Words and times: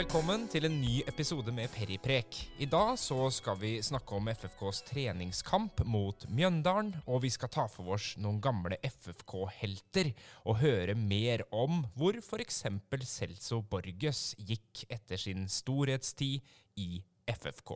Velkommen 0.00 0.46
til 0.48 0.64
en 0.64 0.78
ny 0.80 1.02
episode 1.10 1.52
med 1.52 1.68
Periprek. 1.74 2.36
I 2.64 2.64
dag 2.72 2.94
så 2.96 3.26
skal 3.36 3.58
vi 3.60 3.72
snakke 3.84 4.16
om 4.16 4.30
FFKs 4.32 4.78
treningskamp 4.88 5.82
mot 5.84 6.22
Mjøndalen, 6.32 6.94
og 7.04 7.20
vi 7.26 7.28
skal 7.34 7.50
ta 7.52 7.66
for 7.68 7.92
oss 7.98 8.14
noen 8.16 8.38
gamle 8.40 8.78
FFK-helter 8.80 10.08
og 10.48 10.56
høre 10.62 10.94
mer 10.96 11.44
om 11.52 11.82
hvor 12.00 12.16
f.eks. 12.16 12.62
Celso 13.10 13.60
Borges 13.60 14.22
gikk 14.38 14.86
etter 14.88 15.20
sin 15.20 15.44
storhetstid 15.52 16.48
i 16.80 17.02
FFK. 17.28 17.74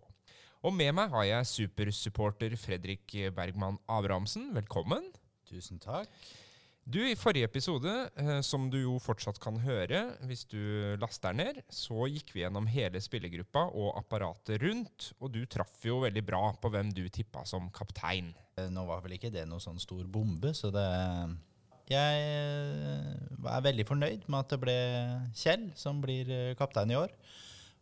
Og 0.65 0.73
med 0.73 0.97
meg 0.97 1.13
har 1.13 1.29
jeg 1.29 1.51
supersupporter 1.53 2.57
Fredrik 2.57 3.19
Bergman 3.37 3.77
Abrahamsen. 3.85 4.49
Velkommen. 4.57 5.13
Tusen 5.51 5.77
takk. 5.77 6.09
Du, 6.85 6.99
I 7.01 7.17
forrige 7.17 7.47
episode, 7.49 7.93
eh, 8.21 8.41
som 8.45 8.67
du 8.69 8.77
jo 8.83 8.99
fortsatt 9.01 9.39
kan 9.41 9.57
høre 9.65 10.03
hvis 10.29 10.43
du 10.51 10.61
laster 11.01 11.33
ned, 11.33 11.63
så 11.73 12.05
gikk 12.13 12.35
vi 12.35 12.43
gjennom 12.43 12.67
hele 12.69 13.01
spillergruppa 13.01 13.63
og 13.73 13.95
apparatet 13.97 14.61
rundt, 14.61 15.07
og 15.17 15.33
du 15.33 15.47
traff 15.49 15.79
jo 15.89 16.03
veldig 16.03 16.25
bra 16.29 16.43
på 16.61 16.69
hvem 16.75 16.93
du 16.93 17.07
tippa 17.09 17.47
som 17.49 17.71
kaptein. 17.73 18.35
Eh, 18.61 18.69
Nå 18.69 18.85
var 18.91 19.01
vel 19.01 19.17
ikke 19.17 19.33
det 19.33 19.47
noe 19.49 19.65
sånn 19.65 19.81
stor 19.81 20.05
bombe, 20.05 20.53
så 20.53 20.69
det 20.75 20.85
Jeg 21.89 22.21
eh, 22.21 23.49
er 23.49 23.65
veldig 23.65 23.89
fornøyd 23.89 24.29
med 24.29 24.39
at 24.43 24.53
det 24.53 24.61
ble 24.61 24.77
Kjell 25.41 25.71
som 25.81 26.05
blir 26.05 26.53
kaptein 26.61 26.93
i 26.93 27.01
år. 27.01 27.17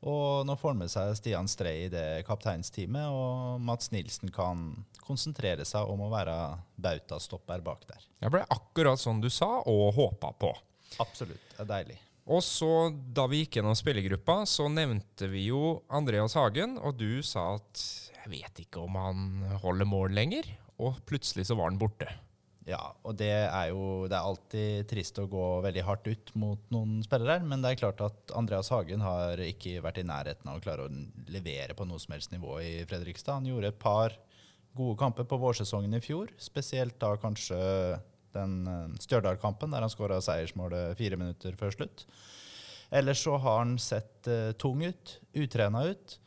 Og 0.02 0.46
nå 0.48 0.56
får 0.58 0.72
han 0.72 0.80
med 0.80 0.90
seg 0.90 1.12
Stian 1.18 1.50
Strei 1.50 1.84
i 1.84 1.90
det 1.92 2.24
kapteinsteamet, 2.26 3.06
og 3.14 3.62
Mats 3.62 3.92
Nilsen 3.94 4.32
kan 4.34 4.64
konsentrere 5.02 5.66
seg 5.68 5.90
om 5.90 6.02
å 6.02 6.10
være 6.10 6.34
bautastopper 6.82 7.62
bak 7.62 7.84
der. 7.90 8.08
Det 8.22 8.30
ble 8.34 8.42
akkurat 8.50 8.98
sånn 8.98 9.22
du 9.22 9.30
sa 9.30 9.60
og 9.60 9.92
håpa 9.98 10.32
på. 10.42 10.50
Absolutt. 11.02 11.44
Det 11.54 11.62
er 11.62 11.70
deilig. 11.70 12.00
Og 12.32 12.42
så, 12.46 12.90
da 12.90 13.26
vi 13.30 13.42
gikk 13.42 13.58
gjennom 13.58 13.74
spillergruppa, 13.78 14.42
så 14.46 14.68
nevnte 14.70 15.26
vi 15.30 15.48
jo 15.48 15.80
Andreas 15.90 16.36
Hagen, 16.38 16.76
og 16.78 16.98
du 16.98 17.22
sa 17.26 17.56
at 17.56 17.86
jeg 18.22 18.30
vet 18.30 18.60
ikke 18.62 18.82
om 18.84 18.98
han 18.98 19.24
holder 19.64 19.88
mål 19.88 20.14
lenger. 20.14 20.46
Og 20.82 20.98
plutselig 21.06 21.48
så 21.48 21.56
var 21.58 21.70
han 21.70 21.80
borte. 21.80 22.06
Ja, 22.68 22.92
og 23.02 23.16
det 23.18 23.32
er 23.32 23.72
jo 23.72 24.06
Det 24.06 24.14
er 24.14 24.22
alltid 24.22 24.86
trist 24.90 25.16
å 25.18 25.26
gå 25.30 25.46
veldig 25.64 25.82
hardt 25.82 26.06
ut 26.06 26.28
mot 26.38 26.68
noen 26.70 27.00
spillere, 27.02 27.40
men 27.42 27.62
det 27.62 27.72
er 27.72 27.80
klart 27.80 28.02
at 28.06 28.34
Andreas 28.38 28.70
Hagen 28.70 29.02
har 29.02 29.40
ikke 29.42 29.80
vært 29.82 29.98
i 29.98 30.06
nærheten 30.06 30.50
av 30.50 30.60
å 30.60 30.62
klare 30.62 30.86
å 30.86 30.92
levere 31.32 31.74
på 31.74 31.86
noe 31.88 31.98
som 32.02 32.14
helst 32.14 32.30
nivå 32.34 32.60
i 32.62 32.74
Fredrikstad. 32.86 33.40
Han 33.40 33.50
gjorde 33.50 33.72
et 33.72 33.82
par 33.82 34.14
gode 34.78 34.96
kamper 35.00 35.26
på 35.28 35.40
vårsesongen 35.42 35.98
i 35.98 36.02
fjor, 36.04 36.30
spesielt 36.40 37.00
da 37.02 37.16
kanskje 37.20 37.58
den 38.32 38.54
eh, 38.70 38.94
Stjørdal-kampen 39.02 39.74
der 39.74 39.84
han 39.84 39.92
skåra 39.92 40.20
seiersmålet 40.24 40.96
fire 41.00 41.18
minutter 41.20 41.58
før 41.58 41.74
slutt. 41.74 42.06
Ellers 42.92 43.24
så 43.24 43.38
har 43.40 43.62
han 43.62 43.78
sett 43.80 44.28
uh, 44.28 44.52
tung 44.60 44.82
ut, 44.84 45.14
utrena 45.32 45.86
ut. 45.88 46.18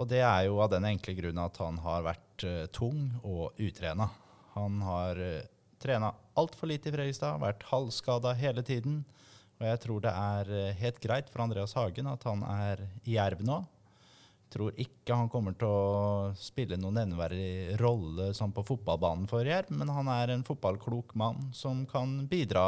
Og 0.00 0.06
det 0.08 0.22
er 0.24 0.46
jo 0.46 0.56
av 0.64 0.70
den 0.72 0.86
enkle 0.88 1.12
grunn 1.18 1.40
at 1.42 1.58
han 1.60 1.76
har 1.84 2.06
vært 2.06 2.44
uh, 2.48 2.62
tung 2.72 3.10
og 3.20 3.58
utrena. 3.60 4.06
Han 4.54 4.78
har 4.86 5.20
uh, 5.20 5.42
trena 5.80 6.12
altfor 6.38 6.70
lite 6.70 6.90
i 6.90 6.94
Fredrikstad, 6.94 7.40
vært 7.40 7.64
halvskada 7.70 8.34
hele 8.38 8.64
tiden. 8.66 9.02
Og 9.60 9.66
jeg 9.68 9.80
tror 9.82 10.00
det 10.04 10.12
er 10.12 10.54
eh, 10.56 10.78
helt 10.80 11.00
greit 11.02 11.28
for 11.32 11.44
Andreas 11.44 11.76
Hagen 11.76 12.08
at 12.08 12.24
han 12.28 12.44
er 12.48 12.86
i 13.04 13.16
Jerv 13.16 13.44
nå. 13.44 13.60
Tror 14.50 14.74
ikke 14.82 15.14
han 15.14 15.28
kommer 15.30 15.54
til 15.54 15.68
å 15.70 16.32
spille 16.38 16.78
noen 16.80 16.96
nevneverdig 16.98 17.78
rolle 17.80 18.32
sånn 18.34 18.54
på 18.56 18.64
fotballbanen 18.66 19.28
for 19.30 19.46
Jerv, 19.46 19.70
men 19.70 19.92
han 19.94 20.10
er 20.10 20.34
en 20.34 20.46
fotballklok 20.46 21.14
mann 21.20 21.52
som 21.54 21.84
kan 21.88 22.24
bidra 22.30 22.64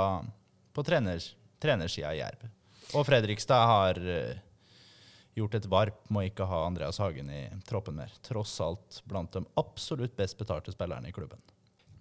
på 0.72 0.84
treners, 0.86 1.32
trenersida 1.62 2.12
i 2.14 2.20
Jerv. 2.20 2.46
Og 2.92 3.06
Fredrikstad 3.08 3.66
har 3.66 3.98
eh, 4.04 4.38
gjort 5.34 5.56
et 5.56 5.68
varp 5.72 6.04
med 6.12 6.22
å 6.22 6.28
ikke 6.28 6.46
ha 6.48 6.62
Andreas 6.66 7.00
Hagen 7.02 7.32
i 7.32 7.42
troppen 7.66 7.96
mer. 7.98 8.12
Tross 8.24 8.54
alt 8.60 9.00
blant 9.08 9.32
de 9.32 9.44
absolutt 9.60 10.16
best 10.16 10.38
betalte 10.38 10.74
spillerne 10.76 11.08
i 11.08 11.16
klubben. 11.16 11.40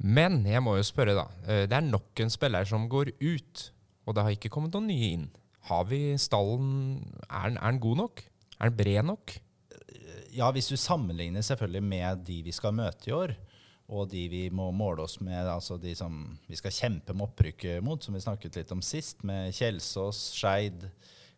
Men 0.02 0.42
jeg 0.50 0.64
må 0.66 0.76
jo 0.80 0.86
spørre, 0.88 1.14
da. 1.18 1.28
Eh, 1.46 1.68
Det 1.70 1.78
er 1.78 1.86
nok 1.86 2.20
en 2.20 2.34
spiller 2.34 2.66
som 2.66 2.90
går 2.90 3.14
ut, 3.22 3.72
og 4.08 4.16
det 4.16 4.24
har 4.24 4.36
ikke 4.36 4.50
kommet 4.50 4.74
noen 4.74 4.90
nye 4.90 5.12
inn. 5.14 5.30
Har 5.70 5.86
vi 5.86 6.18
stallen 6.18 7.06
Er 7.30 7.50
den, 7.54 7.80
god 7.80 7.98
nok? 7.98 8.24
Er 8.60 8.70
den 8.70 8.78
bred 8.78 9.06
nok? 9.06 9.38
Ja, 10.34 10.50
hvis 10.52 10.70
du 10.72 10.78
sammenligner 10.78 11.42
selvfølgelig 11.42 11.84
med 11.84 12.26
de 12.26 12.42
vi 12.44 12.52
skal 12.52 12.74
møte 12.74 13.10
i 13.10 13.14
år, 13.14 13.36
og 13.92 14.10
de 14.10 14.28
vi 14.32 14.50
må 14.50 14.72
måle 14.72 15.04
oss 15.04 15.20
med, 15.20 15.46
altså 15.46 15.78
de 15.78 15.94
som 15.96 16.38
vi 16.48 16.56
skal 16.56 16.72
kjempe 16.72 17.14
med 17.14 17.28
opprykket 17.28 17.84
mot, 17.84 18.02
som 18.02 18.16
vi 18.16 18.22
snakket 18.24 18.56
litt 18.56 18.72
om 18.72 18.82
sist, 18.82 19.24
med 19.28 19.52
Kjelsås, 19.54 20.32
Skeid, 20.38 20.90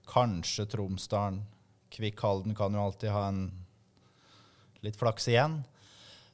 kanskje 0.07 0.67
Tromsdalen. 0.69 1.41
Kvikkhalden 1.93 2.53
kan 2.55 2.73
jo 2.73 2.85
alltid 2.85 3.09
ha 3.09 3.27
en 3.27 3.47
litt 4.85 4.97
flaks 4.99 5.27
igjen. 5.31 5.63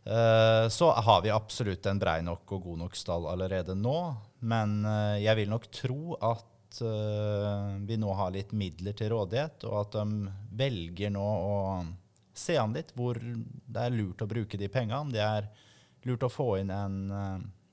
Eh, 0.03 0.69
Så 0.69 0.91
har 0.91 1.21
vi 1.21 1.29
absolutt 1.29 1.85
en 1.85 1.99
brei 1.99 2.21
nok 2.21 2.51
og 2.55 2.63
god 2.63 2.83
nok 2.85 2.95
stall 2.95 3.27
allerede 3.29 3.75
nå. 3.75 3.97
Men 4.39 4.83
eh, 4.85 5.23
jeg 5.25 5.41
vil 5.41 5.51
nok 5.51 5.67
tro 5.75 6.15
at 6.15 6.81
eh, 6.81 7.77
vi 7.85 7.97
nå 7.99 8.13
har 8.15 8.33
litt 8.33 8.53
midler 8.55 8.95
til 8.97 9.11
rådighet, 9.13 9.65
og 9.67 9.79
at 9.83 9.99
de 9.99 10.33
velger 10.59 11.13
nå 11.13 11.25
å 11.25 11.55
se 12.33 12.55
an 12.57 12.73
litt 12.73 12.93
hvor 12.95 13.19
det 13.19 13.83
er 13.83 13.95
lurt 13.95 14.23
å 14.23 14.29
bruke 14.29 14.57
de 14.57 14.71
pengene. 14.71 15.11
Det 15.11 15.23
er 15.23 15.49
lurt 16.07 16.23
å 16.23 16.31
få 16.31 16.53
inn 16.61 16.71
en 16.71 16.99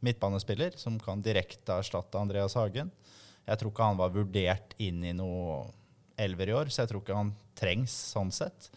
midtbanespiller 0.02 0.74
som 0.76 0.98
kan 1.00 1.22
direkte 1.22 1.78
erstatte 1.78 2.18
Andreas 2.18 2.56
Hagen. 2.58 2.90
Jeg 3.46 3.60
tror 3.60 3.70
ikke 3.70 3.86
han 3.86 4.00
var 4.00 4.14
vurdert 4.14 4.74
inn 4.82 5.04
i 5.06 5.14
noe 5.14 5.68
elver 6.18 6.50
i 6.50 6.56
år, 6.56 6.72
så 6.72 6.82
jeg 6.82 6.90
tror 6.90 7.04
ikke 7.04 7.18
han 7.20 7.30
trengs 7.56 7.94
sånn 8.10 8.32
sett. 8.34 8.70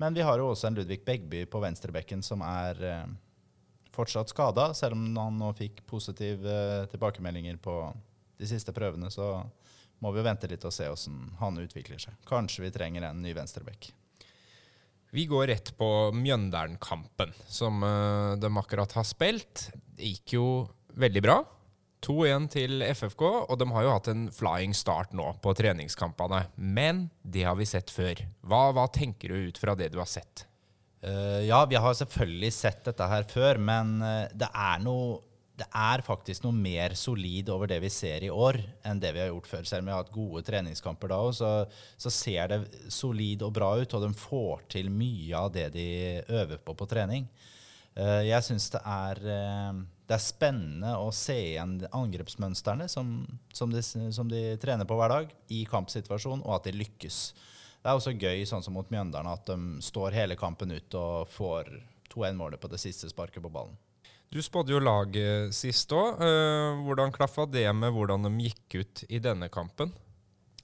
Men 0.00 0.16
vi 0.16 0.24
har 0.24 0.40
jo 0.40 0.48
også 0.48 0.70
en 0.70 0.78
Ludvig 0.78 1.02
Begby 1.04 1.44
på 1.50 1.60
venstrebekken 1.60 2.22
som 2.24 2.40
er 2.46 2.78
eh, 2.88 3.08
fortsatt 3.92 4.32
skada, 4.32 4.70
selv 4.74 4.96
om 4.96 5.04
han 5.18 5.36
nå 5.36 5.50
fikk 5.58 5.82
positive 5.90 6.48
eh, 6.48 6.86
tilbakemeldinger 6.88 7.58
på 7.60 7.74
de 8.40 8.48
siste 8.48 8.72
prøvene. 8.72 9.10
Så 9.12 9.26
må 10.00 10.12
vi 10.14 10.22
jo 10.22 10.24
vente 10.24 10.48
litt 10.48 10.64
og 10.64 10.72
se 10.72 10.88
hvordan 10.88 11.34
han 11.42 11.60
utvikler 11.60 12.00
seg. 12.00 12.16
Kanskje 12.28 12.64
vi 12.64 12.72
trenger 12.72 13.10
en 13.10 13.20
ny 13.20 13.34
venstrebekk. 13.36 13.90
Vi 15.12 15.26
går 15.28 15.50
rett 15.50 15.72
på 15.76 15.90
Mjøndalen-kampen, 16.16 17.36
som 17.50 17.84
eh, 17.84 18.38
de 18.40 18.52
akkurat 18.62 18.96
har 18.96 19.04
spilt. 19.04 19.68
Det 19.98 20.14
gikk 20.14 20.38
jo 20.38 20.46
veldig 20.96 21.24
bra. 21.28 21.42
2-1 22.04 22.46
til 22.54 22.84
FFK, 22.84 23.24
og 23.50 23.56
de 23.60 23.66
har 23.74 23.84
jo 23.84 23.94
hatt 23.94 24.10
en 24.12 24.28
flying 24.32 24.72
start 24.76 25.12
nå 25.16 25.26
på 25.44 25.54
treningskampene. 25.56 26.44
Men 26.56 27.08
det 27.22 27.44
har 27.48 27.58
vi 27.58 27.68
sett 27.68 27.92
før. 27.92 28.22
Hva, 28.40 28.70
hva 28.76 28.86
tenker 28.92 29.32
du 29.32 29.50
ut 29.50 29.60
fra 29.60 29.76
det 29.78 29.90
du 29.92 30.00
har 30.00 30.08
sett? 30.10 30.46
Uh, 31.00 31.40
ja, 31.46 31.62
vi 31.68 31.80
har 31.80 31.96
selvfølgelig 31.96 32.52
sett 32.52 32.84
dette 32.88 33.08
her 33.08 33.24
før, 33.28 33.60
men 33.60 34.00
eh, 34.04 34.32
det 34.36 34.48
er 34.52 34.82
noe 34.84 35.20
det 35.60 35.66
er 35.76 36.00
faktisk 36.00 36.44
noe 36.46 36.56
mer 36.56 36.94
solid 36.96 37.50
over 37.52 37.68
det 37.68 37.80
vi 37.82 37.90
ser 37.92 38.24
i 38.24 38.30
år, 38.32 38.56
enn 38.86 39.00
det 39.02 39.10
vi 39.12 39.20
har 39.20 39.28
gjort 39.28 39.48
før. 39.50 39.66
Selv 39.68 39.82
om 39.82 39.90
vi 39.90 39.92
har 39.92 40.00
hatt 40.00 40.14
gode 40.14 40.42
treningskamper 40.46 41.10
da 41.12 41.18
òg, 41.20 41.34
så, 41.36 41.50
så, 42.00 42.12
ser 42.14 42.48
det 42.48 42.60
solid 42.88 43.44
og 43.44 43.52
bra 43.58 43.74
ut, 43.76 43.96
og 43.96 44.06
de 44.06 44.10
får 44.16 44.64
til 44.72 44.88
mye 44.88 45.36
av 45.36 45.50
det 45.52 45.66
de 45.74 45.88
øver 46.24 46.62
på 46.64 46.76
på 46.78 46.88
trening. 46.88 47.28
Uh, 47.92 48.22
jeg 48.24 48.46
syns 48.46 48.70
det, 48.72 48.80
uh, 48.80 49.82
det 50.10 50.16
er 50.16 50.22
spennende 50.24 50.96
å 50.98 51.12
se 51.14 51.36
igjen 51.52 51.76
angrepsmønstrene 51.94 52.88
som, 52.90 53.12
som, 53.54 53.70
de, 53.70 53.82
som 54.10 54.26
de 54.26 54.56
trener 54.58 54.88
på 54.88 54.96
hver 54.98 55.12
dag, 55.12 55.30
i 55.54 55.60
kampsituasjon, 55.70 56.42
og 56.42 56.56
at 56.56 56.66
de 56.66 56.74
lykkes. 56.80 57.18
Det 57.78 57.86
er 57.86 57.94
også 57.94 58.16
gøy, 58.18 58.42
sånn 58.48 58.64
som 58.66 58.74
mot 58.74 58.90
Mjøndalen, 58.90 59.30
at 59.30 59.46
de 59.46 59.84
står 59.86 60.16
hele 60.18 60.36
kampen 60.40 60.74
ut 60.74 60.98
og 60.98 61.30
får 61.30 61.70
2-1-målet 62.10 62.58
på 62.58 62.72
det 62.72 62.82
siste 62.82 63.06
sparket 63.12 63.44
på 63.44 63.52
ballen. 63.54 63.78
Du 64.30 64.40
spådde 64.42 64.74
jo 64.74 64.82
laget 64.82 65.54
sist 65.54 65.90
òg. 65.94 66.18
hvordan 66.86 67.14
klaffa 67.14 67.46
det 67.50 67.66
med 67.74 67.94
hvordan 67.94 68.26
de 68.26 68.48
gikk 68.48 68.80
ut 68.82 69.04
i 69.08 69.22
denne 69.22 69.46
kampen? 69.50 69.94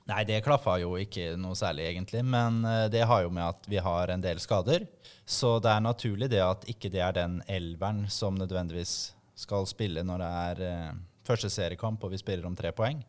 Nei, 0.06 0.22
det 0.26 0.44
klaffa 0.46 0.76
jo 0.78 0.92
ikke 0.98 1.32
noe 1.38 1.56
særlig, 1.58 1.88
egentlig. 1.90 2.22
Men 2.22 2.60
eh, 2.62 2.86
det 2.90 3.02
har 3.10 3.24
jo 3.24 3.32
med 3.34 3.42
at 3.42 3.66
vi 3.66 3.80
har 3.82 4.10
en 4.10 4.22
del 4.22 4.38
skader. 4.42 4.86
Så 5.26 5.56
det 5.58 5.72
er 5.72 5.82
naturlig 5.82 6.30
det 6.30 6.42
at 6.42 6.66
ikke 6.70 6.92
det 6.94 7.02
er 7.02 7.16
den 7.16 7.40
elveren 7.50 8.04
som 8.10 8.38
nødvendigvis 8.38 9.15
skal 9.36 9.66
spille 9.68 10.04
når 10.06 10.22
det 10.22 10.30
er 10.30 10.62
eh, 10.66 10.94
første 11.26 11.50
seriekamp 11.52 12.02
og 12.04 12.14
vi 12.14 12.20
spiller 12.20 12.48
om 12.48 12.56
tre 12.56 12.72
poeng. 12.76 13.02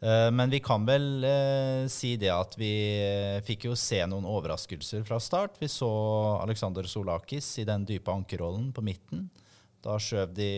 Eh, 0.00 0.28
men 0.34 0.52
vi 0.52 0.60
kan 0.64 0.84
vel 0.88 1.24
eh, 1.24 1.86
si 1.92 2.14
det 2.20 2.32
at 2.34 2.58
vi 2.60 2.72
fikk 3.46 3.70
jo 3.70 3.78
se 3.78 4.02
noen 4.08 4.28
overraskelser 4.28 5.06
fra 5.08 5.20
start. 5.22 5.56
Vi 5.62 5.70
så 5.72 5.90
Alexander 6.42 6.88
Solakis 6.88 7.48
i 7.62 7.66
den 7.68 7.88
dype 7.88 8.12
ankerrollen 8.12 8.70
på 8.76 8.84
midten. 8.84 9.28
Da 9.84 9.96
skjøv 10.02 10.34
de 10.34 10.52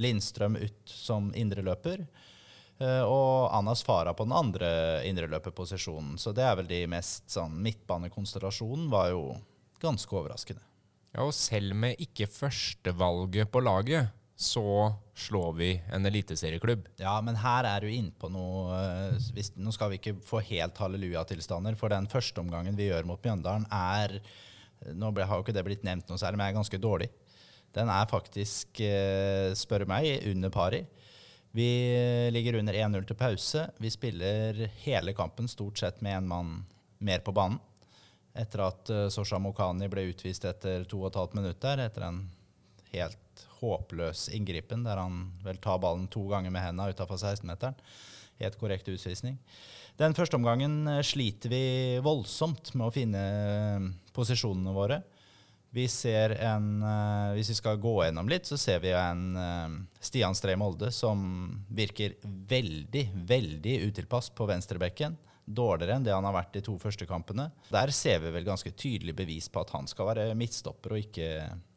Lindstrøm 0.00 0.56
ut 0.60 0.92
som 0.94 1.32
indreløper. 1.34 2.04
Og 2.80 3.50
Anas 3.52 3.82
Farah 3.84 4.14
på 4.16 4.24
den 4.24 4.32
andre 4.32 4.68
indreløperposisjonen. 5.04 6.14
Så 6.16 6.30
det 6.32 6.46
er 6.46 6.54
vel 6.56 6.70
de 6.70 6.78
mest 6.88 7.26
sånn 7.34 7.58
Midtbanekonstellasjonen 7.60 8.86
var 8.92 9.10
jo 9.10 9.24
ganske 9.82 10.14
overraskende. 10.16 10.62
Ja, 11.10 11.24
og 11.26 11.34
selv 11.34 11.74
med 11.76 11.98
ikke 12.00 12.28
førstevalget 12.30 13.50
på 13.50 13.62
laget, 13.64 14.14
så 14.40 14.92
slår 15.14 15.52
vi 15.52 15.82
en 15.92 16.06
eliteserieklubb. 16.06 16.86
Ja, 16.96 17.18
men 17.20 17.36
her 17.36 17.66
er 17.68 17.84
du 17.84 17.90
inne 17.92 18.14
på 18.16 18.30
noe 18.32 18.72
eh, 18.72 19.18
hvis, 19.36 19.50
Nå 19.60 19.68
skal 19.76 19.92
vi 19.92 19.98
ikke 20.00 20.14
få 20.24 20.40
helt 20.48 20.80
halleluja-tilstander, 20.80 21.76
for 21.76 21.92
den 21.92 22.08
første 22.08 22.40
omgangen 22.40 22.78
vi 22.78 22.86
gjør 22.88 23.04
mot 23.10 23.20
Mjøndalen, 23.20 23.68
er 23.68 24.16
Nå 24.96 25.12
ble, 25.12 25.26
har 25.28 25.36
jo 25.36 25.44
ikke 25.44 25.52
det 25.52 25.66
blitt 25.66 25.84
nevnt 25.84 26.08
noe 26.08 26.16
særlig, 26.16 26.40
men 26.40 26.46
er 26.46 26.56
ganske 26.56 26.80
dårlig. 26.80 27.10
Den 27.76 27.92
er 27.92 28.08
faktisk, 28.08 28.80
eh, 28.80 29.52
spør 29.60 29.84
meg, 29.90 30.08
under 30.30 30.54
pari. 30.54 30.80
Vi 31.52 31.68
ligger 32.32 32.56
under 32.62 32.78
1-0 32.80 33.04
til 33.10 33.18
pause. 33.20 33.66
Vi 33.76 33.92
spiller 33.92 34.70
hele 34.86 35.12
kampen 35.18 35.50
stort 35.52 35.82
sett 35.82 36.00
med 36.00 36.16
én 36.16 36.30
mann 36.30 36.62
mer 37.04 37.20
på 37.26 37.34
banen. 37.36 37.60
Etter 38.32 38.62
at 38.70 38.92
Sosha 39.12 39.36
Mokhani 39.42 39.90
ble 39.90 40.06
utvist 40.14 40.46
etter 40.48 40.86
to 40.88 41.02
og 41.02 41.10
et 41.10 41.18
halvt 41.20 41.36
minutt 41.36 41.66
etter 41.74 42.06
en 42.06 42.22
helt 42.94 43.29
håpløs 43.60 44.28
inngripen 44.36 44.84
der 44.86 45.00
han 45.00 45.26
vel 45.44 45.60
tar 45.62 45.80
ballen 45.82 46.08
to 46.10 46.26
ganger 46.30 46.52
med 46.52 46.64
hendene 46.64 46.94
utafor 46.94 47.20
16-meteren. 47.20 47.76
Helt 48.40 48.56
korrekt 48.60 48.88
utvisning. 48.88 49.36
Den 50.00 50.16
første 50.16 50.38
omgangen 50.38 50.86
eh, 50.88 51.02
sliter 51.04 51.52
vi 51.52 51.64
voldsomt 52.04 52.72
med 52.74 52.86
å 52.88 52.94
finne 52.94 53.24
eh, 53.24 53.88
posisjonene 54.16 54.72
våre. 54.74 55.02
Vi 55.70 55.84
ser 55.86 56.32
en, 56.42 56.80
uh, 56.82 57.30
Hvis 57.36 57.52
vi 57.52 57.54
skal 57.60 57.76
gå 57.78 57.92
gjennom 58.02 58.26
litt, 58.26 58.48
så 58.48 58.56
ser 58.58 58.80
vi 58.82 58.90
en 58.90 59.36
Stian 60.02 60.34
Stree 60.34 60.58
Molde 60.58 60.88
som 60.90 61.20
virker 61.70 62.16
veldig, 62.24 63.04
veldig 63.14 63.76
utilpass 63.86 64.32
på 64.34 64.48
venstrebekken. 64.50 65.14
Dårligere 65.46 66.00
enn 66.00 66.08
det 66.08 66.16
han 66.16 66.26
har 66.26 66.34
vært 66.34 66.56
de 66.56 66.64
to 66.66 66.74
første 66.82 67.06
kampene. 67.06 67.52
Der 67.70 67.94
ser 67.94 68.18
vi 68.24 68.34
vel 68.34 68.48
ganske 68.48 68.72
tydelig 68.74 69.14
bevis 69.22 69.46
på 69.46 69.62
at 69.62 69.70
han 69.76 69.86
skal 69.86 70.10
være 70.10 70.34
midtstopper 70.34 70.96
og 70.96 71.04
ikke 71.04 71.30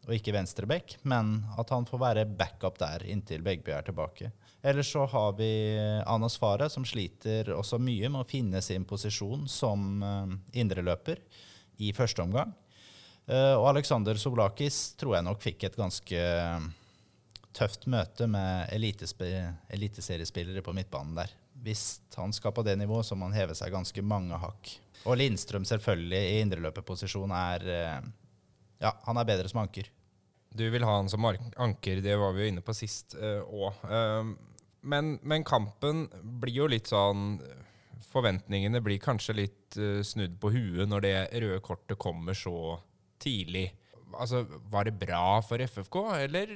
og 0.04 0.16
ikke 0.16 0.34
venstreback, 0.36 0.98
men 1.08 1.38
at 1.60 1.70
han 1.72 1.86
får 1.88 2.02
være 2.02 2.26
backup 2.28 2.80
der 2.82 3.06
inntil 3.08 3.44
Begby 3.46 3.72
er 3.72 3.86
tilbake. 3.88 4.32
Ellers 4.64 4.92
så 4.92 5.06
har 5.08 5.34
vi 5.38 5.52
Anas 6.08 6.38
Farah, 6.40 6.70
som 6.72 6.86
sliter 6.88 7.52
også 7.56 7.80
mye 7.80 8.10
med 8.12 8.24
å 8.24 8.28
finne 8.28 8.62
sin 8.64 8.86
posisjon 8.88 9.48
som 9.52 10.04
uh, 10.04 10.28
indreløper 10.56 11.20
i 11.84 11.92
første 11.96 12.24
omgang. 12.24 12.54
Uh, 13.28 13.56
og 13.60 13.70
Aleksander 13.74 14.20
Soblakis 14.20 14.96
tror 15.00 15.18
jeg 15.18 15.28
nok 15.28 15.44
fikk 15.44 15.68
et 15.68 15.80
ganske 15.80 16.24
tøft 17.54 17.88
møte 17.92 18.28
med 18.28 18.72
eliteseriespillere 18.74 20.64
på 20.66 20.76
midtbanen 20.76 21.16
der. 21.20 21.32
Hvis 21.64 22.02
han 22.18 22.34
skal 22.36 22.56
på 22.56 22.64
det 22.66 22.76
nivået, 22.80 23.08
så 23.08 23.16
må 23.16 23.30
han 23.30 23.38
heve 23.38 23.56
seg 23.56 23.72
ganske 23.72 24.04
mange 24.04 24.40
hakk. 24.42 24.74
Og 25.08 25.20
Lindstrøm 25.20 25.68
selvfølgelig 25.68 26.24
i 26.24 26.42
indreløperposisjon 26.44 27.32
er 27.36 27.68
ja, 28.82 28.94
han 29.06 29.20
er 29.20 29.28
bedre 29.28 29.52
som 29.52 29.62
anker. 29.64 29.90
Du 30.54 30.66
vil 30.70 30.86
ha 30.86 30.98
han 31.00 31.10
som 31.10 31.26
anker, 31.26 32.02
det 32.06 32.16
var 32.20 32.34
vi 32.36 32.46
jo 32.46 32.54
inne 32.54 32.64
på 32.66 32.76
sist 32.78 33.16
òg. 33.18 33.70
Uh, 33.84 33.90
uh, 33.90 34.64
men, 34.84 35.18
men, 35.24 35.46
kampen 35.48 36.08
blir 36.42 36.64
jo 36.64 36.72
litt 36.72 36.90
sånn 36.92 37.38
Forventningene 38.04 38.82
blir 38.84 39.00
kanskje 39.02 39.34
litt 39.38 39.78
uh, 39.80 40.04
snudd 40.06 40.36
på 40.42 40.52
huet 40.54 40.90
når 40.90 41.06
det 41.06 41.16
røde 41.42 41.62
kortet 41.66 41.98
kommer 41.98 42.38
så 42.38 42.76
tidlig. 43.24 43.72
Altså, 44.14 44.44
Var 44.70 44.90
det 44.90 45.00
bra 45.02 45.40
for 45.42 45.64
FFK, 45.64 45.98
eller 46.28 46.52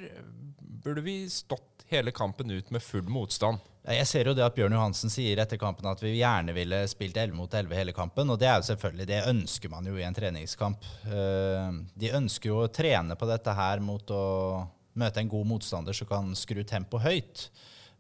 burde 0.60 1.02
vi 1.06 1.24
stått 1.32 1.88
hele 1.90 2.14
kampen 2.14 2.52
ut 2.52 2.70
med 2.70 2.84
full 2.84 3.08
motstand? 3.10 3.64
Jeg 3.88 4.08
ser 4.10 4.28
jo 4.28 4.34
det 4.36 4.44
at 4.44 4.56
Bjørn 4.56 4.74
Johansen 4.76 5.12
sier 5.12 5.40
etter 5.40 5.60
kampen 5.62 5.88
at 5.88 6.02
vi 6.04 6.18
gjerne 6.18 6.52
ville 6.52 6.82
spilt 6.92 7.16
11 7.16 7.38
mot 7.38 7.54
11 7.56 7.72
hele 7.78 7.94
kampen. 7.96 8.28
Og 8.34 8.40
det 8.40 8.50
er 8.50 8.58
jo 8.60 8.68
selvfølgelig, 8.68 9.08
det 9.08 9.20
ønsker 9.30 9.72
man 9.72 9.88
jo 9.88 9.96
i 9.96 10.04
en 10.04 10.18
treningskamp. 10.18 10.84
Eh, 11.08 11.78
de 11.96 12.12
ønsker 12.20 12.52
jo 12.52 12.66
å 12.66 12.74
trene 12.74 13.16
på 13.16 13.30
dette 13.30 13.54
her 13.56 13.80
mot 13.84 14.12
å 14.12 14.26
møte 14.98 15.24
en 15.24 15.32
god 15.32 15.48
motstander 15.54 15.96
som 15.96 16.10
kan 16.10 16.36
skru 16.36 16.66
tempoet 16.68 17.06
høyt. 17.06 17.46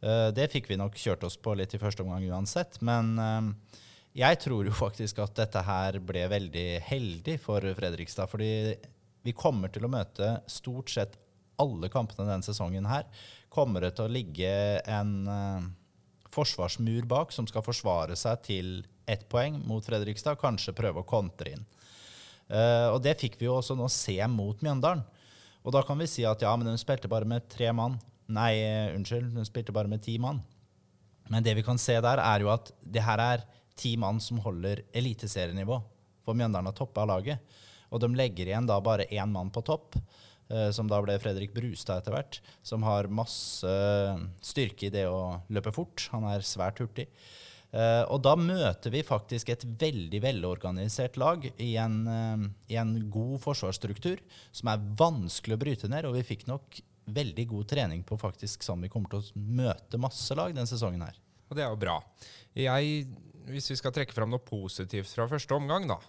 Eh, 0.04 0.28
det 0.36 0.50
fikk 0.52 0.68
vi 0.74 0.80
nok 0.82 0.98
kjørt 1.00 1.24
oss 1.24 1.40
på 1.40 1.56
litt 1.56 1.78
i 1.78 1.80
første 1.80 2.04
omgang 2.04 2.26
uansett. 2.34 2.82
Men 2.84 3.14
eh, 3.24 3.80
jeg 4.26 4.42
tror 4.44 4.68
jo 4.68 4.76
faktisk 4.76 5.24
at 5.24 5.40
dette 5.40 5.64
her 5.70 6.02
ble 6.04 6.28
veldig 6.36 6.68
heldig 6.90 7.38
for 7.40 7.64
Fredrikstad. 7.80 8.28
Fordi 8.28 8.52
vi 9.24 9.36
kommer 9.38 9.72
til 9.72 9.88
å 9.88 9.94
møte 9.96 10.36
stort 10.52 10.92
sett 10.92 11.16
alle 11.62 11.90
kampene 11.94 12.28
denne 12.28 12.46
sesongen 12.46 12.88
her 12.90 13.08
kommer 13.54 13.84
det 13.84 13.96
til 13.98 14.08
å 14.08 14.14
ligge 14.14 14.52
en 14.86 15.14
uh, 15.26 15.68
forsvarsmur 16.34 17.08
bak 17.10 17.34
som 17.34 17.48
skal 17.50 17.66
forsvare 17.66 18.18
seg 18.20 18.44
til 18.46 18.72
ett 19.08 19.24
poeng 19.32 19.62
mot 19.66 19.86
Fredrikstad, 19.86 20.38
kanskje 20.42 20.76
prøve 20.78 21.02
å 21.02 21.08
kontre 21.08 21.56
inn. 21.56 21.64
Uh, 22.52 22.94
og 22.94 23.02
det 23.04 23.18
fikk 23.20 23.40
vi 23.40 23.48
jo 23.48 23.58
også 23.58 23.78
nå 23.78 23.88
se 23.92 24.20
mot 24.32 24.62
Mjøndalen. 24.64 25.06
Og 25.68 25.74
da 25.76 25.82
kan 25.84 26.00
vi 26.00 26.08
si 26.08 26.24
at 26.28 26.44
ja, 26.44 26.54
men 26.56 26.70
hun 26.70 26.80
spilte 26.80 27.10
bare 27.12 27.28
med 27.28 27.48
tre 27.52 27.72
mann. 27.76 27.98
Nei, 28.32 28.54
uh, 28.62 28.96
unnskyld, 28.96 29.34
hun 29.36 29.48
spilte 29.48 29.76
bare 29.76 29.92
med 29.92 30.04
ti 30.06 30.18
mann. 30.22 30.44
Men 31.32 31.44
det 31.44 31.58
vi 31.58 31.66
kan 31.66 31.80
se 31.82 31.98
der, 32.04 32.22
er 32.24 32.44
jo 32.44 32.52
at 32.54 32.72
det 32.84 33.04
her 33.04 33.20
er 33.24 33.44
ti 33.78 33.96
mann 34.00 34.22
som 34.24 34.40
holder 34.44 34.84
eliteserienivå. 34.96 35.80
For 36.24 36.38
Mjøndalen 36.38 36.72
har 36.72 36.78
toppa 36.78 37.06
laget. 37.08 37.44
Og 37.92 38.02
de 38.04 38.10
legger 38.16 38.50
igjen 38.50 38.68
da 38.68 38.80
bare 38.84 39.08
én 39.12 39.32
mann 39.32 39.52
på 39.54 39.64
topp. 39.68 39.96
Eh, 40.48 40.70
som 40.72 40.88
da 40.88 41.00
ble 41.04 41.18
Fredrik 41.20 41.52
Brustad 41.56 42.02
etter 42.02 42.16
hvert, 42.16 42.40
som 42.66 42.86
har 42.88 43.10
masse 43.12 43.74
styrke 44.44 44.88
i 44.88 44.94
det 44.94 45.04
å 45.12 45.42
løpe 45.52 45.74
fort. 45.76 46.08
Han 46.14 46.28
er 46.30 46.46
svært 46.46 46.80
hurtig. 46.84 47.10
Uh, 47.68 48.08
og 48.16 48.22
da 48.24 48.32
møter 48.40 48.94
vi 48.94 49.02
faktisk 49.04 49.50
et 49.52 49.66
veldig 49.82 50.22
velorganisert 50.24 51.18
lag 51.20 51.44
i 51.60 51.74
en, 51.76 51.98
i 52.72 52.78
en, 52.80 52.94
god 53.12 53.42
forsvarsstruktur 53.44 54.22
som 54.56 54.70
er 54.72 54.86
vanskelig 54.98 55.58
å 55.58 55.60
bryte 55.66 55.90
ned. 55.92 56.08
Og 56.08 56.16
vi 56.16 56.24
fikk 56.30 56.46
nok 56.48 56.80
veldig 57.12 57.46
god 57.52 57.68
trening 57.74 58.06
på 58.08 58.16
faktisk 58.20 58.64
sånn 58.64 58.86
vi 58.88 58.92
kommer 58.92 59.12
til 59.12 59.20
å 59.20 59.44
møte 59.60 60.00
masse 60.00 60.36
lag 60.40 60.56
denne 60.56 60.70
sesongen 60.70 61.04
her. 61.04 61.20
Og 61.52 61.60
det 61.60 61.66
er 61.66 61.76
jo 61.76 61.82
bra. 61.84 61.98
Jeg, 62.56 63.04
hvis 63.52 63.68
vi 63.74 63.78
skal 63.82 63.94
trekke 64.00 64.16
fram 64.16 64.32
noe 64.32 64.48
positivt 64.48 65.12
fra 65.12 65.28
første 65.28 65.60
omgang, 65.60 65.92
da, 65.92 66.00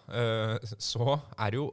så 0.78 1.18
er 1.34 1.50
det 1.50 1.58
jo 1.58 1.68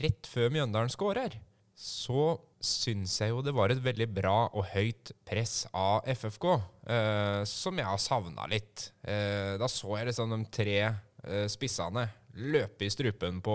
rett 0.00 0.28
før 0.28 0.56
Mjøndalen 0.56 0.92
skårer 0.92 1.36
så 1.78 2.32
syns 2.58 3.20
jeg 3.22 3.30
jo 3.30 3.42
det 3.46 3.54
var 3.54 3.70
et 3.70 3.82
veldig 3.82 4.08
bra 4.10 4.36
og 4.48 4.66
høyt 4.72 5.12
press 5.28 5.62
av 5.70 6.06
FFK, 6.10 6.46
eh, 6.90 7.42
som 7.46 7.78
jeg 7.78 7.86
har 7.86 8.00
savna 8.02 8.48
litt. 8.50 8.90
Eh, 9.06 9.54
da 9.60 9.68
så 9.70 9.94
jeg 10.00 10.10
liksom 10.10 10.34
de 10.34 10.40
tre 10.58 10.80
eh, 10.82 11.46
spissene 11.50 12.08
løpe 12.38 12.86
i 12.86 12.90
strupen 12.90 13.40
på, 13.42 13.54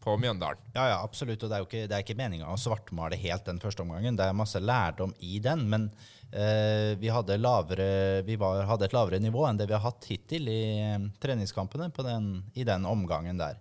på, 0.00 0.16
Mjøndalen. 0.20 0.60
Ja, 0.74 0.86
ja, 0.92 1.00
absolutt. 1.04 1.42
Og 1.42 1.50
det 1.50 1.56
er 1.56 1.64
jo 1.64 1.68
ikke, 1.68 1.88
det 1.90 2.02
ikke 2.04 2.18
meninga 2.18 2.52
å 2.52 2.60
svartmale 2.60 3.18
helt 3.20 3.48
den 3.48 3.60
første 3.60 3.84
omgangen. 3.84 4.16
Det 4.16 4.28
er 4.28 4.36
masse 4.36 4.60
lærdom 4.62 5.12
i 5.24 5.40
den. 5.44 5.66
Men 5.72 5.88
eh, 6.30 6.94
vi, 7.00 7.10
hadde, 7.12 7.40
lavere, 7.40 8.22
vi 8.28 8.38
var, 8.40 8.64
hadde, 8.70 8.88
et 8.88 8.96
lavere 8.96 9.20
nivå 9.22 9.44
enn 9.48 9.60
det 9.60 9.68
vi 9.68 9.76
har 9.76 9.84
hatt 9.84 10.08
hittil 10.08 10.48
i 10.52 10.62
eh, 10.86 11.10
treningskampene 11.24 11.90
den, 12.04 12.32
i 12.56 12.68
den 12.68 12.88
omgangen 12.88 13.40
der. 13.40 13.60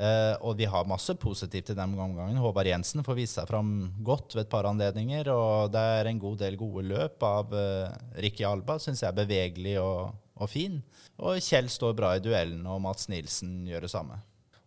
Uh, 0.00 0.32
og 0.48 0.54
vi 0.56 0.64
har 0.64 0.88
masse 0.88 1.12
positivt 1.20 1.74
i 1.74 1.76
den 1.76 1.92
omgangen. 1.92 2.38
Håvard 2.40 2.70
Jensen 2.70 3.04
får 3.04 3.18
vise 3.18 3.36
seg 3.36 3.50
fram 3.50 3.90
godt 4.00 4.32
ved 4.32 4.46
et 4.46 4.52
par 4.52 4.68
anledninger. 4.70 5.28
Og 5.34 5.72
det 5.74 5.82
er 5.98 6.08
en 6.08 6.22
god 6.22 6.38
del 6.40 6.56
gode 6.60 6.86
løp 6.88 7.20
av 7.26 7.52
uh, 7.52 7.92
Ricky 8.16 8.46
Alba, 8.48 8.78
syns 8.80 9.04
jeg 9.04 9.10
er 9.10 9.18
bevegelig 9.18 9.76
og, 9.82 10.16
og, 10.38 10.48
fin. 10.48 10.80
Og 11.20 11.36
Kjell 11.44 11.68
står 11.68 11.98
bra 11.98 12.14
i 12.16 12.24
duellen, 12.24 12.64
og 12.64 12.80
Mats 12.86 13.10
Nilsen 13.12 13.68
gjør 13.68 13.84
det 13.84 13.92
samme. 13.92 14.16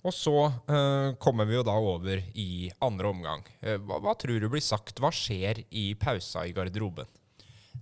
Og 0.04 0.14
så 0.14 0.38
uh, 0.70 1.16
kommer 1.24 1.50
vi 1.50 1.58
jo 1.58 1.66
da 1.66 1.80
over 1.82 2.22
i 2.38 2.70
andre 2.84 3.10
omgang. 3.16 3.46
Hva, 3.64 4.04
hva 4.04 4.14
tror 4.20 4.38
du 4.38 4.52
blir 4.54 4.62
sagt? 4.62 5.02
Hva 5.02 5.10
skjer 5.16 5.64
i 5.72 5.94
pausa 5.98 6.46
i 6.46 6.54
garderoben? 6.54 7.10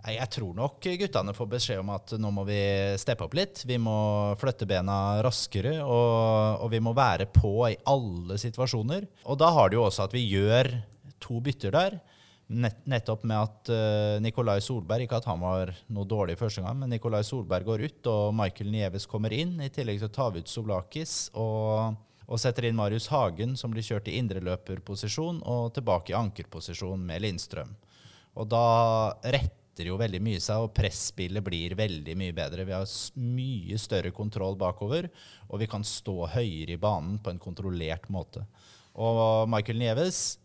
Jeg 0.01 0.29
tror 0.33 0.55
nok 0.57 0.81
guttene 0.81 1.33
får 1.37 1.49
beskjed 1.49 1.81
om 1.83 1.91
at 1.93 2.15
nå 2.17 2.31
må 2.33 2.45
vi 2.47 2.61
steppe 2.97 3.27
opp 3.27 3.35
litt. 3.37 3.61
Vi 3.69 3.77
må 3.77 4.33
flytte 4.41 4.65
bena 4.69 5.21
raskere, 5.21 5.75
og, 5.85 6.63
og 6.65 6.71
vi 6.73 6.79
må 6.81 6.95
være 6.97 7.27
på 7.29 7.53
i 7.69 7.77
alle 7.85 8.39
situasjoner. 8.41 9.05
Og 9.29 9.37
da 9.37 9.51
har 9.53 9.69
det 9.69 9.77
jo 9.77 9.85
også 9.85 10.07
at 10.07 10.15
vi 10.15 10.25
gjør 10.25 10.71
to 11.21 11.37
bytter 11.45 11.75
der. 11.75 11.99
Nett, 12.51 12.81
nettopp 12.89 13.21
med 13.29 13.37
at 13.37 13.69
uh, 13.71 14.17
Nikolai 14.19 14.57
Solberg 14.59 15.05
Ikke 15.05 15.21
at 15.21 15.27
han 15.29 15.39
var 15.39 15.69
noe 15.87 16.03
dårlig 16.03 16.33
første 16.35 16.59
gang, 16.65 16.81
men 16.81 16.91
Nikolai 16.91 17.21
Solberg 17.23 17.69
går 17.69 17.85
ut, 17.85 18.09
og 18.11 18.33
Michael 18.35 18.73
Nieves 18.73 19.07
kommer 19.07 19.31
inn, 19.31 19.53
i 19.63 19.69
tillegg 19.71 20.01
til 20.01 20.09
å 20.09 20.15
ta 20.17 20.27
ut 20.33 20.49
Soblakis. 20.51 21.29
Og, 21.39 21.95
og 22.25 22.41
setter 22.41 22.67
inn 22.67 22.79
Marius 22.79 23.11
Hagen, 23.13 23.53
som 23.55 23.71
blir 23.71 23.85
kjørt 23.85 24.09
i 24.09 24.17
indreløperposisjon, 24.19 25.45
og 25.45 25.71
tilbake 25.77 26.11
i 26.11 26.19
ankerposisjon 26.19 27.05
med 27.05 27.23
Lindstrøm. 27.23 27.71
Og 28.41 28.47
da 28.51 28.65
rett 29.37 29.60
letter 29.81 29.89
jo 29.89 29.99
veldig 29.99 30.21
mye 30.21 30.41
seg, 30.41 30.61
og 30.61 30.75
presspillet 30.75 31.43
blir 31.43 31.75
veldig 31.75 32.15
mye 32.17 32.33
bedre. 32.33 32.65
Vi 32.65 32.75
har 32.75 32.85
mye 33.17 33.77
større 33.81 34.11
kontroll 34.13 34.55
bakover, 34.55 35.09
og 35.49 35.59
vi 35.59 35.67
kan 35.67 35.83
stå 35.83 36.27
høyere 36.35 36.75
i 36.75 36.81
banen 36.81 37.19
på 37.19 37.31
en 37.31 37.41
kontrollert 37.41 38.07
måte. 38.09 38.45
Og 38.93 39.49
Michael 39.49 39.79
Nieves 39.79 40.37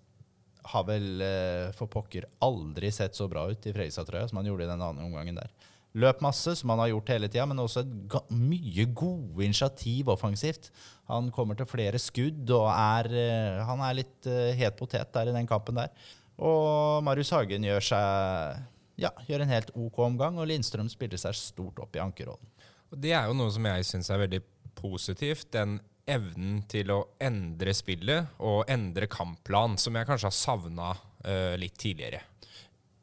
har 0.66 0.84
vel 0.86 1.22
eh, 1.22 1.72
for 1.76 1.86
pokker 1.86 2.26
aldri 2.42 2.90
sett 2.90 3.14
så 3.14 3.28
bra 3.28 3.46
ut 3.46 3.66
i 3.66 3.72
Fredrikstad-trøya 3.74 4.26
som 4.28 4.40
han 4.40 4.48
gjorde 4.48 4.66
i 4.66 4.70
den 4.70 4.82
andre 4.82 5.04
omgangen 5.04 5.38
der. 5.38 5.52
Løp 5.96 6.20
masse, 6.20 6.52
som 6.58 6.70
han 6.72 6.82
har 6.82 6.90
gjort 6.90 7.12
hele 7.14 7.28
tida, 7.30 7.46
men 7.48 7.60
også 7.62 7.84
et 7.84 8.16
mye 8.34 8.84
gode 8.92 9.46
initiativ 9.46 10.10
offensivt. 10.12 10.68
Han 11.08 11.30
kommer 11.32 11.56
til 11.56 11.68
flere 11.70 12.00
skudd 12.02 12.50
og 12.50 12.66
er, 12.72 13.08
eh, 13.14 13.62
han 13.64 13.84
er 13.84 14.00
litt 14.02 14.28
uh, 14.28 14.50
het 14.58 14.76
potet 14.76 15.12
der 15.14 15.30
i 15.30 15.36
den 15.36 15.48
kampen 15.48 15.78
der. 15.78 15.94
Og 16.36 17.04
Marius 17.06 17.32
Hagen 17.32 17.64
gjør 17.64 17.86
seg 17.94 18.66
ja, 19.00 19.12
gjør 19.28 19.44
en 19.44 19.52
helt 19.52 19.72
OK 19.76 19.98
omgang, 20.06 20.38
og 20.40 20.48
Lindstrøm 20.48 20.88
spiller 20.92 21.20
seg 21.20 21.36
stort 21.36 21.80
opp 21.84 21.96
i 21.96 22.02
ankerrollen. 22.02 22.48
Og 22.92 23.00
Det 23.02 23.12
er 23.12 23.26
jo 23.28 23.36
noe 23.36 23.52
som 23.52 23.66
jeg 23.68 23.86
syns 23.88 24.08
er 24.12 24.22
veldig 24.22 24.40
positivt. 24.78 25.50
Den 25.52 25.78
evnen 26.06 26.60
til 26.70 26.92
å 26.94 27.00
endre 27.22 27.74
spillet 27.74 28.38
og 28.38 28.70
endre 28.70 29.08
kampplan, 29.10 29.74
som 29.80 29.96
jeg 29.98 30.08
kanskje 30.08 30.30
har 30.30 30.36
savna 30.36 30.92
uh, 30.94 31.54
litt 31.58 31.76
tidligere. 31.82 32.22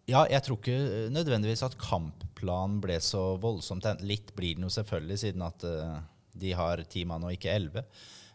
Ja, 0.07 0.25
jeg 0.27 0.43
tror 0.43 0.59
ikke 0.59 1.11
nødvendigvis 1.15 1.63
at 1.63 1.77
kampplanen 1.79 2.81
ble 2.83 2.97
så 2.99 3.37
voldsomt 3.39 3.85
Litt 4.03 4.33
blir 4.35 4.57
den 4.57 4.67
jo 4.67 4.73
selvfølgelig, 4.73 5.19
siden 5.19 5.45
at 5.45 5.63
uh, 5.67 5.99
de 6.33 6.55
har 6.57 6.83
ti 6.89 7.05
mann 7.07 7.23
og 7.27 7.35
ikke 7.35 7.53
elleve. 7.53 7.85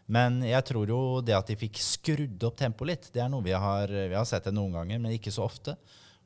Men 0.09 0.39
jeg 0.45 0.65
tror 0.65 0.89
jo 0.89 1.01
det 1.21 1.35
at 1.37 1.49
de 1.49 1.57
fikk 1.59 1.77
skrudd 1.83 2.45
opp 2.47 2.57
tempoet 2.57 2.89
litt, 2.89 3.09
det 3.13 3.21
er 3.21 3.29
noe 3.29 3.45
vi 3.45 3.53
har, 3.53 3.89
vi 3.89 4.17
har 4.17 4.25
sett 4.25 4.47
det 4.47 4.55
noen 4.55 4.79
ganger, 4.79 5.01
men 5.01 5.13
ikke 5.13 5.33
så 5.33 5.43
ofte. 5.45 5.75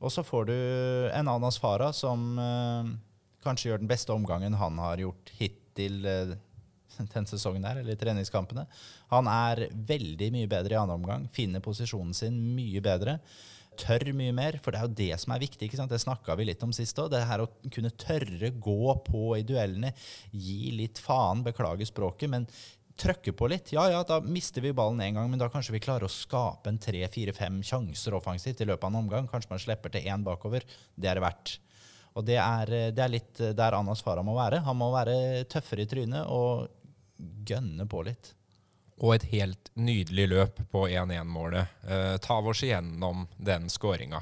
Og 0.04 0.12
så 0.12 0.24
får 0.28 0.50
du 0.50 0.56
en 1.16 1.32
Anas 1.32 1.58
Farah 1.64 1.94
som 1.96 2.34
uh, 2.36 2.90
kanskje 3.44 3.72
gjør 3.72 3.84
den 3.84 3.92
beste 3.92 4.12
omgangen 4.16 4.58
han 4.60 4.82
har 4.84 5.00
gjort 5.00 5.32
hittil 5.40 6.04
uh, 6.04 6.36
den 7.16 7.30
sesongen 7.30 7.66
her, 7.66 7.80
eller 7.82 7.98
treningskampene. 8.00 8.68
Han 9.14 9.32
er 9.32 9.70
veldig 9.74 10.30
mye 10.36 10.52
bedre 10.52 10.76
i 10.76 10.82
andre 10.82 11.00
omgang, 11.00 11.28
finner 11.34 11.64
posisjonen 11.64 12.14
sin 12.18 12.38
mye 12.58 12.84
bedre 12.84 13.20
tør 13.80 14.12
mye 14.16 14.34
mer, 14.36 14.58
for 14.62 14.74
det 14.74 14.80
er 14.80 14.88
jo 14.88 14.98
det 15.00 15.20
som 15.22 15.34
er 15.34 15.44
viktig. 15.44 15.68
ikke 15.68 15.80
sant? 15.80 15.92
Det 15.92 16.02
snakka 16.02 16.36
vi 16.38 16.48
litt 16.48 16.64
om 16.66 16.74
sist 16.76 17.00
òg. 17.02 17.12
Det 17.14 17.24
her 17.28 17.44
å 17.44 17.50
kunne 17.74 17.94
tørre 18.00 18.52
gå 18.54 18.96
på 19.08 19.24
i 19.38 19.46
duellene, 19.48 19.94
gi 20.32 20.74
litt 20.78 21.02
faen, 21.02 21.44
beklage 21.46 21.88
språket, 21.90 22.32
men 22.32 22.48
trykke 23.00 23.34
på 23.38 23.50
litt. 23.50 23.72
Ja, 23.74 23.88
ja, 23.92 24.04
da 24.08 24.20
mister 24.22 24.64
vi 24.64 24.74
ballen 24.76 25.02
én 25.02 25.18
gang, 25.18 25.30
men 25.32 25.42
da 25.42 25.50
kanskje 25.52 25.76
vi 25.76 25.82
klarer 25.84 26.08
å 26.08 26.14
skape 26.14 26.70
en 26.70 26.80
tre, 26.82 27.02
fire, 27.14 27.34
fem 27.36 27.62
sjanser 27.66 28.16
offensivt 28.18 28.62
i 28.62 28.70
løpet 28.70 28.86
av 28.86 28.94
en 28.94 29.02
omgang. 29.02 29.30
Kanskje 29.32 29.54
man 29.54 29.64
slipper 29.64 29.94
til 29.94 30.10
én 30.10 30.26
bakover. 30.26 30.66
Det 30.96 31.10
er 31.10 31.20
det 31.20 31.26
verdt. 31.26 31.58
Og 32.14 32.28
det 32.28 32.38
er, 32.38 32.76
det 32.94 33.02
er 33.02 33.12
litt 33.12 33.42
der 33.58 33.80
Anas 33.80 34.04
Farah 34.06 34.26
må 34.26 34.38
være. 34.38 34.62
Han 34.68 34.78
må 34.78 34.92
være 34.94 35.44
tøffere 35.50 35.88
i 35.88 35.90
trynet 35.90 36.30
og 36.30 36.70
gønne 37.48 37.90
på 37.90 38.06
litt 38.06 38.36
og 39.04 39.16
et 39.16 39.26
helt 39.34 39.72
nydelig 39.80 40.28
løp 40.32 40.62
på 40.72 40.86
1-1-målet. 40.88 41.82
Eh, 41.88 42.16
ta 42.24 42.38
oss 42.40 42.64
igjennom 42.64 43.26
den 43.38 43.70
skåringa. 43.72 44.22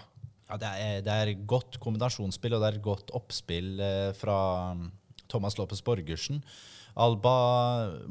Ja, 0.49 0.57
det, 0.59 0.71
er, 0.71 1.03
det 1.05 1.15
er 1.15 1.33
godt 1.47 1.77
kombinasjonsspill, 1.83 2.55
og 2.57 2.63
det 2.63 2.71
er 2.71 2.83
godt 2.83 3.13
oppspill 3.15 3.75
eh, 3.83 4.09
fra 4.17 4.37
um, 4.75 4.87
Thomas 5.31 5.57
Lopez 5.59 5.83
Borgersen. 5.85 6.41
Alba 6.99 7.35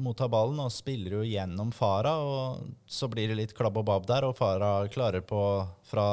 mottar 0.01 0.31
ballen 0.33 0.63
og 0.65 0.73
spiller 0.73 1.19
jo 1.19 1.25
gjennom 1.27 1.73
Fara, 1.77 2.15
og 2.25 2.71
så 2.89 3.11
blir 3.13 3.29
det 3.29 3.41
litt 3.41 3.57
klabb 3.57 3.77
og 3.81 3.89
babb 3.91 4.07
der, 4.09 4.29
og 4.29 4.39
Fara 4.39 4.89
klarer 4.93 5.25
på 5.27 5.43
fra 5.91 6.07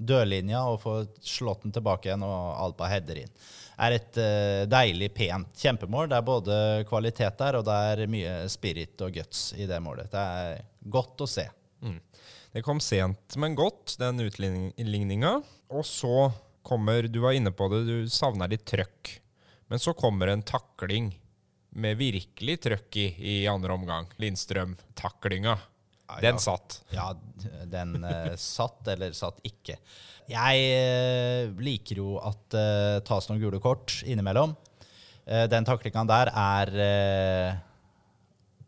dørlinja 0.00 0.66
å 0.68 0.76
få 0.80 1.00
slått 1.24 1.64
den 1.64 1.72
tilbake 1.76 2.10
igjen, 2.10 2.24
og 2.24 2.60
Alba 2.60 2.90
header 2.92 3.24
inn 3.24 3.40
er 3.80 3.96
et 3.96 4.18
uh, 4.20 4.66
deilig, 4.68 5.10
pent 5.16 5.62
kjempemål. 5.62 6.10
Det 6.10 6.18
er 6.18 6.26
både 6.26 6.58
kvalitet 6.88 7.38
der, 7.40 7.58
og 7.60 7.66
det 7.68 7.78
er 7.92 8.12
mye 8.12 8.34
spirit 8.52 9.00
og 9.04 9.14
guts 9.16 9.50
i 9.56 9.68
det 9.68 9.80
målet. 9.82 10.10
Det 10.12 10.20
er 10.20 10.60
godt 10.92 11.24
å 11.24 11.28
se. 11.30 11.46
Mm. 11.80 11.98
Det 12.50 12.64
kom 12.66 12.80
sent, 12.82 13.38
men 13.40 13.56
godt, 13.58 13.96
den 14.00 14.20
utligninga. 14.26 15.38
Og 15.70 15.86
så 15.86 16.30
kommer 16.66 17.06
Du 17.08 17.20
var 17.22 17.32
inne 17.32 17.52
på 17.56 17.70
det, 17.72 17.84
du 17.88 18.10
savner 18.12 18.50
litt 18.50 18.66
trøkk. 18.68 19.14
Men 19.70 19.80
så 19.80 19.94
kommer 19.94 20.28
en 20.28 20.42
takling 20.42 21.12
med 21.78 21.98
virkelig 22.00 22.56
trøkk 22.66 22.96
i 22.98 23.06
i 23.32 23.34
andre 23.50 23.74
omgang. 23.76 24.08
Lindstrøm-taklinga. 24.20 25.56
Den 26.20 26.40
satt. 26.42 26.80
Ja, 26.90 27.12
den 27.70 28.00
uh, 28.02 28.34
satt, 28.34 28.82
eller 28.90 29.14
satt 29.14 29.38
ikke. 29.46 29.76
Jeg 30.30 30.64
uh, 30.74 31.60
liker 31.62 32.02
jo 32.02 32.16
at 32.18 32.42
det 32.50 32.66
uh, 32.98 33.02
tas 33.06 33.30
noen 33.30 33.42
gule 33.42 33.62
kort 33.62 34.00
innimellom. 34.02 34.56
Uh, 35.28 35.46
den 35.50 35.66
taklinga 35.68 36.02
der 36.10 36.32
er 36.34 36.72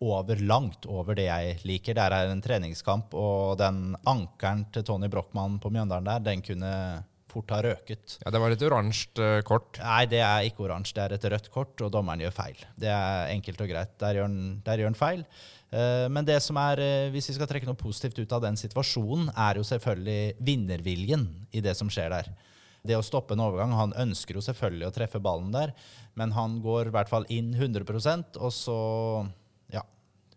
over, 0.02 0.38
langt 0.42 0.86
over 0.90 1.18
det 1.18 1.26
jeg 1.28 1.58
liker. 1.66 1.98
Det 1.98 2.04
er 2.06 2.30
en 2.30 2.42
treningskamp, 2.42 3.14
og 3.14 3.58
den 3.58 3.96
ankeren 4.06 4.64
til 4.74 4.86
Tony 4.86 5.10
Brochmann 5.10 5.58
på 5.62 5.70
Mjøndalen 5.70 6.08
der, 6.10 6.24
den 6.30 6.42
kunne 6.46 6.72
fort 7.32 7.54
ha 7.54 7.62
røket. 7.64 8.18
Ja, 8.22 8.30
Det 8.34 8.40
var 8.42 8.54
et 8.54 8.62
oransje 8.66 9.30
kort? 9.48 9.80
Nei, 9.82 10.04
det 10.10 10.20
er 10.22 10.46
ikke 10.48 10.66
oransje. 10.66 10.94
Det 10.98 11.04
er 11.04 11.16
et 11.16 11.26
rødt 11.32 11.50
kort, 11.54 11.74
og 11.80 11.90
dommeren 11.94 12.22
gjør 12.22 12.36
feil. 12.36 12.62
Det 12.78 12.92
er 12.92 13.32
enkelt 13.32 13.64
og 13.64 13.72
greit. 13.72 13.96
Der 14.02 14.20
gjør 14.20 14.28
han, 14.28 14.38
der 14.66 14.82
gjør 14.82 14.92
han 14.92 15.00
feil. 15.00 15.26
Eh, 15.72 16.06
men 16.12 16.28
det 16.28 16.38
som 16.44 16.58
er, 16.60 16.80
eh, 16.84 17.10
hvis 17.14 17.30
vi 17.30 17.36
skal 17.38 17.48
trekke 17.48 17.68
noe 17.68 17.80
positivt 17.80 18.20
ut 18.20 18.32
av 18.36 18.42
den 18.44 18.58
situasjonen, 18.60 19.32
er 19.32 19.56
jo 19.56 19.64
selvfølgelig 19.64 20.36
vinnerviljen 20.44 21.28
i 21.52 21.64
det 21.64 21.74
som 21.78 21.88
skjer 21.92 22.12
der. 22.12 22.32
Det 22.82 22.98
å 22.98 23.04
stoppe 23.06 23.36
en 23.36 23.44
overgang 23.44 23.72
Han 23.78 23.92
ønsker 23.94 24.34
jo 24.34 24.42
selvfølgelig 24.42 24.88
å 24.88 24.94
treffe 24.94 25.20
ballen 25.22 25.52
der, 25.54 25.72
men 26.18 26.34
han 26.34 26.60
går 26.60 26.90
i 26.90 26.94
hvert 26.96 27.08
fall 27.08 27.24
inn 27.30 27.54
100% 27.54 28.36
og 28.42 28.50
så 28.52 28.78
ja, 29.72 29.84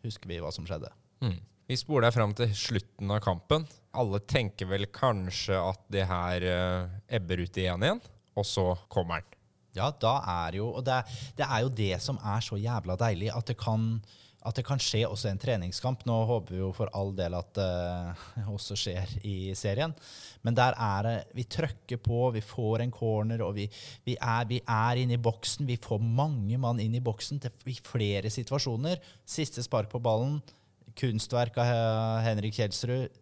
husker 0.06 0.30
vi 0.30 0.38
hva 0.40 0.52
som 0.54 0.68
skjedde. 0.70 0.92
Mm. 1.26 1.40
Vi 1.66 1.78
spoler 1.80 2.06
deg 2.06 2.14
fram 2.14 2.34
til 2.38 2.52
slutten 2.54 3.10
av 3.10 3.24
kampen. 3.26 3.64
Alle 3.98 4.20
tenker 4.30 4.68
vel 4.70 4.86
kanskje 4.94 5.58
at 5.58 5.80
det 5.90 6.04
her 6.06 6.44
uh, 6.46 6.92
ebber 7.10 7.42
ut 7.42 7.58
i 7.58 7.66
1 7.72 7.86
igjen, 7.88 8.02
og 8.38 8.46
så 8.46 8.68
kommer 8.92 9.24
den. 9.24 9.40
Ja, 9.76 9.90
da 9.90 10.20
er 10.46 10.56
jo 10.62 10.70
Og 10.70 10.86
det, 10.88 11.02
det 11.36 11.44
er 11.44 11.64
jo 11.66 11.72
det 11.74 11.98
som 12.00 12.20
er 12.24 12.44
så 12.46 12.56
jævla 12.56 12.96
deilig, 13.02 13.32
at 13.34 13.50
det 13.50 13.58
kan 13.60 13.98
at 14.46 14.60
det 14.60 14.62
kan 14.68 14.78
skje 14.78 15.00
også 15.08 15.32
en 15.32 15.40
treningskamp. 15.42 16.04
Nå 16.06 16.16
håper 16.30 16.54
vi 16.54 16.60
jo 16.60 16.68
for 16.78 16.92
all 16.94 17.10
del 17.18 17.34
at 17.34 17.48
det 17.58 17.70
uh, 18.46 18.52
også 18.56 18.78
skjer 18.78 19.16
i 19.26 19.56
serien. 19.58 19.96
Men 20.46 20.54
der 20.54 20.78
er 20.78 21.08
det 21.08 21.16
Vi 21.34 21.48
trøkker 21.50 21.98
på, 21.98 22.20
vi 22.36 22.44
får 22.46 22.84
en 22.84 22.94
corner, 22.94 23.42
og 23.42 23.56
vi, 23.58 23.66
vi, 24.06 24.14
er, 24.22 24.46
vi 24.46 24.60
er 24.62 25.02
inne 25.02 25.18
i 25.18 25.24
boksen. 25.30 25.66
Vi 25.66 25.80
får 25.82 25.98
mange 25.98 26.62
mann 26.62 26.84
inn 26.84 26.94
i 26.94 27.02
boksen 27.02 27.42
til, 27.42 27.58
i 27.66 27.80
flere 27.82 28.30
situasjoner. 28.30 29.02
Siste 29.26 29.66
spark 29.66 29.90
på 29.90 30.04
ballen. 30.06 30.38
Kunstverk 31.00 31.58
av 31.62 32.26
Henrik 32.26 32.58
Kjelsrud 32.58 33.22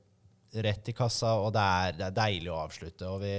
rett 0.61 0.89
i 0.89 0.93
kassa, 0.93 1.33
og 1.41 1.51
det 1.55 1.63
er, 1.63 1.95
det 1.97 2.05
er 2.07 2.15
deilig 2.17 2.51
å 2.53 2.59
avslutte. 2.61 3.09
og 3.09 3.23
vi, 3.23 3.33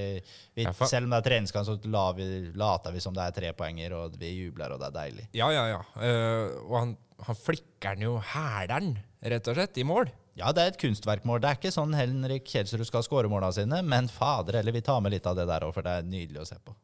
vi, 0.56 0.66
Selv 0.80 1.06
om 1.06 1.14
det 1.14 1.20
er 1.20 1.28
treningskamp, 1.28 1.68
så 1.68 1.76
la 1.92 2.04
vi, 2.16 2.26
later 2.58 2.94
vi 2.94 3.02
som 3.04 3.14
det 3.14 3.28
er 3.28 3.36
tre 3.36 3.52
poenger, 3.56 3.94
og 3.98 4.18
vi 4.18 4.32
jubler, 4.32 4.74
og 4.74 4.82
det 4.82 4.90
er 4.90 4.96
deilig. 4.98 5.28
Ja, 5.36 5.50
ja, 5.54 5.64
ja. 5.70 5.80
Uh, 5.94 6.58
og 6.66 6.76
han, 6.80 6.96
han 7.28 7.38
flikker 7.38 7.94
den 7.94 8.08
jo 8.08 8.16
hæler'n, 8.32 8.94
rett 9.34 9.50
og 9.50 9.58
slett, 9.58 9.78
i 9.78 9.86
mål. 9.86 10.10
Ja, 10.34 10.50
det 10.50 10.64
er 10.64 10.72
et 10.72 10.80
kunstverkmål. 10.82 11.42
Det 11.42 11.50
er 11.50 11.60
ikke 11.60 11.74
sånn 11.74 11.94
Henrik 11.94 12.48
Kjelsrud 12.50 12.88
skal 12.88 13.06
skåre 13.06 13.30
måla 13.30 13.52
sine, 13.54 13.78
men 13.86 14.10
fader 14.10 14.58
eller 14.58 14.74
vi 14.74 14.82
tar 14.82 15.04
med 15.04 15.14
litt 15.14 15.28
av 15.30 15.38
det 15.38 15.46
der 15.50 15.66
òg, 15.68 15.76
for 15.76 15.86
det 15.86 16.00
er 16.00 16.08
nydelig 16.08 16.42
å 16.42 16.48
se 16.48 16.58
på. 16.58 16.74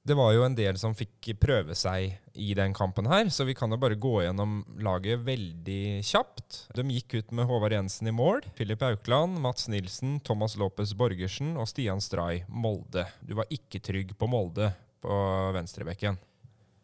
Det 0.00 0.16
var 0.16 0.32
jo 0.32 0.44
en 0.46 0.54
del 0.56 0.78
som 0.80 0.94
fikk 0.96 1.34
prøve 1.42 1.74
seg 1.76 2.14
i 2.32 2.54
den 2.56 2.72
kampen 2.72 3.04
her, 3.10 3.28
så 3.28 3.44
vi 3.44 3.52
kan 3.56 3.68
jo 3.68 3.76
bare 3.80 3.98
gå 4.00 4.22
gjennom 4.24 4.62
laget 4.80 5.20
veldig 5.26 6.00
kjapt. 6.08 6.62
De 6.72 6.86
gikk 6.96 7.18
ut 7.18 7.34
med 7.36 7.44
Håvard 7.50 7.76
Jensen 7.76 8.08
i 8.08 8.14
mål, 8.16 8.40
Filip 8.56 8.80
Aukland, 8.86 9.36
Mats 9.44 9.68
Nilsen, 9.68 10.16
Thomas 10.24 10.56
Lopez 10.56 10.94
Borgersen 10.96 11.52
og 11.60 11.68
Stian 11.68 12.00
Stray 12.00 12.46
Molde. 12.48 13.04
Du 13.20 13.36
var 13.36 13.52
ikke 13.52 13.82
trygg 13.84 14.16
på 14.16 14.30
Molde 14.30 14.72
på 15.04 15.20
venstrebekken. 15.56 16.16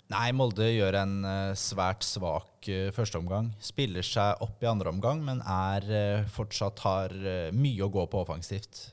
Nei, 0.07 0.29
Molde 0.39 0.69
gjør 0.71 1.01
en 1.01 1.15
uh, 1.27 1.55
svært 1.59 2.05
svak 2.07 2.69
uh, 2.71 2.91
førsteomgang. 2.95 3.49
Spiller 3.59 4.07
seg 4.07 4.43
opp 4.45 4.63
i 4.63 4.69
andre 4.71 4.93
omgang, 4.93 5.19
men 5.27 5.41
er 5.43 5.87
uh, 5.91 6.29
fortsatt 6.31 6.83
har 6.85 7.15
mye 7.57 7.83
å 7.83 7.91
gå 7.91 8.05
på 8.11 8.21
offensivt. 8.23 8.85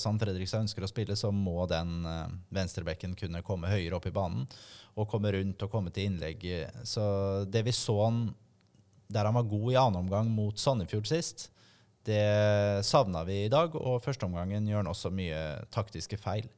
Som 0.00 0.16
Fredrikstad 0.20 0.64
ønsker 0.64 0.84
å 0.84 0.88
spille, 0.88 1.16
så 1.16 1.30
må 1.32 1.64
den 1.68 2.04
venstrebekken 2.52 3.14
kunne 3.16 3.44
komme 3.44 3.70
høyere 3.72 3.96
opp 3.96 4.08
i 4.08 4.12
banen 4.14 4.44
og 4.94 5.08
komme 5.10 5.32
rundt 5.34 5.62
og 5.64 5.72
komme 5.72 5.90
til 5.90 6.10
innlegg. 6.10 6.44
Så 6.86 7.02
det 7.50 7.64
vi 7.66 7.72
så 7.74 7.96
han 8.04 8.26
der 9.14 9.28
han 9.28 9.36
var 9.36 9.48
god 9.48 9.72
i 9.72 9.78
annen 9.78 10.00
omgang 10.04 10.30
mot 10.32 10.58
Sandefjord 10.58 11.08
sist, 11.08 11.48
det 12.04 12.84
savna 12.84 13.24
vi 13.24 13.44
i 13.44 13.52
dag. 13.52 13.74
Og 13.76 14.02
førsteomgangen 14.04 14.68
gjør 14.68 14.82
han 14.82 14.92
også 14.92 15.12
mye 15.14 15.40
taktiske 15.74 16.18
feil. 16.20 16.48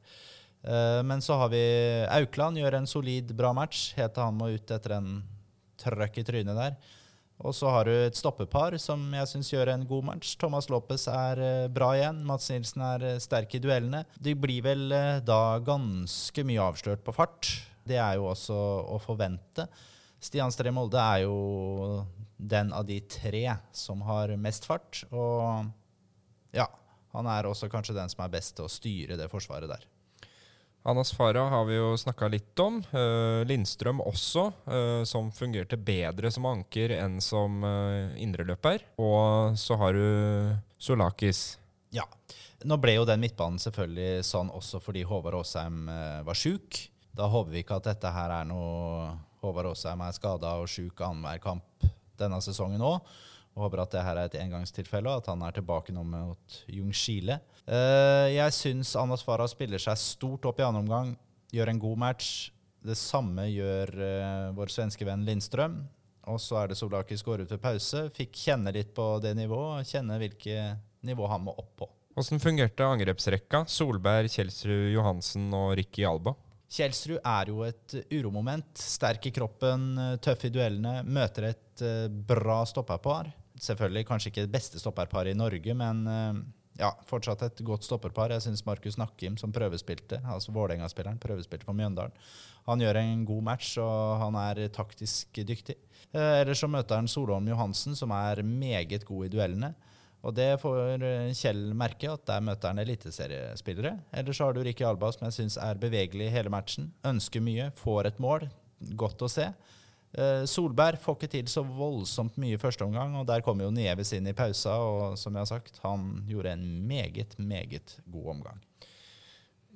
Eh, 0.63 1.03
men 1.03 1.21
så 1.21 1.37
har 1.41 1.49
vi 1.53 1.63
Aukland, 2.11 2.59
gjør 2.59 2.79
en 2.79 2.89
solid, 2.89 3.33
bra 3.37 3.53
match. 3.55 3.91
Helt 3.97 4.17
han 4.21 4.37
må 4.37 4.51
ut 4.55 4.71
etter 4.73 4.97
en 4.97 5.11
trøkk 5.81 6.21
i 6.21 6.25
trynet 6.27 6.57
der. 6.57 6.77
Og 7.37 7.53
så 7.53 7.69
har 7.69 7.85
du 7.85 7.93
et 7.93 8.17
stoppepar 8.17 8.73
som 8.81 9.03
jeg 9.13 9.29
syns 9.29 9.51
gjør 9.53 9.69
en 9.75 9.85
god 9.89 10.07
match. 10.09 10.33
Thomas 10.41 10.71
Lopez 10.73 11.05
er 11.11 11.41
eh, 11.43 11.67
bra 11.71 11.91
igjen. 11.97 12.23
Mats 12.25 12.49
Nilsen 12.53 12.85
er 12.85 13.05
eh, 13.11 13.19
sterk 13.23 13.53
i 13.53 13.61
duellene. 13.63 14.03
De 14.17 14.33
blir 14.33 14.65
vel 14.65 14.89
da 15.25 15.41
ganske 15.63 16.47
mye 16.47 16.65
avslørt 16.65 17.05
på 17.05 17.15
fart. 17.15 17.51
Det 17.87 17.99
er 18.01 18.17
jo 18.17 18.27
også 18.31 18.57
å 18.95 18.97
forvente. 18.99 19.67
Stian 20.19 20.51
Stree 20.51 20.73
Molde 20.73 20.97
er 20.97 21.27
jo 21.27 22.01
den 22.37 22.73
av 22.73 22.85
de 22.89 22.97
tre 23.05 23.43
som 23.71 24.01
har 24.05 24.33
mest 24.41 24.65
fart. 24.65 25.03
Og 25.13 25.69
ja, 26.57 26.65
han 27.13 27.29
er 27.29 27.47
også 27.49 27.69
kanskje 27.71 27.95
den 27.97 28.09
som 28.11 28.25
er 28.25 28.33
best 28.33 28.57
til 28.57 28.65
å 28.65 28.71
styre 28.71 29.17
det 29.19 29.29
forsvaret 29.31 29.69
der. 29.69 29.85
Anas 30.87 31.11
Farah 31.11 31.49
har 31.49 31.65
vi 31.65 31.75
jo 31.75 31.97
snakka 31.99 32.29
litt 32.31 32.59
om. 32.63 32.77
Uh, 32.93 33.43
Lindstrøm 33.43 33.99
også, 33.99 34.45
uh, 34.71 35.01
som 35.03 35.33
fungerte 35.35 35.75
bedre 35.75 36.31
som 36.31 36.47
anker 36.47 36.93
enn 36.95 37.17
som 37.19 37.59
uh, 37.59 38.15
indreløper. 38.15 38.85
Og 38.95 39.57
så 39.59 39.75
har 39.81 39.99
du 39.99 40.07
Solakis. 40.79 41.57
Ja. 41.91 42.05
Nå 42.63 42.79
ble 42.79 42.95
jo 42.95 43.03
den 43.03 43.19
midtbanen 43.19 43.59
selvfølgelig 43.59 44.23
sånn 44.29 44.47
også 44.47 44.79
fordi 44.79 45.03
Håvard 45.07 45.41
Aasheim 45.41 45.91
var 46.25 46.39
sjuk. 46.39 46.79
Da 47.11 47.27
håper 47.29 47.51
vi 47.51 47.65
ikke 47.65 47.81
at 47.81 47.91
dette 47.91 48.13
her 48.15 48.31
er 48.39 48.47
noe 48.47 49.11
Håvard 49.43 49.73
Aasheim 49.73 50.01
er 50.07 50.15
skada 50.15 50.55
og 50.61 50.71
sjuk 50.71 51.03
annenhver 51.03 51.43
kamp 51.43 51.89
denne 52.17 52.39
sesongen 52.41 52.81
òg. 52.81 53.03
Håper 53.57 53.81
at 53.81 53.93
det 53.95 54.03
her 54.05 54.19
er 54.19 54.29
et 54.29 54.37
engangstilfelle, 54.37 55.09
og 55.09 55.23
at 55.23 55.31
han 55.31 55.41
er 55.41 55.55
tilbake 55.55 55.93
nå 55.95 56.03
mot 56.05 56.57
Jungskile. 56.69 57.39
Uh, 57.65 58.29
jeg 58.29 58.53
syns 58.53 58.93
Anas 58.99 59.25
Farah 59.25 59.49
spiller 59.49 59.81
seg 59.81 59.97
stort 59.97 60.45
opp 60.45 60.61
i 60.61 60.65
annen 60.67 60.83
omgang, 60.85 61.15
gjør 61.53 61.71
en 61.73 61.81
god 61.81 62.01
match. 62.05 62.29
Det 62.85 62.95
samme 62.99 63.47
gjør 63.49 63.91
uh, 63.97 64.55
vår 64.57 64.71
svenske 64.71 65.07
venn 65.07 65.25
Lindstrøm. 65.27 65.79
Og 66.27 66.41
så 66.43 66.59
er 66.59 66.69
det 66.69 66.77
Solakis 66.77 67.23
går 67.23 67.45
ut 67.45 67.53
ved 67.55 67.61
pause. 67.63 68.03
Fikk 68.13 68.35
kjenne 68.35 68.73
litt 68.75 68.91
på 68.95 69.05
det 69.23 69.31
nivået, 69.39 69.87
kjenne 69.87 70.19
hvilket 70.21 70.83
nivå 71.07 71.29
han 71.31 71.45
må 71.45 71.55
opp 71.55 71.71
på. 71.79 71.87
Hvordan 72.17 72.41
fungerte 72.43 72.85
angrepsrekka? 72.85 73.63
Solberg, 73.69 74.29
Kjelsrud, 74.33 74.91
Johansen 74.91 75.47
og 75.55 75.71
Ricky 75.79 76.03
Alba? 76.09 76.35
Kjelsrud 76.67 77.21
er 77.21 77.51
jo 77.53 77.61
et 77.63 77.95
uromoment. 78.11 78.69
Sterk 78.75 79.29
i 79.29 79.33
kroppen, 79.33 79.93
tøff 80.21 80.43
i 80.49 80.51
duellene. 80.51 80.99
Møter 81.07 81.53
et 81.53 81.85
bra 82.27 82.59
stopperpar. 82.67 83.29
Selvfølgelig 83.63 84.07
kanskje 84.07 84.31
ikke 84.31 84.45
det 84.45 84.53
beste 84.53 84.81
stopperparet 84.81 85.33
i 85.33 85.37
Norge, 85.37 85.73
men 85.77 86.03
uh, 86.07 86.39
ja, 86.79 86.91
fortsatt 87.09 87.45
et 87.47 87.63
godt 87.65 87.87
stopperpar. 87.87 88.33
Jeg 88.35 88.45
syns 88.45 88.65
Markus 88.67 88.99
Nakkim, 89.01 89.37
som 89.41 89.53
prøvespilte, 89.55 90.21
altså 90.25 90.53
Vålerenga-spilleren, 90.55 91.19
prøvespilte 91.21 91.67
for 91.67 91.77
Mjøndalen, 91.77 92.15
han 92.67 92.83
gjør 92.83 92.99
en 92.99 93.25
god 93.25 93.43
match, 93.47 93.77
og 93.79 94.17
han 94.19 94.35
er 94.41 94.65
taktisk 94.75 95.39
dyktig. 95.47 95.77
Uh, 96.11 96.41
ellers 96.41 96.63
så 96.63 96.69
møter 96.71 96.99
han 96.99 97.09
Solholm 97.11 97.47
Johansen, 97.49 97.95
som 97.95 98.11
er 98.15 98.43
meget 98.43 99.05
god 99.07 99.27
i 99.27 99.31
duellene. 99.33 99.73
Og 100.25 100.33
det 100.35 100.47
får 100.61 101.03
eh, 101.05 101.33
Kjell 101.37 101.73
merke, 101.77 102.09
at 102.11 102.25
der 102.27 102.43
møter 102.43 102.73
han 102.73 102.81
eliteseriespillere. 102.81 103.93
Ellers 104.17 104.41
har 104.43 104.55
du 104.55 104.63
Ricky 104.65 104.85
Alba, 104.87 105.11
som 105.13 105.27
jeg 105.27 105.37
syns 105.37 105.59
er 105.61 105.79
bevegelig 105.79 106.31
hele 106.33 106.51
matchen. 106.51 106.89
Ønsker 107.07 107.43
mye, 107.43 107.69
får 107.77 108.09
et 108.11 108.21
mål. 108.23 108.47
Godt 108.97 109.23
å 109.23 109.29
se. 109.31 109.45
Uh, 110.15 110.47
Solberg 110.47 111.01
får 111.03 111.17
ikke 111.17 111.29
til 111.33 111.49
så 111.51 111.61
voldsomt 111.67 112.37
mye 112.39 112.55
i 112.55 112.61
første 112.61 112.85
omgang, 112.85 113.17
og 113.19 113.27
der 113.27 113.43
kommer 113.45 113.67
jo 113.67 113.73
Nieves 113.75 114.13
inn 114.15 114.29
i 114.29 114.35
pausa, 114.37 114.77
og 114.79 115.17
som 115.19 115.35
jeg 115.35 115.43
har 115.43 115.49
sagt, 115.49 115.81
han 115.83 116.23
gjorde 116.29 116.53
en 116.55 116.63
meget, 116.87 117.35
meget 117.37 117.97
god 118.07 118.29
omgang. 118.37 118.61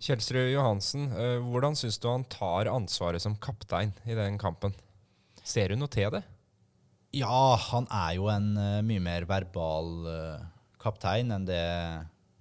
Kjelsrud 0.01 0.47
Johansen, 0.53 1.09
uh, 1.11 1.43
hvordan 1.51 1.75
syns 1.77 1.99
du 2.01 2.07
han 2.09 2.23
tar 2.31 2.71
ansvaret 2.71 3.21
som 3.21 3.35
kaptein 3.43 3.91
i 4.07 4.17
den 4.17 4.39
kampen? 4.41 4.73
Ser 5.43 5.73
du 5.73 5.77
noe 5.77 5.91
til 5.91 6.09
det? 6.15 6.23
Ja, 7.17 7.57
han 7.67 7.89
er 7.91 8.15
jo 8.15 8.31
en 8.31 8.53
uh, 8.55 8.79
mye 8.87 9.03
mer 9.03 9.27
verbal 9.29 9.91
kaptein 10.81 11.35
enn 11.35 11.45
det 11.45 11.61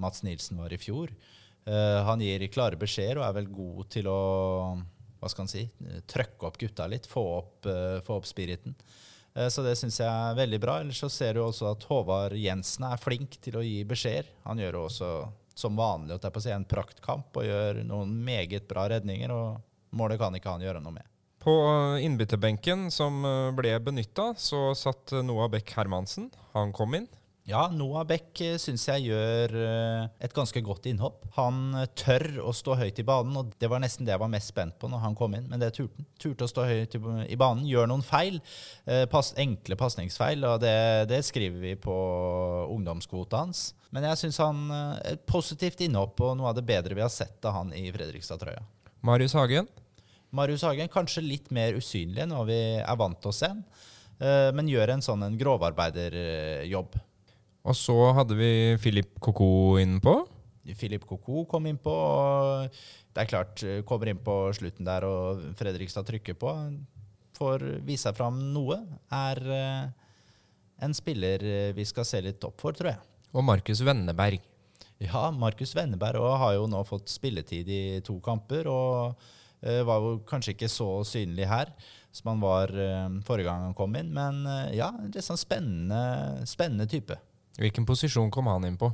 Mats 0.00 0.23
Nilsen 0.25 0.62
var 0.62 0.73
i 0.73 0.78
fjor. 0.80 1.11
Han 1.68 2.23
gir 2.25 2.40
klare 2.49 2.78
beskjeder 2.80 3.18
og 3.20 3.26
er 3.26 3.35
vel 3.37 3.50
god 3.52 3.90
til 3.92 4.06
å 4.09 4.20
hva 5.20 5.30
skal 5.30 5.44
han 5.44 5.52
si, 5.52 5.66
trøkke 6.08 6.48
opp 6.48 6.58
gutta 6.60 6.86
litt, 6.88 7.08
få 7.10 7.22
opp, 7.36 7.68
få 8.06 8.16
opp 8.16 8.28
spiriten. 8.28 8.74
Så 9.52 9.62
det 9.62 9.76
syns 9.78 10.00
jeg 10.00 10.08
er 10.08 10.38
veldig 10.38 10.58
bra. 10.62 10.78
Ellers 10.82 10.98
så 11.04 11.10
ser 11.12 11.36
du 11.36 11.42
også 11.44 11.68
at 11.70 11.84
Håvard 11.86 12.34
Jensen 12.40 12.88
er 12.88 12.98
flink 12.98 13.36
til 13.44 13.60
å 13.60 13.62
gi 13.62 13.84
beskjeder. 13.86 14.32
Han 14.48 14.58
gjør 14.58 14.80
også 14.80 15.10
som 15.60 15.76
vanlig 15.76 16.18
på 16.24 16.40
å 16.40 16.42
si, 16.42 16.52
en 16.54 16.66
praktkamp 16.68 17.36
og 17.36 17.46
gjør 17.46 17.82
noen 17.86 18.12
meget 18.24 18.66
bra 18.70 18.88
redninger. 18.90 19.32
og 19.32 19.96
Målet 19.96 20.20
kan 20.20 20.36
ikke 20.36 20.54
han 20.54 20.64
gjøre 20.64 20.82
noe 20.82 20.96
med. 20.96 21.06
På 21.40 21.54
innbytterbenken 22.04 22.90
som 22.92 23.24
eh, 23.24 23.48
ble 23.56 23.72
benytta, 23.80 24.34
så 24.36 24.74
satt 24.76 25.14
Noah 25.24 25.48
Beck 25.52 25.72
Hermansen. 25.76 26.28
Han 26.52 26.74
kom 26.76 26.96
inn. 26.98 27.08
Ja, 27.49 27.64
Noah 27.73 28.04
Beck 28.06 28.40
eh, 28.44 28.59
syns 28.61 28.85
jeg 28.87 29.09
gjør 29.09 29.54
eh, 29.59 30.04
et 30.23 30.35
ganske 30.37 30.61
godt 30.62 30.87
innhopp. 30.90 31.25
Han 31.38 31.73
tør 31.99 32.26
å 32.44 32.52
stå 32.54 32.76
høyt 32.78 33.00
i 33.00 33.06
banen, 33.06 33.37
og 33.40 33.54
det 33.59 33.70
var 33.73 33.82
nesten 33.82 34.06
det 34.06 34.12
jeg 34.14 34.23
var 34.23 34.30
mest 34.32 34.52
spent 34.52 34.76
på 34.78 34.90
når 34.92 35.02
han 35.06 35.16
kom 35.18 35.35
inn. 35.38 35.49
Men 35.50 35.62
det 35.62 35.73
turte 35.76 35.97
han. 35.99 36.09
Turte 36.20 36.44
å 36.44 36.52
stå 36.52 36.66
høyt 36.68 36.94
i 37.32 37.38
banen, 37.41 37.64
gjør 37.64 37.88
noen 37.88 38.04
feil. 38.04 38.36
Pass, 39.08 39.30
enkle 39.41 39.78
pasningsfeil, 39.80 40.45
og 40.45 40.58
det, 40.60 40.75
det, 41.08 41.23
skriver 41.25 41.62
vi 41.62 41.73
på 41.80 41.95
ungdomskvota 42.69 43.41
hans. 43.41 43.71
Men 43.88 44.04
jeg 44.10 44.21
syns 44.21 44.41
han 44.45 44.67
et 45.08 45.25
positivt 45.25 45.80
innhopp 45.86 46.21
og 46.26 46.36
noe 46.36 46.52
av 46.52 46.58
det 46.58 46.67
bedre 46.69 46.99
vi 46.99 47.02
har 47.02 47.12
sett 47.12 47.41
av 47.49 47.56
han 47.56 47.73
i 47.73 47.86
Fredrikstad-trøya. 47.95 48.60
Marius 49.00 49.32
Hagen? 49.32 49.71
Marius 50.30 50.62
Hagen 50.62 50.91
kanskje 50.93 51.25
litt 51.25 51.49
mer 51.54 51.75
usynlig 51.78 52.28
hva 52.30 52.45
vi 52.47 52.58
er 52.78 52.99
vant 53.00 53.19
til 53.23 53.32
å 53.32 53.34
se, 53.34 53.49
eh, 54.21 54.50
men 54.54 54.69
gjør 54.71 54.95
en 54.95 55.02
sånn 55.04 55.25
en 55.26 55.38
grovarbeiderjobb. 55.41 57.00
Og 57.68 57.76
så 57.76 57.94
hadde 58.16 58.36
vi 58.38 58.52
Philip 58.80 59.18
Koko 59.20 59.76
innpå. 59.80 60.14
Philip 60.78 61.04
Koko 61.08 61.44
kom 61.49 61.66
innpå. 61.68 61.92
Det 63.12 63.23
er 63.23 63.28
klart, 63.28 63.62
eh, 63.62 63.82
kommer 63.82 64.08
inn 64.08 64.23
på 64.23 64.52
slutten 64.56 64.86
der, 64.86 65.04
og 65.04 65.42
Fredrikstad 65.58 66.06
trykker 66.06 66.38
på. 66.40 66.52
Får 67.36 67.64
vise 67.84 68.08
seg 68.08 68.16
fram 68.16 68.38
noe. 68.54 68.80
Er 69.12 69.40
eh, 69.56 69.90
en 70.80 70.94
spiller 70.94 71.73
vi 71.76 71.84
skal 71.84 72.04
se 72.04 72.20
litt 72.25 72.44
opp 72.44 72.60
for, 72.60 72.73
tror 72.73 72.94
jeg. 72.94 73.00
Og 73.34 73.44
Markus 73.44 73.82
Venneberg. 73.84 74.40
Ja, 75.00 75.30
Markus 75.30 75.75
Venneberg 75.76 76.20
har 76.40 76.54
jo 76.54 76.66
nå 76.68 76.80
fått 76.84 77.08
spilletid 77.08 77.68
i 77.68 78.00
to 78.04 78.18
kamper. 78.20 78.66
og 78.68 79.14
var 79.60 80.00
jo 80.00 80.23
kanskje 80.25 80.54
ikke 80.54 80.70
så 80.73 81.04
synlig 81.04 81.44
her 81.44 81.68
som 82.16 82.30
han 82.30 82.40
var 82.40 82.70
forrige 83.26 83.44
gang 83.44 83.66
han 83.66 83.75
kom 83.76 83.94
inn. 83.96 84.08
Men 84.12 84.40
ja, 84.73 84.88
litt 85.04 85.25
sånn 85.25 85.36
spennende, 85.36 86.46
spennende 86.49 86.88
type. 86.88 87.18
Hvilken 87.58 87.84
posisjon 87.84 88.30
kom 88.32 88.47
han 88.47 88.65
inn 88.65 88.78
på? 88.80 88.89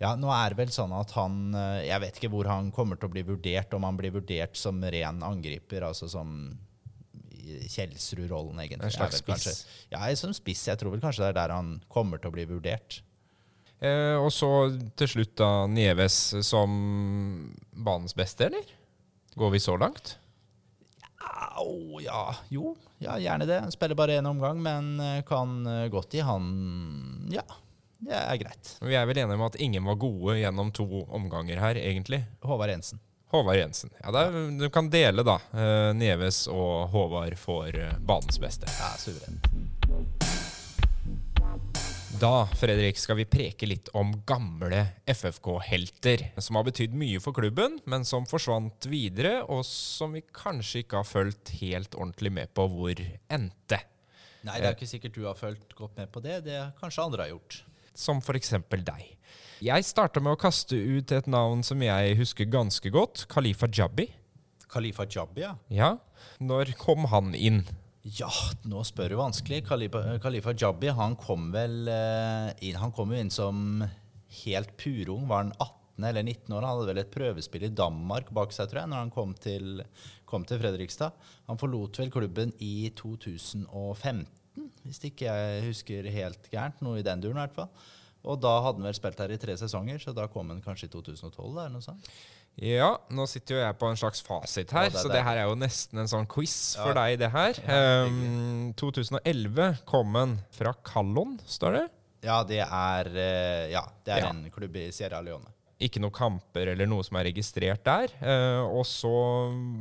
Ja, 0.00 0.14
nå 0.16 0.30
er 0.32 0.54
det 0.54 0.60
vel 0.60 0.70
sånn 0.72 0.92
at 0.94 1.10
han 1.18 1.50
Jeg 1.82 1.98
vet 2.00 2.20
ikke 2.20 2.30
hvor 2.32 2.48
han 2.48 2.70
kommer 2.72 2.96
til 2.96 3.10
å 3.10 3.12
bli 3.12 3.24
vurdert, 3.26 3.74
om 3.76 3.84
han 3.84 3.98
blir 3.98 4.14
vurdert 4.14 4.56
som 4.56 4.78
ren 4.80 5.24
angriper, 5.26 5.84
altså 5.88 6.08
som 6.08 6.38
Kjelsrud-rollen, 7.46 8.58
egentlig. 8.60 8.88
En 8.88 8.94
slags 8.94 9.20
spiss? 9.22 9.64
Ja, 9.92 10.02
som 10.18 10.34
spiss. 10.34 10.64
Jeg 10.68 10.80
tror 10.80 10.94
vel 10.94 11.02
kanskje 11.02 11.24
det 11.24 11.32
er 11.32 11.38
der 11.40 11.54
han 11.54 11.76
kommer 11.92 12.20
til 12.22 12.32
å 12.32 12.36
bli 12.36 12.46
vurdert. 12.48 13.00
Eh, 13.78 14.16
og 14.16 14.30
så 14.32 14.50
til 14.96 15.10
slutt 15.12 15.34
da 15.38 15.50
Nieves 15.68 16.16
som 16.46 16.70
banens 17.70 18.16
beste, 18.16 18.48
eller? 18.48 18.70
Går 19.36 19.52
vi 19.52 19.60
så 19.60 19.76
langt? 19.80 20.16
Ja, 21.20 21.60
oh, 21.60 22.00
ja. 22.02 22.22
Jo, 22.52 22.72
ja, 23.02 23.18
gjerne 23.20 23.48
det. 23.48 23.60
Han 23.66 23.74
spiller 23.74 23.98
bare 23.98 24.16
én 24.18 24.28
omgang, 24.28 24.62
men 24.62 24.96
eh, 25.02 25.22
kan 25.28 25.60
eh, 25.68 25.86
godt 25.92 26.16
gi 26.16 26.24
han 26.24 26.48
Ja, 27.32 27.44
det 27.98 28.16
er 28.16 28.36
greit. 28.40 28.76
Vi 28.84 28.94
er 28.94 29.06
vel 29.08 29.18
enige 29.22 29.38
om 29.38 29.46
at 29.46 29.56
ingen 29.62 29.84
var 29.88 29.98
gode 30.00 30.36
gjennom 30.40 30.72
to 30.74 30.86
omganger 31.06 31.60
her, 31.62 31.78
egentlig? 31.80 32.22
Håvard 32.44 32.74
Jensen. 32.74 33.00
Håvard 33.32 33.58
Jensen. 33.58 33.90
Ja, 34.02 34.12
er, 34.20 34.58
Du 34.58 34.68
kan 34.70 34.90
dele, 34.90 35.24
da. 35.26 35.38
Uh, 35.52 35.92
Neves 35.96 36.44
og 36.52 36.92
Håvard 36.92 37.38
får 37.40 37.78
uh, 37.80 37.96
banens 37.98 38.38
beste. 38.40 38.68
Ja, 38.78 38.92
suverent. 39.00 39.48
Da 42.16 42.46
Fredrik, 42.56 42.96
skal 42.96 43.18
vi 43.18 43.26
preke 43.28 43.66
litt 43.68 43.90
om 43.92 44.14
gamle 44.24 44.86
FFK-helter, 45.04 46.30
som 46.40 46.56
har 46.56 46.64
betydd 46.64 46.94
mye 46.96 47.20
for 47.20 47.36
klubben, 47.36 47.76
men 47.84 48.06
som 48.08 48.24
forsvant 48.28 48.88
videre, 48.88 49.42
og 49.52 49.66
som 49.68 50.16
vi 50.16 50.22
kanskje 50.24 50.84
ikke 50.84 51.02
har 51.02 51.08
fulgt 51.08 51.52
helt 51.58 51.92
ordentlig 51.98 52.32
med 52.38 52.54
på 52.56 52.64
hvor 52.72 53.02
endte. 53.28 53.82
Nei, 54.46 54.60
det 54.62 54.70
er 54.70 54.76
ikke 54.78 54.88
sikkert 54.88 55.16
du 55.18 55.26
har 55.26 55.36
fulgt 55.36 55.76
godt 55.76 55.98
med 56.00 56.08
på 56.14 56.22
det. 56.24 56.38
Det 56.46 56.60
kanskje 56.80 57.04
andre 57.04 57.26
har 57.26 57.34
gjort. 57.34 57.58
Som 57.96 58.20
f.eks. 58.20 58.52
deg. 58.76 59.06
Jeg 59.64 59.88
starta 59.88 60.20
med 60.20 60.36
å 60.36 60.40
kaste 60.40 60.76
ut 60.76 61.12
et 61.16 61.28
navn 61.32 61.62
som 61.64 61.80
jeg 61.80 62.18
husker 62.18 62.48
ganske 62.52 62.92
godt. 62.92 63.24
Khalifa 63.32 63.70
Jabbi. 63.72 64.10
Khalifa 64.68 65.06
Jabbi, 65.08 65.46
ja. 65.46 65.54
Ja. 65.72 65.94
Når 66.44 66.74
kom 66.76 67.08
han 67.08 67.32
inn? 67.34 67.62
Ja, 68.04 68.28
nå 68.68 68.84
spør 68.86 69.14
du 69.14 69.16
vanskelig. 69.18 69.64
Khalifa, 69.66 70.02
Khalifa 70.22 70.52
Jabbi 70.54 70.92
han 70.94 71.16
kom 71.18 71.48
vel 71.54 71.88
eh, 71.90 72.52
inn, 72.68 72.76
han 72.78 72.92
kom 72.94 73.10
jo 73.10 73.18
inn 73.18 73.32
som 73.32 73.80
helt 74.44 74.76
purung. 74.78 75.24
Var 75.26 75.42
han 75.42 75.54
18 75.56 76.06
eller 76.10 76.22
19 76.22 76.52
år? 76.52 76.60
Han 76.60 76.70
hadde 76.70 76.90
vel 76.92 77.00
et 77.02 77.14
prøvespill 77.16 77.66
i 77.66 77.72
Danmark 77.80 78.30
bak 78.36 78.54
seg, 78.54 78.68
tror 78.70 78.84
jeg, 78.84 78.92
når 78.92 79.02
han 79.06 79.14
kom 79.14 79.32
til, 79.40 79.82
kom 80.28 80.46
til 80.46 80.60
Fredrikstad. 80.62 81.16
Han 81.48 81.58
forlot 81.58 81.98
vel 82.02 82.12
klubben 82.14 82.52
i 82.62 82.90
2015, 82.94 84.26
hvis 84.86 85.02
ikke 85.10 85.28
jeg 85.28 85.66
husker 85.66 86.10
helt 86.14 86.50
gærent. 86.52 86.80
Noe 86.84 87.00
i 87.00 87.06
den 87.06 87.22
duren, 87.22 87.38
i 87.38 87.44
hvert 87.44 87.58
fall. 87.58 87.92
Og 88.26 88.40
da 88.42 88.56
hadde 88.64 88.80
han 88.80 88.88
vel 88.88 88.96
spilt 88.96 89.20
her 89.22 89.32
i 89.34 89.38
tre 89.38 89.54
sesonger, 89.58 90.00
så 90.02 90.14
da 90.16 90.26
kom 90.30 90.50
han 90.50 90.62
kanskje 90.64 90.88
i 90.88 90.92
2012? 90.94 91.44
eller 91.46 91.76
noe 91.76 91.84
sånt. 91.84 92.10
Ja, 92.56 92.94
nå 93.12 93.26
sitter 93.28 93.58
jo 93.58 93.60
jeg 93.60 93.76
på 93.76 93.88
en 93.92 93.98
slags 94.00 94.22
fasit 94.24 94.70
her, 94.72 94.88
det 94.88 95.02
så 95.02 95.10
det 95.12 95.20
her 95.26 95.42
er 95.42 95.50
jo 95.50 95.58
nesten 95.60 96.00
en 96.00 96.08
sånn 96.08 96.24
quiz 96.30 96.54
ja. 96.78 96.86
for 96.86 96.96
deg, 96.96 97.18
det 97.20 97.28
her. 97.34 97.58
Um, 98.08 98.70
2011 98.80 99.82
kom 99.88 100.16
han 100.16 100.38
fra 100.56 100.72
Callon, 100.86 101.36
står 101.44 101.76
det? 101.76 101.84
Ja, 102.24 102.40
det 102.48 102.62
er, 102.64 103.12
eh, 103.12 103.66
ja, 103.74 103.84
det 104.06 104.16
er 104.16 104.24
ja. 104.24 104.32
en 104.32 104.48
klubb 104.54 104.80
i 104.80 104.88
Sierra 104.94 105.20
Leone. 105.22 105.52
Ikke 105.84 106.00
noen 106.00 106.14
kamper 106.16 106.72
eller 106.72 106.88
noe 106.88 107.04
som 107.04 107.18
er 107.20 107.28
registrert 107.28 107.84
der. 107.84 108.14
Uh, 108.24 108.64
og 108.64 108.86
så 108.88 109.12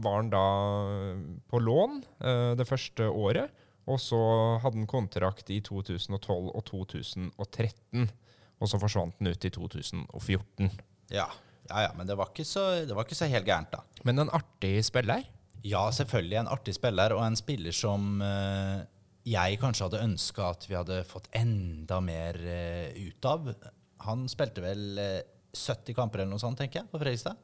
var 0.03 0.19
han 0.19 0.33
da 0.33 0.47
på 1.47 1.61
lån 1.63 2.01
uh, 2.19 2.51
det 2.59 2.67
første 2.67 3.07
året. 3.07 3.55
Og 3.85 3.99
så 4.01 4.19
hadde 4.63 4.79
han 4.81 4.89
kontrakt 4.89 5.51
i 5.53 5.59
2012 5.63 6.49
og 6.49 6.63
2013. 6.69 8.09
Og 8.55 8.71
så 8.71 8.79
forsvant 8.81 9.17
den 9.19 9.29
ut 9.29 9.45
i 9.45 9.51
2014. 9.53 10.71
Ja, 11.13 11.27
ja, 11.69 11.85
ja 11.85 11.91
men 11.97 12.09
det 12.09 12.17
var, 12.17 12.31
ikke 12.31 12.47
så, 12.47 12.85
det 12.87 12.95
var 12.95 13.05
ikke 13.05 13.17
så 13.17 13.29
helt 13.29 13.47
gærent, 13.47 13.73
da. 13.75 13.83
Men 14.07 14.23
en 14.23 14.33
artig 14.33 14.79
spiller? 14.87 15.25
Ja, 15.65 15.83
selvfølgelig 15.93 16.39
en 16.39 16.51
artig 16.53 16.75
spiller, 16.77 17.13
og 17.17 17.23
en 17.25 17.37
spiller 17.37 17.75
som 17.75 18.21
eh, 18.21 18.85
jeg 19.25 19.59
kanskje 19.61 19.87
hadde 19.87 20.03
ønska 20.05 20.49
at 20.53 20.67
vi 20.69 20.77
hadde 20.77 20.99
fått 21.09 21.29
enda 21.35 21.99
mer 22.05 22.37
eh, 22.37 23.07
ut 23.07 23.29
av. 23.29 23.49
Han 24.05 24.27
spilte 24.29 24.61
vel 24.65 25.01
eh, 25.01 25.21
70 25.55 25.97
kamper 25.97 26.21
eller 26.21 26.35
noe 26.35 26.41
sånt, 26.41 26.59
tenker 26.59 26.83
jeg, 26.83 26.91
på 26.91 27.01
Fredrikstad. 27.01 27.39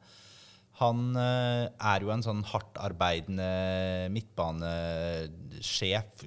Han 0.80 1.16
eh, 1.18 1.66
er 1.68 2.04
jo 2.04 2.12
en 2.14 2.24
sånn 2.24 2.40
hardtarbeidende 2.48 4.08
midtbanesjef. 4.14 6.24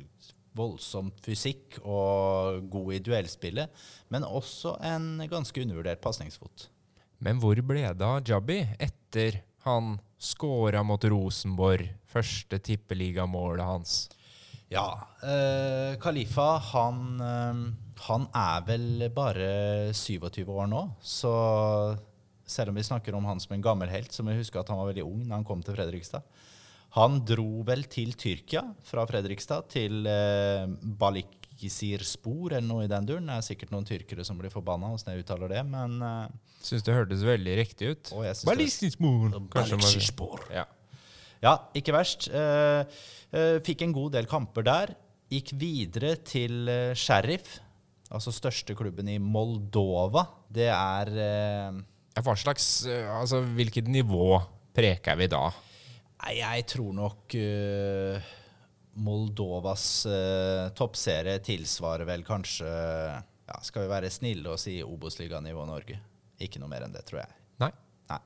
Voldsom 0.56 1.10
fysikk 1.20 1.82
og 1.84 2.70
god 2.72 2.94
i 2.96 3.02
duellspillet, 3.04 3.74
men 4.14 4.24
også 4.24 4.78
en 4.88 5.18
ganske 5.28 5.66
undervurdert 5.66 6.00
pasningsfot. 6.04 6.70
Men 7.20 7.42
hvor 7.42 7.60
ble 7.60 7.90
det 7.92 8.08
av 8.08 8.24
Jabbi 8.24 8.62
etter 8.80 9.42
han 9.66 9.98
skåra 10.16 10.84
mot 10.86 11.04
Rosenborg, 11.12 11.90
første 12.08 12.62
tippeligamålet 12.64 13.68
hans? 13.68 13.98
Ja, 14.72 15.08
eh, 15.22 15.94
Khalifa 16.02 16.58
han, 16.72 17.22
eh, 17.22 17.60
han 18.08 18.28
er 18.34 18.64
vel 18.68 19.10
bare 19.14 19.94
27 19.94 20.48
år 20.48 20.70
nå, 20.72 20.82
så 21.02 21.34
selv 22.46 22.70
om 22.70 22.76
vi 22.80 22.84
snakker 22.86 23.16
om 23.18 23.26
han 23.26 23.40
som 23.42 23.54
en 23.56 23.62
gammel 23.66 23.90
helt, 23.90 24.12
så 24.14 24.24
må 24.24 24.32
husker 24.36 24.44
huske 24.44 24.60
at 24.62 24.70
han 24.70 24.78
var 24.78 24.92
veldig 24.92 25.06
ung 25.06 25.24
da 25.28 25.36
han 25.40 25.44
kom 25.48 25.64
til 25.66 25.76
Fredrikstad. 25.78 26.24
Han 26.96 27.18
dro 27.28 27.64
vel 27.68 27.84
til 27.92 28.14
Tyrkia 28.16 28.62
fra 28.88 29.04
Fredrikstad, 29.10 29.66
til 29.74 30.06
eh, 30.08 30.64
Balikisirspor 31.02 32.54
eller 32.56 32.68
noe 32.68 32.86
i 32.86 32.92
den 32.92 33.08
duren. 33.10 33.28
Det 33.28 33.36
er 33.40 33.46
sikkert 33.50 33.74
noen 33.74 33.88
tyrkere 33.88 34.24
som 34.28 34.38
blir 34.40 34.54
forbanna 34.54 34.90
hvordan 34.94 35.12
jeg 35.16 35.26
uttaler 35.26 35.52
det, 35.52 35.64
men 35.68 35.98
eh, 36.06 36.38
Syns 36.66 36.86
det 36.88 36.96
hørtes 36.96 37.22
veldig 37.28 37.56
riktig 37.60 37.92
ut. 37.92 38.12
jeg 38.26 38.38
man- 39.34 39.50
Balikisirspor. 39.82 40.46
Ja. 40.56 40.66
Ja, 41.44 41.58
ikke 41.78 41.94
verst. 41.94 42.30
Eh, 42.32 42.86
eh, 43.36 43.58
fikk 43.62 43.84
en 43.86 43.92
god 43.94 44.16
del 44.16 44.26
kamper 44.32 44.64
der. 44.66 44.96
Gikk 45.30 45.52
videre 45.60 46.16
til 46.26 46.68
eh, 46.70 46.94
Sheriff, 46.98 47.60
altså 48.10 48.32
største 48.34 48.74
klubben 48.78 49.10
i 49.12 49.18
Moldova. 49.20 50.24
Det 50.50 50.70
er 50.72 51.12
eh, 51.12 51.82
Hva 52.16 52.36
slags 52.40 52.86
eh, 52.88 53.08
Altså, 53.12 53.42
hvilket 53.58 53.90
nivå 53.92 54.40
preker 54.76 55.20
vi 55.20 55.28
da? 55.32 55.44
Nei, 56.24 56.38
jeg 56.40 56.66
tror 56.72 56.96
nok 56.96 57.36
uh, 57.38 58.30
Moldovas 59.04 59.86
uh, 60.08 60.72
toppserie 60.76 61.42
tilsvarer 61.44 62.08
vel 62.08 62.24
kanskje 62.26 62.66
ja, 62.66 63.58
Skal 63.62 63.86
vi 63.86 63.92
være 63.92 64.12
snille 64.14 64.54
og 64.54 64.62
si 64.62 64.80
Obos-liganivå 64.84 65.68
Norge? 65.68 66.00
Ikke 66.42 66.60
noe 66.60 66.72
mer 66.72 66.88
enn 66.88 66.96
det, 66.96 67.06
tror 67.08 67.22
jeg. 67.22 67.36
Nei. 67.64 67.72
Nei. 68.12 68.22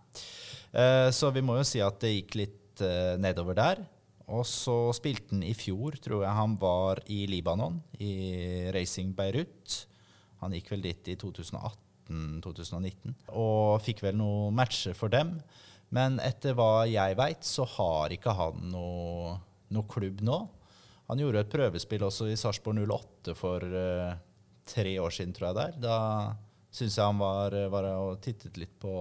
Uh, 0.73 1.10
så 1.13 1.30
vi 1.34 1.43
må 1.45 1.60
jo 1.60 1.67
si 1.67 1.82
at 1.84 1.99
det 2.02 2.13
gikk 2.13 2.38
litt 2.39 2.86
uh, 2.86 3.17
nedover 3.21 3.58
der. 3.58 3.84
Og 4.30 4.45
så 4.45 4.78
spilte 4.93 5.34
han 5.34 5.43
i 5.45 5.56
fjor, 5.58 5.97
tror 6.02 6.23
jeg 6.23 6.38
han 6.38 6.56
var 6.62 7.02
i 7.10 7.23
Libanon, 7.30 7.80
i 7.97 8.69
Racing 8.73 9.15
Beirut. 9.17 9.84
Han 10.43 10.54
gikk 10.56 10.69
vel 10.75 10.86
dit 10.86 11.13
i 11.13 11.17
2018-2019 12.10 13.15
og 13.38 13.82
fikk 13.86 14.04
vel 14.06 14.17
noen 14.19 14.56
matcher 14.58 14.98
for 14.98 15.12
dem. 15.13 15.38
Men 15.95 16.19
etter 16.22 16.56
hva 16.58 16.86
jeg 16.89 17.17
veit, 17.17 17.45
så 17.45 17.65
har 17.78 18.13
ikke 18.13 18.36
han 18.38 18.69
noe, 18.74 19.36
noe 19.74 19.89
klubb 19.89 20.22
nå. 20.26 20.39
Han 21.10 21.22
gjorde 21.22 21.41
et 21.41 21.54
prøvespill 21.54 22.06
også 22.06 22.30
i 22.30 22.38
Sarpsborg 22.38 22.84
08 22.86 23.34
for 23.38 23.65
uh, 23.65 24.13
tre 24.69 24.93
år 25.02 25.15
siden, 25.15 25.34
tror 25.34 25.50
jeg 25.50 25.58
der. 25.58 25.80
Da 25.82 25.98
syns 26.69 27.00
jeg 27.00 27.06
han 27.06 27.22
var, 27.22 27.56
var 27.74 27.89
og 27.95 28.19
tittet 28.22 28.60
litt 28.62 28.76
på 28.82 28.93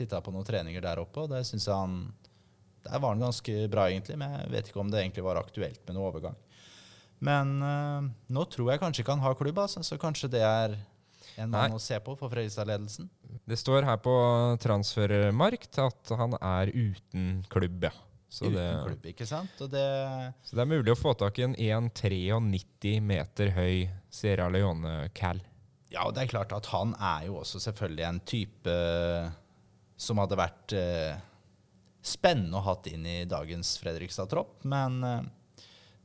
Titta 0.00 0.22
på 0.24 0.32
noen 0.32 0.46
treninger 0.46 0.80
der 0.80 1.00
oppe, 1.02 1.26
og 1.26 1.32
det 1.34 1.42
syns 1.44 1.66
jeg 1.68 1.76
han 1.76 1.96
Der 2.86 3.00
var 3.02 3.12
han 3.12 3.20
ganske 3.20 3.66
bra, 3.68 3.84
egentlig, 3.90 4.16
men 4.18 4.38
jeg 4.38 4.52
vet 4.54 4.70
ikke 4.70 4.80
om 4.80 4.90
det 4.90 5.02
egentlig 5.02 5.26
var 5.26 5.38
aktuelt 5.38 5.82
med 5.84 5.94
noen 5.94 6.08
overgang. 6.08 6.38
Men 7.20 7.50
uh, 7.60 8.06
nå 8.32 8.44
tror 8.48 8.72
jeg 8.72 8.80
kanskje 8.80 9.04
ikke 9.04 9.14
han 9.18 9.26
har 9.26 9.36
klubb, 9.36 9.60
altså, 9.60 9.84
så 9.84 10.00
kanskje 10.00 10.32
det 10.32 10.40
er 10.40 10.78
en 11.40 11.50
mann 11.50 11.72
Nei. 11.72 11.78
å 11.78 11.82
se 11.82 11.98
på 12.04 12.14
for 12.18 12.32
Fredrikstad-ledelsen. 12.32 13.08
Det 13.48 13.58
står 13.58 13.86
her 13.88 13.98
på 14.02 14.14
transfermarkt 14.62 15.80
at 15.82 16.12
han 16.20 16.36
er 16.38 16.72
uten 16.74 17.42
klubb, 17.52 17.88
ja. 17.88 17.92
Så 18.30 18.46
Uten 18.46 18.54
det, 18.54 18.66
klubb, 18.86 19.06
ikke 19.10 19.26
sant? 19.26 19.62
Det 19.72 19.86
så 20.46 20.54
det 20.54 20.62
er 20.62 20.68
mulig 20.70 20.92
å 20.94 20.98
få 20.98 21.16
tak 21.18 21.40
i 21.40 21.48
en 21.48 21.56
1,93 21.58 23.00
meter 23.02 23.50
høy 23.56 23.88
Sierra 24.06 24.46
Leone-cal. 24.54 25.42
Ja, 25.90 26.04
og 26.06 26.14
det 26.14 26.22
er 26.22 26.30
klart 26.30 26.54
at 26.54 26.68
han 26.70 26.94
er 26.94 27.26
jo 27.26 27.40
også 27.40 27.58
selvfølgelig 27.64 28.06
en 28.06 28.20
type 28.22 28.76
som 30.00 30.22
hadde 30.22 30.38
vært 30.38 30.74
eh, 30.78 31.18
spennende 32.06 32.60
å 32.60 32.66
hatt 32.70 32.86
inn 32.92 33.02
i 33.02 33.24
dagens 33.28 33.74
Fredrikstad-tropp. 33.82 34.60
Men 34.70 35.02
eh, 35.04 35.26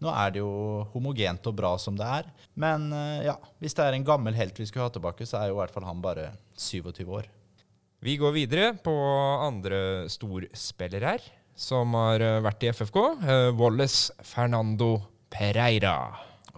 nå 0.03 0.11
er 0.11 0.33
det 0.35 0.41
jo 0.41 0.83
homogent 0.93 1.47
og 1.47 1.55
bra 1.57 1.71
som 1.81 1.95
det 1.97 2.07
er. 2.19 2.27
Men 2.59 2.89
eh, 2.93 3.25
ja, 3.29 3.37
hvis 3.63 3.75
det 3.77 3.85
er 3.85 3.95
en 3.95 4.07
gammel 4.07 4.35
helt 4.37 4.59
vi 4.59 4.67
skulle 4.67 4.87
ha 4.89 4.93
tilbake, 4.93 5.27
så 5.27 5.39
er 5.39 5.49
jo 5.49 5.57
i 5.57 5.61
hvert 5.61 5.73
fall 5.75 5.87
han 5.87 6.03
bare 6.03 6.29
27 6.59 7.05
år. 7.07 7.29
Vi 8.05 8.17
går 8.21 8.35
videre 8.35 8.73
på 8.85 8.93
andre 9.41 10.05
storspillere 10.11 11.15
her, 11.15 11.27
som 11.57 11.95
har 11.97 12.23
eh, 12.23 12.41
vært 12.45 12.67
i 12.67 12.71
FFK. 12.75 13.01
Eh, 13.23 13.49
Wallace 13.57 14.13
Fernando 14.27 14.97
Pereira. 15.31 15.97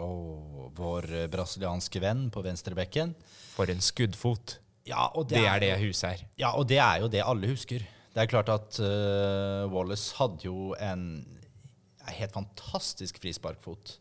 Og 0.01 0.73
vår 0.77 1.09
brasilianske 1.33 2.01
venn 2.03 2.27
på 2.33 2.43
venstrebekken. 2.45 3.13
For 3.55 3.69
en 3.73 3.81
skuddfot. 3.81 4.59
Ja, 4.87 5.09
og 5.17 5.29
Det 5.29 5.41
er 5.41 5.59
det 5.61 5.71
huset 5.81 6.09
her. 6.09 6.27
Ja, 6.39 6.51
og 6.55 6.67
det 6.69 6.77
er 6.79 7.01
jo 7.01 7.09
det 7.11 7.23
alle 7.25 7.49
husker. 7.49 7.81
Det 8.13 8.23
er 8.23 8.29
klart 8.29 8.49
at 8.49 8.77
uh, 8.81 9.67
Wallace 9.69 10.15
hadde 10.17 10.45
jo 10.45 10.71
en 10.81 11.01
helt 12.15 12.35
fantastisk 12.35 13.19
frisparkfot. 13.23 13.97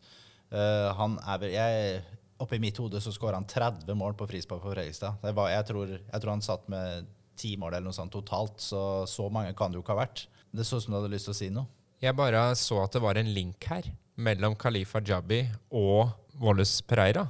Uh, 0.53 0.93
han 0.95 1.17
er 1.27 1.41
vel 1.41 1.55
jeg, 1.55 2.01
Oppi 2.37 2.59
mitt 2.61 2.77
hode 2.77 2.99
så 3.01 3.09
skåra 3.09 3.39
han 3.39 3.47
30 3.49 3.97
mål 3.97 4.13
på 4.17 4.27
frispark 4.29 4.61
for 4.61 4.75
Fredrikstad. 4.75 5.17
Det 5.23 5.31
var, 5.33 5.49
jeg, 5.49 5.65
tror, 5.71 5.93
jeg 5.97 6.21
tror 6.21 6.31
han 6.35 6.43
satt 6.45 6.67
med 6.69 7.07
ti 7.37 7.55
mål 7.57 7.73
eller 7.73 7.87
noe 7.89 7.97
sånt 7.97 8.13
totalt, 8.13 8.61
så 8.61 8.81
så 9.09 9.25
mange 9.33 9.55
kan 9.57 9.73
det 9.73 9.79
jo 9.79 9.83
ikke 9.85 9.95
ha 9.95 10.03
vært. 10.03 10.27
Det 10.53 10.65
så 10.65 10.77
ut 10.77 10.85
som 10.85 10.93
du 10.93 10.99
hadde 10.99 11.13
lyst 11.15 11.29
til 11.29 11.33
å 11.33 11.39
si 11.39 11.49
noe. 11.53 11.65
Jeg 11.97 12.13
bare 12.13 12.51
så 12.57 12.83
at 12.83 12.93
det 12.93 13.01
var 13.01 13.17
en 13.17 13.31
link 13.33 13.65
her 13.65 13.89
mellom 14.21 14.53
Khalifa 14.57 15.01
Jabbi 15.01 15.43
og 15.73 16.13
Wallace 16.41 16.85
Pereira 16.85 17.25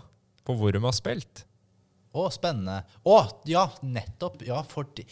på 0.47 0.55
hvor 0.59 0.75
de 0.75 0.83
har 0.83 0.95
spilt. 0.95 1.45
Å, 2.11 2.27
spennende. 2.33 2.81
Å, 3.07 3.17
ja, 3.47 3.67
nettopp. 3.83 4.41
Ja, 4.47 4.59
for 4.67 4.87
de, 4.97 5.05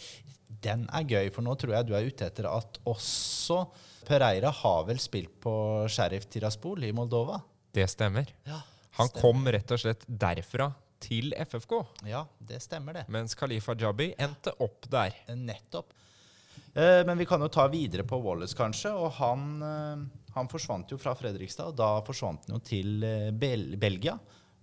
den 0.64 0.86
er 0.92 1.08
gøy, 1.08 1.30
for 1.32 1.44
nå 1.46 1.54
tror 1.60 1.76
jeg 1.76 1.88
du 1.88 1.94
er 1.96 2.08
ute 2.08 2.28
etter 2.28 2.48
at 2.50 2.80
også 2.88 3.62
Pereira 4.06 4.50
har 4.62 4.84
vel 4.88 4.98
spilt 5.02 5.34
på 5.42 5.52
Sheriff 5.90 6.28
Tiraspol 6.30 6.84
i 6.86 6.92
Moldova? 6.94 7.40
Det 7.74 7.86
stemmer. 7.90 8.30
Ja, 8.46 8.60
Han 8.96 9.08
stemmer. 9.10 9.22
kom 9.22 9.46
rett 9.52 9.70
og 9.74 9.80
slett 9.82 10.06
derfra 10.08 10.70
til 11.02 11.34
FFK, 11.36 11.74
Ja, 12.08 12.22
det 12.40 12.62
stemmer 12.64 12.94
det. 12.94 13.04
mens 13.12 13.34
Khalifa 13.36 13.74
Jabi 13.76 14.14
endte 14.18 14.54
opp 14.64 14.86
der. 14.90 15.12
Nettopp. 15.36 15.92
Eh, 16.74 17.02
men 17.04 17.18
vi 17.18 17.26
kan 17.28 17.40
jo 17.40 17.48
ta 17.52 17.66
videre 17.68 18.02
på 18.04 18.18
Wallace, 18.22 18.54
kanskje. 18.56 18.92
Og 18.96 19.10
han, 19.18 19.62
eh, 19.62 20.30
han 20.34 20.48
forsvant 20.48 20.88
jo 20.90 20.96
fra 20.98 21.14
Fredrikstad. 21.14 21.68
og 21.68 21.76
Da 21.76 22.00
forsvant 22.02 22.46
han 22.48 22.56
jo 22.56 22.60
til 22.64 23.02
eh, 23.04 23.30
Bel 23.32 23.76
Belgia 23.76 24.18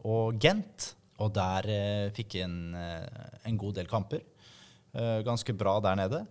og 0.05 0.39
Gent. 0.39 0.93
Og 1.19 1.31
der 1.33 1.69
eh, 1.69 2.09
fikk 2.11 2.39
han 2.41 2.73
eh, 2.75 3.07
en 3.45 3.57
god 3.57 3.75
del 3.75 3.85
kamper. 3.87 4.21
Eh, 4.93 5.21
ganske 5.23 5.53
bra 5.57 5.79
der 5.79 5.95
nede. 5.95 6.25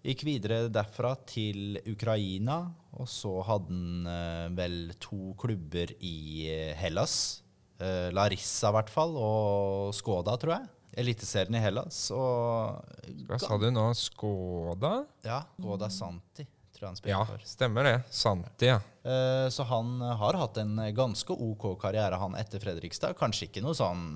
Gikk 0.00 0.22
videre 0.24 0.62
derfra 0.72 1.10
til 1.28 1.74
Ukraina, 1.90 2.54
og 2.96 3.08
så 3.10 3.34
hadde 3.44 3.68
han 3.74 4.06
eh, 4.08 4.46
vel 4.56 4.76
to 5.02 5.34
klubber 5.40 5.92
i 6.00 6.46
eh, 6.48 6.70
Hellas. 6.80 7.42
Eh, 7.80 8.08
Larissa 8.16 8.70
i 8.70 8.76
hvert 8.78 8.92
fall, 8.92 9.12
og 9.20 9.90
Skoda, 9.96 10.38
tror 10.40 10.54
jeg. 10.56 10.70
Eliteserien 11.04 11.58
i 11.58 11.60
Hellas. 11.62 11.98
Og 12.16 12.80
Hva 13.28 13.38
sa 13.42 13.58
du 13.60 13.68
nå? 13.70 13.84
Skoda? 13.98 14.94
ja, 15.28 15.42
Skoda 15.60 15.90
Santi, 15.92 16.48
tror 16.72 16.86
jeg 16.86 16.88
han 16.88 16.98
spiller 17.02 17.14
Ja, 17.18 17.20
for. 17.28 17.44
stemmer 17.52 17.90
det. 17.90 17.94
Santi, 18.22 18.70
ja. 18.72 18.80
Eh, 19.04 19.46
så 19.52 19.68
han 19.68 20.00
har 20.00 20.40
hatt 20.40 20.62
en 20.64 20.80
ganske 20.96 21.36
OK 21.36 21.74
karriere, 21.84 22.16
han 22.24 22.40
etter 22.40 22.64
Fredrikstad. 22.64 23.18
Kanskje 23.20 23.50
ikke 23.50 23.62
noe 23.68 23.76
sånn 23.76 24.14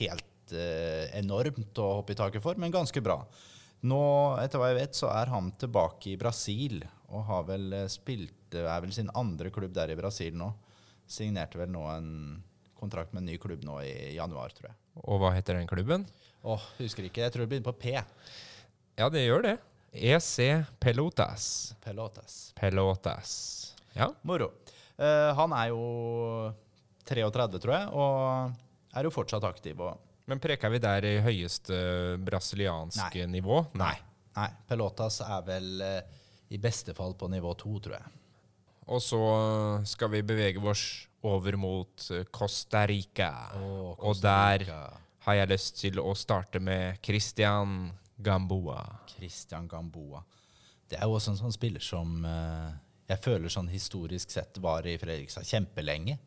helt 0.00 0.26
enormt 1.14 1.78
å 1.78 1.92
hoppe 2.00 2.16
i 2.16 2.18
taket 2.18 2.42
for, 2.42 2.56
men 2.58 2.72
ganske 2.74 2.98
bra. 3.04 3.20
Nå, 3.88 4.02
etter 4.42 4.60
hva 4.60 4.70
jeg 4.72 4.80
vet, 4.82 4.96
så 4.98 5.08
er 5.14 5.30
han 5.32 5.52
tilbake 5.60 6.12
i 6.12 6.18
Brasil 6.20 6.82
og 7.10 7.24
har 7.26 7.46
vel 7.48 7.72
eh, 7.74 7.88
spilt 7.90 8.36
er 8.58 8.82
vel 8.82 8.92
sin 8.94 9.10
andre 9.14 9.50
klubb 9.54 9.72
der 9.74 9.92
i 9.92 9.98
Brasil 9.98 10.34
nå. 10.36 10.50
Signerte 11.10 11.58
vel 11.58 11.70
nå 11.70 11.84
en 11.92 12.10
kontrakt 12.78 13.12
med 13.14 13.22
en 13.22 13.30
ny 13.32 13.38
klubb 13.38 13.64
nå 13.66 13.80
i 13.84 14.16
januar, 14.16 14.52
tror 14.56 14.70
jeg. 14.70 14.78
Og 15.04 15.20
hva 15.22 15.32
heter 15.36 15.58
den 15.58 15.68
klubben? 15.70 16.06
Åh, 16.42 16.62
husker 16.80 17.06
ikke. 17.06 17.24
Jeg 17.26 17.34
tror 17.34 17.44
det 17.44 17.50
begynner 17.52 17.70
på 17.70 17.78
P. 17.82 17.94
Ja, 18.98 19.08
det 19.12 19.26
gjør 19.26 19.44
det. 19.46 19.56
EC 19.92 20.64
Pelotas. 20.80 21.74
Pelotas. 21.84 22.38
Pelotas. 22.58 23.32
Ja. 23.94 24.10
Moro. 24.22 24.52
Uh, 25.00 25.30
han 25.36 25.54
er 25.56 25.70
jo 25.72 25.82
33, 27.08 27.60
tror 27.62 27.74
jeg, 27.74 27.88
og 27.90 28.96
er 28.96 29.06
jo 29.06 29.12
fortsatt 29.14 29.46
aktiv. 29.48 29.80
Og 29.82 30.09
Men 30.30 30.38
preker 30.42 30.70
vi 30.70 30.78
der 30.82 31.06
i 31.08 31.16
høyeste 31.24 31.76
brasilianske 32.22 33.26
nivå? 33.26 33.64
Nei. 33.80 33.96
Nei. 34.36 34.48
Pelotas 34.68 35.18
er 35.26 35.42
vel 35.46 35.82
eh, 35.82 36.18
i 36.54 36.58
beste 36.62 36.94
fall 36.94 37.16
på 37.18 37.28
nivå 37.32 37.56
to, 37.58 37.72
tror 37.82 37.96
jeg. 37.98 38.12
Og 38.90 39.02
så 39.02 39.22
skal 39.86 40.12
vi 40.14 40.22
bevege 40.26 40.62
oss 40.70 40.84
over 41.26 41.58
mot 41.58 42.06
eh, 42.14 42.26
Costa 42.30 42.84
Rica. 42.86 43.32
Og 43.58 44.22
der 44.22 44.66
har 45.26 45.36
jeg 45.40 45.50
lyst 45.50 45.80
til 45.82 45.98
å 46.02 46.14
starte 46.16 46.62
med 46.62 47.02
Christian 47.04 47.90
Gamboa. 48.16 48.84
Christian 49.10 49.66
Gamboa. 49.68 50.22
Det 50.90 50.98
er 50.98 51.06
jo 51.06 51.18
også 51.18 51.34
en 51.34 51.42
sånn 51.42 51.54
spiller 51.54 51.82
som 51.84 52.22
eh, 52.26 52.70
jeg 53.10 53.22
føler 53.26 53.50
sånn 53.50 53.70
historisk 53.70 54.30
sett 54.30 54.58
var 54.62 54.86
i 54.86 54.94
Fredrikstad 54.98 55.46
kjempelenge. 55.46 56.20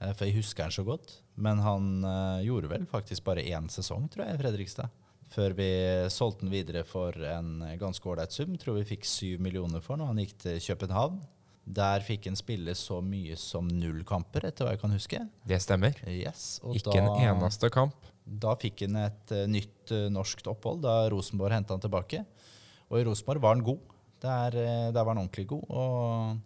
Eh, 0.00 0.12
for 0.14 0.28
jeg 0.28 0.36
husker 0.38 0.66
han 0.68 0.74
så 0.74 0.84
godt. 0.86 1.16
Men 1.38 1.60
han 1.64 1.88
eh, 2.06 2.44
gjorde 2.46 2.70
vel 2.70 2.86
faktisk 2.90 3.24
bare 3.26 3.44
én 3.46 3.68
sesong, 3.72 4.08
tror 4.12 4.26
jeg, 4.26 4.36
i 4.36 4.42
Fredrikstad. 4.42 4.92
Før 5.28 5.52
vi 5.58 5.66
solgte 6.08 6.46
den 6.46 6.52
videre 6.54 6.84
for 6.88 7.12
en 7.28 7.58
ganske 7.80 8.06
ålreit 8.08 8.32
sum. 8.32 8.54
Tror 8.56 8.78
vi 8.78 8.86
fikk 8.94 9.04
syv 9.04 9.42
millioner 9.44 9.82
for 9.84 10.00
når 10.00 10.08
han 10.14 10.22
gikk 10.22 10.38
til 10.46 10.56
København. 10.70 11.18
Der 11.68 12.00
fikk 12.00 12.30
han 12.30 12.38
spille 12.38 12.72
så 12.78 13.02
mye 13.04 13.34
som 13.36 13.66
null 13.68 13.98
kamper, 14.08 14.46
etter 14.48 14.64
hva 14.64 14.72
jeg 14.72 14.80
kan 14.80 14.94
huske. 14.96 15.20
Det 15.44 15.58
stemmer. 15.60 15.98
Yes, 16.08 16.62
Ikke 16.72 16.96
en 16.96 17.10
eneste 17.26 17.68
kamp. 17.74 18.08
da 18.24 18.54
fikk 18.56 18.86
han 18.86 18.96
et 19.02 19.34
eh, 19.36 19.44
nytt 19.52 19.92
norskt 20.14 20.48
opphold 20.48 20.80
da 20.86 20.94
Rosenborg 21.12 21.58
henta 21.58 21.76
han 21.76 21.84
tilbake. 21.84 22.22
Og 22.88 22.96
i 23.02 23.04
Rosenborg 23.04 23.44
var 23.44 23.56
han 23.58 23.66
god. 23.68 23.84
Der, 24.24 24.56
der 24.96 25.04
var 25.04 25.12
han 25.12 25.20
ordentlig 25.26 25.44
god. 25.52 25.68
Og 25.68 26.38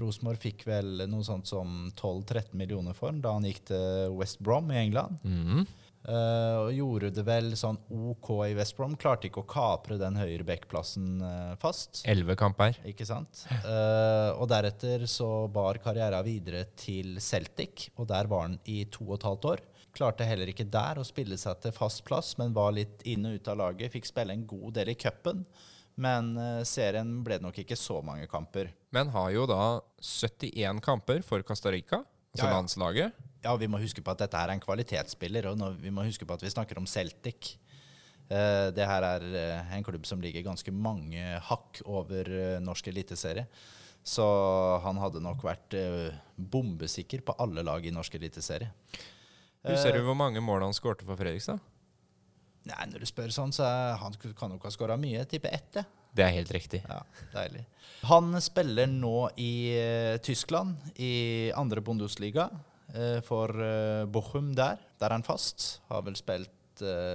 Rosenborg 0.00 0.40
fikk 0.40 0.66
vel 0.68 1.04
noe 1.10 1.24
sånt 1.26 1.50
som 1.50 1.90
12-13 1.92 2.54
millioner 2.56 2.96
for 2.96 3.12
ham 3.12 3.20
da 3.24 3.34
han 3.36 3.46
gikk 3.48 3.64
til 3.72 4.16
West 4.18 4.40
Brom 4.44 4.72
i 4.72 4.80
England. 4.86 5.22
Mhm. 5.26 5.66
Uh, 6.02 6.66
og 6.66 6.72
gjorde 6.74 7.12
det 7.14 7.22
vel 7.22 7.52
sånn 7.54 7.76
OK 7.94 8.30
i 8.48 8.56
West 8.58 8.74
Brom. 8.74 8.96
Klarte 8.98 9.28
ikke 9.28 9.44
å 9.44 9.46
kapre 9.46 9.94
den 10.00 10.16
høyre 10.18 10.42
backplassen 10.46 11.20
uh, 11.22 11.52
fast. 11.62 12.00
Elleve 12.10 12.34
kamper. 12.38 12.74
Ikke 12.90 13.06
sant? 13.06 13.44
Uh, 13.62 14.34
og 14.34 14.48
deretter 14.50 15.06
så 15.06 15.46
bar 15.52 15.78
karrieren 15.84 16.26
videre 16.26 16.64
til 16.74 17.20
Celtic, 17.22 17.92
og 17.94 18.10
der 18.10 18.26
var 18.30 18.48
han 18.48 18.58
i 18.66 18.82
to 18.90 19.06
og 19.12 19.20
et 19.20 19.28
halvt 19.28 19.48
år. 19.52 19.62
Klarte 19.94 20.26
heller 20.26 20.50
ikke 20.50 20.66
der 20.72 20.98
å 20.98 21.06
spille 21.06 21.38
seg 21.38 21.60
til 21.62 21.74
fast 21.76 22.02
plass, 22.08 22.34
men 22.40 22.56
var 22.56 22.74
litt 22.74 23.04
inn 23.06 23.28
og 23.28 23.38
ut 23.38 23.52
av 23.52 23.60
laget. 23.60 23.92
Fikk 23.94 24.10
spille 24.10 24.34
en 24.34 24.46
god 24.48 24.72
del 24.80 24.90
i 24.90 24.98
cupen, 24.98 25.44
men 26.00 26.32
eh, 26.40 26.62
serien 26.68 27.18
ble 27.24 27.38
det 27.38 27.44
nok 27.44 27.58
ikke 27.62 27.76
så 27.78 27.98
mange 28.04 28.28
kamper. 28.30 28.70
Men 28.94 29.10
har 29.12 29.30
jo 29.34 29.44
da 29.48 29.80
71 30.00 30.80
kamper 30.84 31.22
for 31.26 31.44
Costa 31.46 31.72
Rica, 31.72 32.02
altså 32.32 32.46
Ja, 32.46 32.50
ja. 32.50 32.56
landslaget. 32.56 33.20
Ja, 33.42 33.56
vi 33.58 33.68
må 33.68 33.80
huske 33.82 34.02
på 34.04 34.12
at 34.14 34.22
dette 34.22 34.38
her 34.38 34.48
er 34.48 34.56
en 34.56 34.62
kvalitetsspiller, 34.62 35.50
og 35.50 35.76
vi 35.82 35.90
må 35.90 36.04
huske 36.06 36.26
på 36.28 36.34
at 36.36 36.42
vi 36.44 36.52
snakker 36.52 36.78
om 36.78 36.86
Celtic. 36.86 37.56
Eh, 38.30 38.70
det 38.72 38.86
her 38.88 39.02
er 39.04 39.28
eh, 39.36 39.76
en 39.76 39.84
klubb 39.84 40.06
som 40.08 40.22
ligger 40.22 40.46
ganske 40.46 40.72
mange 40.72 41.38
hakk 41.50 41.82
over 41.84 42.30
norsk 42.62 42.88
eliteserie. 42.88 43.46
Så 44.02 44.24
han 44.82 44.98
hadde 44.98 45.20
nok 45.22 45.44
vært 45.46 45.76
bombesikker 46.34 47.20
på 47.22 47.36
alle 47.38 47.62
lag 47.62 47.84
i 47.86 47.92
norsk 47.94 48.16
eliteserie. 48.18 48.72
Husker 49.62 49.94
du 49.94 50.00
hvor 50.02 50.16
mange 50.18 50.42
mål 50.42 50.64
han 50.64 50.74
skårte 50.74 51.06
for 51.06 51.14
Fredrikstad? 51.14 51.60
Nei, 52.68 52.86
når 52.92 53.02
du 53.02 53.08
spør 53.08 53.32
sånn, 53.34 53.52
så 53.54 53.66
han 53.98 54.16
kan 54.38 54.52
nok 54.52 54.66
ha 54.68 54.72
skåra 54.72 54.96
mye. 55.00 55.24
Tipper 55.28 55.54
ett, 55.56 55.80
jeg. 55.80 56.02
Det 56.12 56.24
er 56.26 56.34
helt 56.36 56.52
riktig. 56.54 56.82
Ja, 56.84 57.00
deilig. 57.32 57.64
Han 58.06 58.36
spiller 58.44 58.90
nå 58.90 59.30
i 59.40 59.52
uh, 59.74 60.18
Tyskland, 60.22 60.76
i 61.00 61.50
andre 61.56 61.82
Bundesliga, 61.84 62.50
uh, 62.92 63.18
for 63.26 63.54
uh, 63.56 64.04
Bochum 64.06 64.52
der. 64.58 64.82
Der 65.00 65.08
er 65.08 65.16
han 65.16 65.26
fast. 65.26 65.80
Har 65.90 66.04
vel 66.06 66.18
spilt 66.18 66.58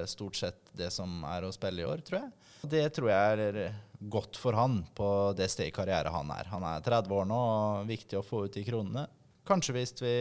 stort 0.07 0.37
sett 0.37 0.69
det 0.77 0.87
som 0.93 1.23
er 1.27 1.43
å 1.43 1.49
spille 1.51 1.81
i 1.81 1.85
år, 1.89 1.99
tror 2.05 2.21
jeg. 2.21 2.27
Det 2.71 2.83
tror 2.95 3.09
jeg 3.09 3.47
er 3.47 3.57
godt 3.99 4.37
for 4.39 4.55
han 4.55 4.77
på 4.95 5.07
det 5.35 5.49
stedet 5.51 5.73
i 5.73 5.75
karriere 5.75 6.13
han 6.13 6.29
er. 6.31 6.47
Han 6.53 6.63
er 6.69 6.85
30 6.85 7.15
år 7.17 7.25
nå, 7.27 7.39
og 7.41 7.89
viktig 7.89 8.19
å 8.19 8.23
få 8.23 8.45
ut 8.45 8.53
de 8.53 8.63
kronene. 8.63 9.07
Kanskje 9.47 9.75
hvis 9.75 9.95
vi 9.99 10.13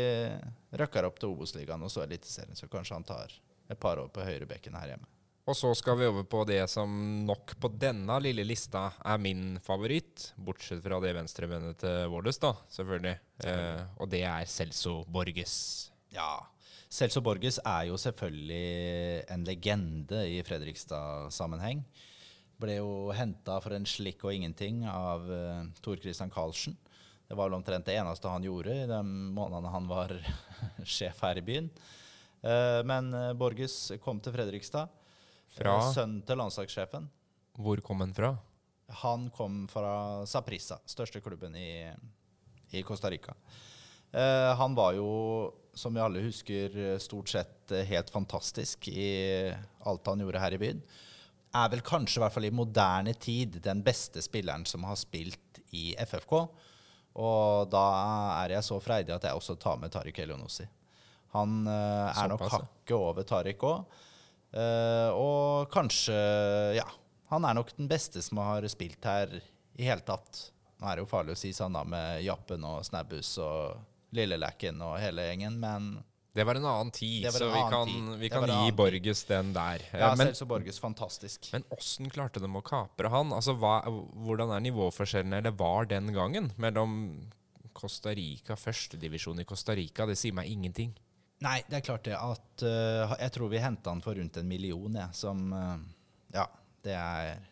røkker 0.80 1.06
opp 1.06 1.20
til 1.20 1.34
Obos-ligaen 1.34 1.84
og 1.84 1.92
så 1.92 2.02
Eliteserien, 2.06 2.58
så 2.58 2.66
kanskje 2.72 2.96
han 2.96 3.06
tar 3.06 3.36
et 3.68 3.78
par 3.78 4.00
år 4.00 4.08
på 4.14 4.24
høyrebekken 4.24 4.74
her 4.80 4.94
hjemme. 4.94 5.15
Og 5.46 5.54
så 5.54 5.70
skal 5.78 5.94
vi 6.00 6.08
over 6.08 6.24
på 6.26 6.40
det 6.48 6.64
som 6.66 6.90
nok 7.26 7.52
på 7.62 7.68
denne 7.78 8.16
lille 8.18 8.42
lista 8.42 8.88
er 9.06 9.20
min 9.22 9.60
favoritt. 9.62 10.32
Bortsett 10.42 10.82
fra 10.82 10.98
det 11.04 11.12
venstrebenet 11.14 11.78
til 11.84 12.10
Vårdøs, 12.10 12.40
da, 12.42 12.50
selvfølgelig. 12.74 13.14
Eh, 13.46 13.84
og 14.02 14.10
det 14.10 14.24
er 14.26 14.48
Celso 14.50 15.04
Borges. 15.06 15.54
Ja. 16.10 16.40
Celso 16.90 17.22
Borges 17.22 17.60
er 17.62 17.86
jo 17.92 18.00
selvfølgelig 18.00 19.22
en 19.36 19.46
legende 19.46 20.24
i 20.26 20.42
Fredrikstad-sammenheng. 20.46 21.84
Ble 22.58 22.80
jo 22.80 22.90
henta 23.14 23.60
for 23.62 23.76
en 23.76 23.86
slikk 23.86 24.26
og 24.26 24.34
ingenting 24.34 24.82
av 24.90 25.30
uh, 25.30 25.62
Tor 25.84 26.02
Christian 26.02 26.32
Karlsen. 26.32 26.74
Det 27.26 27.36
var 27.36 27.50
vel 27.50 27.58
omtrent 27.58 27.86
det 27.86 27.98
eneste 28.00 28.30
han 28.32 28.42
gjorde 28.46 28.74
i 28.74 28.86
de 28.90 29.00
månedene 29.06 29.70
han 29.70 29.86
var 29.90 30.14
sjef 30.96 31.22
her 31.22 31.38
i 31.38 31.46
byen. 31.46 31.70
Uh, 32.42 32.82
men 32.86 33.14
eh, 33.14 33.34
Borges 33.38 33.92
kom 34.02 34.18
til 34.22 34.34
Fredrikstad. 34.34 34.90
Fra 35.56 35.76
Sønnen 35.92 36.20
til 36.26 36.38
landslagssjefen. 36.40 37.08
Hvor 37.56 37.80
kom 37.84 38.02
han 38.04 38.12
fra? 38.16 38.34
Han 39.02 39.30
kom 39.34 39.64
fra 39.70 40.26
Saprissa, 40.28 40.78
største 40.86 41.22
klubben 41.24 41.56
i, 41.58 41.88
i 42.76 42.82
Costa 42.86 43.10
Rica. 43.10 43.34
Eh, 44.12 44.52
han 44.58 44.76
var 44.76 44.94
jo, 44.98 45.08
som 45.74 45.96
vi 45.96 46.02
alle 46.04 46.22
husker, 46.26 46.76
stort 47.02 47.32
sett 47.32 47.74
helt 47.88 48.12
fantastisk 48.12 48.88
i 48.92 49.10
alt 49.88 50.06
han 50.06 50.22
gjorde 50.22 50.42
her 50.44 50.54
i 50.54 50.60
byen. 50.60 50.84
Er 51.56 51.72
vel 51.72 51.82
kanskje, 51.84 52.20
i 52.20 52.24
hvert 52.24 52.36
fall 52.36 52.48
i 52.50 52.54
moderne 52.54 53.16
tid, 53.16 53.58
den 53.64 53.80
beste 53.84 54.22
spilleren 54.22 54.66
som 54.68 54.84
har 54.86 54.98
spilt 55.00 55.62
i 55.74 55.94
FFK. 56.04 56.34
Og 57.16 57.70
da 57.72 57.84
er 58.44 58.58
jeg 58.58 58.66
så 58.66 58.76
freidig 58.82 59.14
at 59.14 59.24
jeg 59.24 59.38
også 59.38 59.56
tar 59.60 59.80
med 59.80 59.94
Tariq 59.94 60.20
Elionossi. 60.20 60.66
Han 61.36 61.64
eh, 61.68 62.10
er 62.12 62.28
nok 62.32 62.44
hakket 62.44 62.96
over 62.96 63.24
Tariq 63.26 63.64
òg. 63.66 64.02
Og 65.12 65.66
kanskje, 65.72 66.14
ja 66.78 66.86
Han 67.28 67.44
er 67.44 67.56
nok 67.58 67.72
den 67.76 67.88
beste 67.90 68.22
som 68.22 68.38
har 68.38 68.64
spilt 68.70 69.04
her 69.04 69.32
i 69.76 69.84
hele 69.88 70.04
tatt. 70.06 70.50
Nå 70.78 70.88
er 70.88 70.98
det 70.98 71.04
jo 71.06 71.10
farlig 71.10 71.34
å 71.34 71.40
si 71.40 71.52
sånn 71.56 71.76
da 71.76 71.82
med 71.88 72.22
Jappen 72.24 72.64
og 72.68 72.84
Snabbus 72.86 73.32
og 73.42 73.78
Lillelekken 74.16 74.78
og 74.84 74.98
hele 75.00 75.24
gjengen, 75.30 75.56
men 75.60 75.88
Det 76.36 76.44
var 76.44 76.58
en 76.58 76.66
annen 76.68 76.90
tid, 76.92 77.24
en 77.24 77.32
så 77.32 77.46
vi 77.48 77.62
kan, 77.72 77.88
tid. 77.88 78.08
vi 78.20 78.28
kan 78.28 78.44
gi. 78.50 78.72
Borges 78.76 79.24
den 79.24 79.54
der. 79.56 79.80
Eh, 79.90 80.02
ja, 80.02 80.10
men 80.14 80.28
Celso 80.28 80.44
Borges 80.44 80.78
fantastisk. 80.78 81.48
men 81.52 81.64
åssen 81.72 82.10
klarte 82.12 82.42
de 82.44 82.50
å 82.50 82.62
kapre 82.64 83.08
han? 83.08 83.32
Altså, 83.32 83.54
hva, 83.56 83.80
Hvordan 83.88 84.52
er 84.52 84.60
nivåforskjellen, 84.66 85.32
eller 85.38 85.56
var 85.56 85.88
den 85.88 86.12
gangen, 86.12 86.52
mellom 86.60 87.30
Costa 87.72 88.12
Rica, 88.16 88.56
førstedivisjon 88.56 89.40
i 89.40 89.48
Costa 89.48 89.74
Rica? 89.74 90.04
Det 90.06 90.16
sier 90.20 90.36
meg 90.36 90.52
ingenting. 90.52 90.92
Nei, 91.44 91.58
det 91.68 91.78
er 91.78 91.84
klart 91.84 92.06
det 92.06 92.16
at 92.16 92.64
uh, 92.64 93.12
Jeg 93.20 93.32
tror 93.34 93.50
vi 93.52 93.60
henta 93.60 93.92
han 93.92 94.00
for 94.04 94.16
rundt 94.16 94.38
en 94.40 94.48
million, 94.48 94.94
jeg, 94.96 95.16
som 95.16 95.42
uh, 95.52 95.76
Ja, 96.32 96.46
det 96.86 96.96
er 96.96 97.42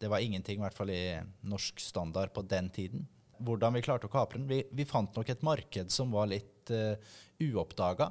Det 0.00 0.10
var 0.12 0.20
ingenting, 0.20 0.60
i 0.60 0.64
hvert 0.66 0.76
fall 0.76 0.92
i 0.92 1.18
norsk 1.48 1.80
standard 1.80 2.34
på 2.36 2.44
den 2.48 2.68
tiden. 2.72 3.06
Hvordan 3.40 3.76
vi 3.76 3.84
klarte 3.84 4.08
å 4.08 4.12
kapre 4.12 4.40
den 4.40 4.48
Vi, 4.50 4.62
vi 4.76 4.88
fant 4.88 5.16
nok 5.16 5.32
et 5.32 5.44
marked 5.46 5.92
som 5.92 6.12
var 6.12 6.28
litt 6.28 6.72
uh, 6.74 6.96
uoppdaga. 7.40 8.10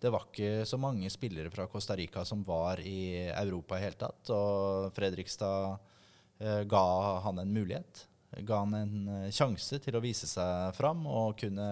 Det 0.00 0.08
var 0.08 0.24
ikke 0.30 0.64
så 0.64 0.78
mange 0.80 1.10
spillere 1.12 1.52
fra 1.52 1.66
Costa 1.68 1.96
Rica 1.96 2.24
som 2.24 2.40
var 2.46 2.80
i 2.80 3.28
Europa 3.28 3.76
i 3.76 3.84
hele 3.84 4.00
tatt. 4.00 4.32
Og 4.32 4.94
Fredrikstad 4.96 5.76
uh, 5.76 6.62
ga 6.64 6.86
han 7.26 7.42
en 7.42 7.52
mulighet. 7.52 8.06
Ga 8.46 8.62
han 8.62 8.74
en 8.78 9.08
eh, 9.10 9.30
sjanse 9.34 9.80
til 9.82 9.96
å 9.98 10.02
vise 10.04 10.28
seg 10.30 10.74
fram 10.76 11.02
og 11.10 11.40
kunne, 11.40 11.66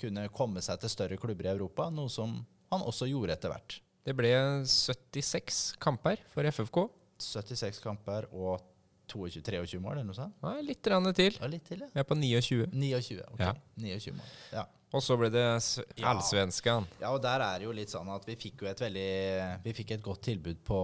kunne 0.00 0.26
komme 0.34 0.62
seg 0.64 0.80
til 0.82 0.92
større 0.92 1.18
klubber 1.20 1.48
i 1.48 1.52
Europa, 1.52 1.90
noe 1.92 2.10
som 2.12 2.40
han 2.70 2.82
også 2.86 3.08
gjorde 3.10 3.36
etter 3.36 3.52
hvert. 3.52 3.78
Det 4.06 4.14
ble 4.16 4.32
76 4.66 5.60
kamper 5.82 6.22
for 6.32 6.48
FFK. 6.48 6.82
76 7.20 7.82
kamper 7.84 8.28
og 8.32 8.62
22-23 9.10 9.80
mål, 9.82 9.98
eller 9.98 10.08
noe 10.08 10.16
sånt? 10.16 10.36
Nei, 10.44 10.60
litt 10.64 10.80
til. 10.86 11.34
Ja, 11.36 11.48
litt 11.50 11.66
til, 11.68 11.82
ja. 11.82 11.90
Vi 11.92 12.02
er 12.02 12.06
på 12.06 12.16
29. 12.16 12.68
29, 12.72 13.24
ok. 13.34 13.42
Ja. 13.42 13.54
29 13.82 14.14
mål. 14.16 14.30
Ja. 14.54 14.64
Og 14.90 15.02
så 15.06 15.14
ble 15.14 15.28
det 15.30 15.44
Allsvenskan. 16.02 16.86
Ja. 16.98 17.04
Ja, 17.04 17.10
og 17.14 17.20
der 17.22 17.42
er 17.44 17.60
det 17.60 17.66
jo 17.68 17.74
litt 17.76 17.92
sånn 17.92 18.08
at 18.10 18.24
vi 18.26 18.34
fikk 18.34 18.64
jo 18.64 18.70
et 18.70 18.80
veldig 18.82 19.10
Vi 19.62 19.74
fikk 19.76 19.92
et 19.94 20.02
godt 20.02 20.24
tilbud 20.26 20.64
på, 20.66 20.80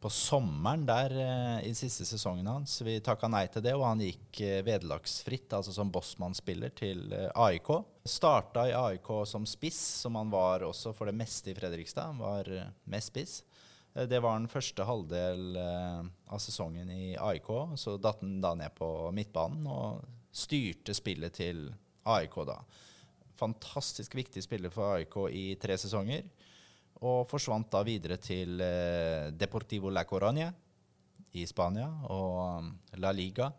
på 0.00 0.10
sommeren 0.12 0.86
der 0.88 1.12
eh, 1.12 1.66
i 1.68 1.74
siste 1.76 2.06
sesongen 2.08 2.48
hans. 2.48 2.78
Vi 2.86 2.94
takka 3.04 3.28
nei 3.28 3.44
til 3.52 3.66
det, 3.66 3.74
og 3.76 3.84
han 3.84 4.00
gikk 4.00 4.40
eh, 4.46 4.62
vederlagsfritt, 4.64 5.52
altså 5.58 5.76
som 5.76 5.92
bossmannsspiller, 5.92 6.72
til 6.78 7.04
eh, 7.12 7.28
AIK. 7.36 7.68
Starta 8.08 8.64
i 8.70 8.72
AIK 8.78 9.12
som 9.28 9.44
spiss, 9.44 9.82
som 10.06 10.16
han 10.16 10.32
var 10.32 10.64
også 10.64 10.94
for 10.96 11.12
det 11.12 11.16
meste 11.20 11.52
i 11.52 11.58
Fredrikstad. 11.58 12.14
Han 12.14 12.24
var 12.24 12.48
eh, 12.48 12.72
mest 12.88 13.12
spiss. 13.12 13.36
Eh, 13.92 14.08
Det 14.08 14.22
var 14.24 14.40
den 14.40 14.48
første 14.48 14.88
halvdel 14.88 15.60
eh, 15.60 16.00
av 16.32 16.40
sesongen 16.40 16.88
i 16.96 17.12
AIK. 17.12 17.52
Så 17.76 17.98
datt 18.00 18.24
han 18.24 18.40
da 18.40 18.56
ned 18.56 18.72
på 18.80 18.88
midtbanen 19.12 19.68
og 19.68 20.00
styrte 20.32 20.96
spillet 20.96 21.36
til 21.44 21.66
AIK 22.08 22.44
da 22.48 22.62
fantastisk 23.38 24.16
viktig 24.18 24.42
spiller 24.44 24.72
for 24.74 24.98
AIK 24.98 25.16
i 25.32 25.46
tre 25.60 25.78
sesonger. 25.78 26.28
og 26.98 27.28
forsvant 27.30 27.70
da 27.70 27.84
videre 27.86 28.16
til 28.18 28.58
eh, 28.60 29.30
Deportivo 29.30 29.90
La 29.90 30.02
Coruña 30.02 30.48
i 31.38 31.44
Spania 31.46 31.86
og 32.10 32.58
um, 32.58 32.72
La 32.98 33.12
Liga. 33.12 33.52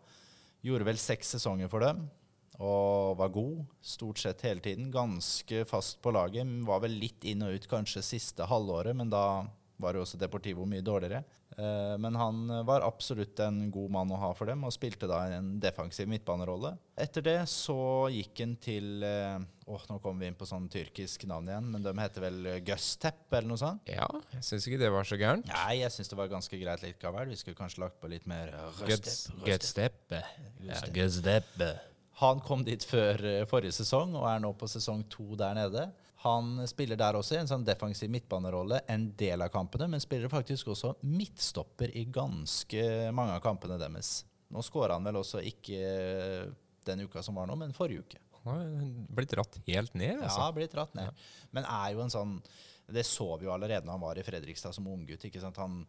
Gjorde 0.60 0.84
vel 0.84 1.00
seks 1.00 1.36
sesonger 1.36 1.70
for 1.72 1.80
dem 1.80 2.02
og 2.60 3.16
var 3.16 3.32
god 3.32 3.62
stort 3.80 4.20
sett 4.20 4.42
hele 4.44 4.60
tiden. 4.60 4.90
Ganske 4.92 5.64
fast 5.64 6.02
på 6.04 6.12
laget. 6.12 6.44
Var 6.68 6.82
vel 6.84 6.98
litt 7.00 7.24
inn 7.24 7.46
og 7.46 7.56
ut 7.56 7.68
kanskje 7.70 8.04
siste 8.04 8.44
halvåret, 8.44 8.92
men 8.96 9.08
da 9.08 9.46
var 9.80 9.96
jo 9.96 10.04
også 10.04 10.18
Deportivo 10.20 10.66
mye 10.68 10.84
dårligere. 10.84 11.22
Eh, 11.58 11.94
men 11.98 12.14
han 12.14 12.44
var 12.66 12.84
absolutt 12.86 13.40
en 13.42 13.64
god 13.74 13.90
mann 13.96 14.12
å 14.14 14.18
ha 14.22 14.30
for 14.38 14.50
dem, 14.50 14.62
og 14.64 14.74
spilte 14.74 15.08
da 15.10 15.24
en 15.34 15.56
defensiv 15.62 16.08
midtbanerolle. 16.10 16.76
Etter 17.00 17.24
det 17.26 17.38
så 17.50 18.06
gikk 18.12 18.44
han 18.44 18.54
til 18.62 19.02
eh, 19.06 19.40
Åh, 19.70 19.82
nå 19.86 20.00
kommer 20.02 20.24
vi 20.24 20.30
inn 20.30 20.38
på 20.38 20.48
sånn 20.48 20.64
tyrkisk 20.70 21.28
navn 21.30 21.46
igjen, 21.46 21.68
men 21.70 21.84
de 21.84 21.92
heter 21.94 22.24
vel 22.24 22.48
Gustep 22.66 23.30
eller 23.30 23.52
noe 23.52 23.60
sånt? 23.60 23.86
Ja, 23.86 24.08
jeg 24.34 24.42
syns 24.48 24.66
ikke 24.66 24.80
det 24.80 24.88
var 24.90 25.06
så 25.06 25.18
gærent. 25.20 25.46
Nei, 25.46 25.76
jeg 25.84 25.94
syns 25.94 26.10
det 26.10 26.18
var 26.18 26.32
ganske 26.32 26.58
greit 26.58 26.82
likevel. 26.82 27.30
Vi 27.30 27.38
skulle 27.38 27.58
kanskje 27.58 27.84
lagt 27.84 28.00
på 28.02 28.10
litt 28.10 28.26
mer 28.30 28.50
Gutsteppe. 28.82 30.24
Ja, 30.66 30.82
Gutsteppe. 30.90 31.70
Han 32.20 32.40
kom 32.44 32.64
dit 32.66 32.84
før 32.84 33.22
eh, 33.24 33.46
forrige 33.48 33.78
sesong 33.78 34.12
og 34.18 34.26
er 34.28 34.42
nå 34.42 34.52
på 34.58 34.68
sesong 34.68 35.06
to 35.12 35.32
der 35.40 35.56
nede. 35.56 35.86
Han 36.20 36.66
spiller 36.68 36.98
der 37.00 37.16
også 37.16 37.36
i 37.36 37.40
en 37.40 37.48
sånn 37.48 37.64
defensiv 37.64 38.10
midtbanerolle 38.12 38.82
en 38.92 39.06
del 39.16 39.40
av 39.40 39.48
kampene, 39.54 39.86
men 39.88 40.02
spiller 40.04 40.28
faktisk 40.28 40.68
også 40.74 40.94
midtstopper 41.08 41.94
i 41.96 42.02
ganske 42.12 42.82
mange 43.16 43.38
av 43.38 43.44
kampene 43.44 43.78
deres. 43.80 44.18
Nå 44.52 44.60
skåra 44.66 44.98
han 44.98 45.06
vel 45.06 45.20
også 45.22 45.40
ikke 45.46 45.78
den 46.84 47.06
uka 47.06 47.22
som 47.24 47.38
var 47.40 47.48
nå, 47.48 47.56
men 47.56 47.72
forrige 47.76 48.04
uke. 48.04 48.20
Han 48.44 48.60
har 48.60 49.14
blitt 49.16 49.32
dratt 49.32 49.56
helt 49.66 49.96
ned, 49.96 50.18
altså. 50.18 50.42
Ja, 50.42 50.52
blitt 50.56 50.74
dratt 50.74 50.92
ned. 50.96 51.24
Men 51.56 51.68
er 51.68 51.94
jo 51.94 52.04
en 52.04 52.12
sånn 52.12 52.38
Det 52.90 53.04
så 53.06 53.36
vi 53.38 53.46
jo 53.46 53.52
allerede 53.54 53.86
når 53.86 53.94
han 53.98 54.02
var 54.02 54.18
i 54.18 54.24
Fredrikstad 54.26 54.74
som 54.74 54.88
unggutt. 54.90 55.24
ikke 55.28 55.42
sant? 55.42 55.60
Han, 55.60 55.84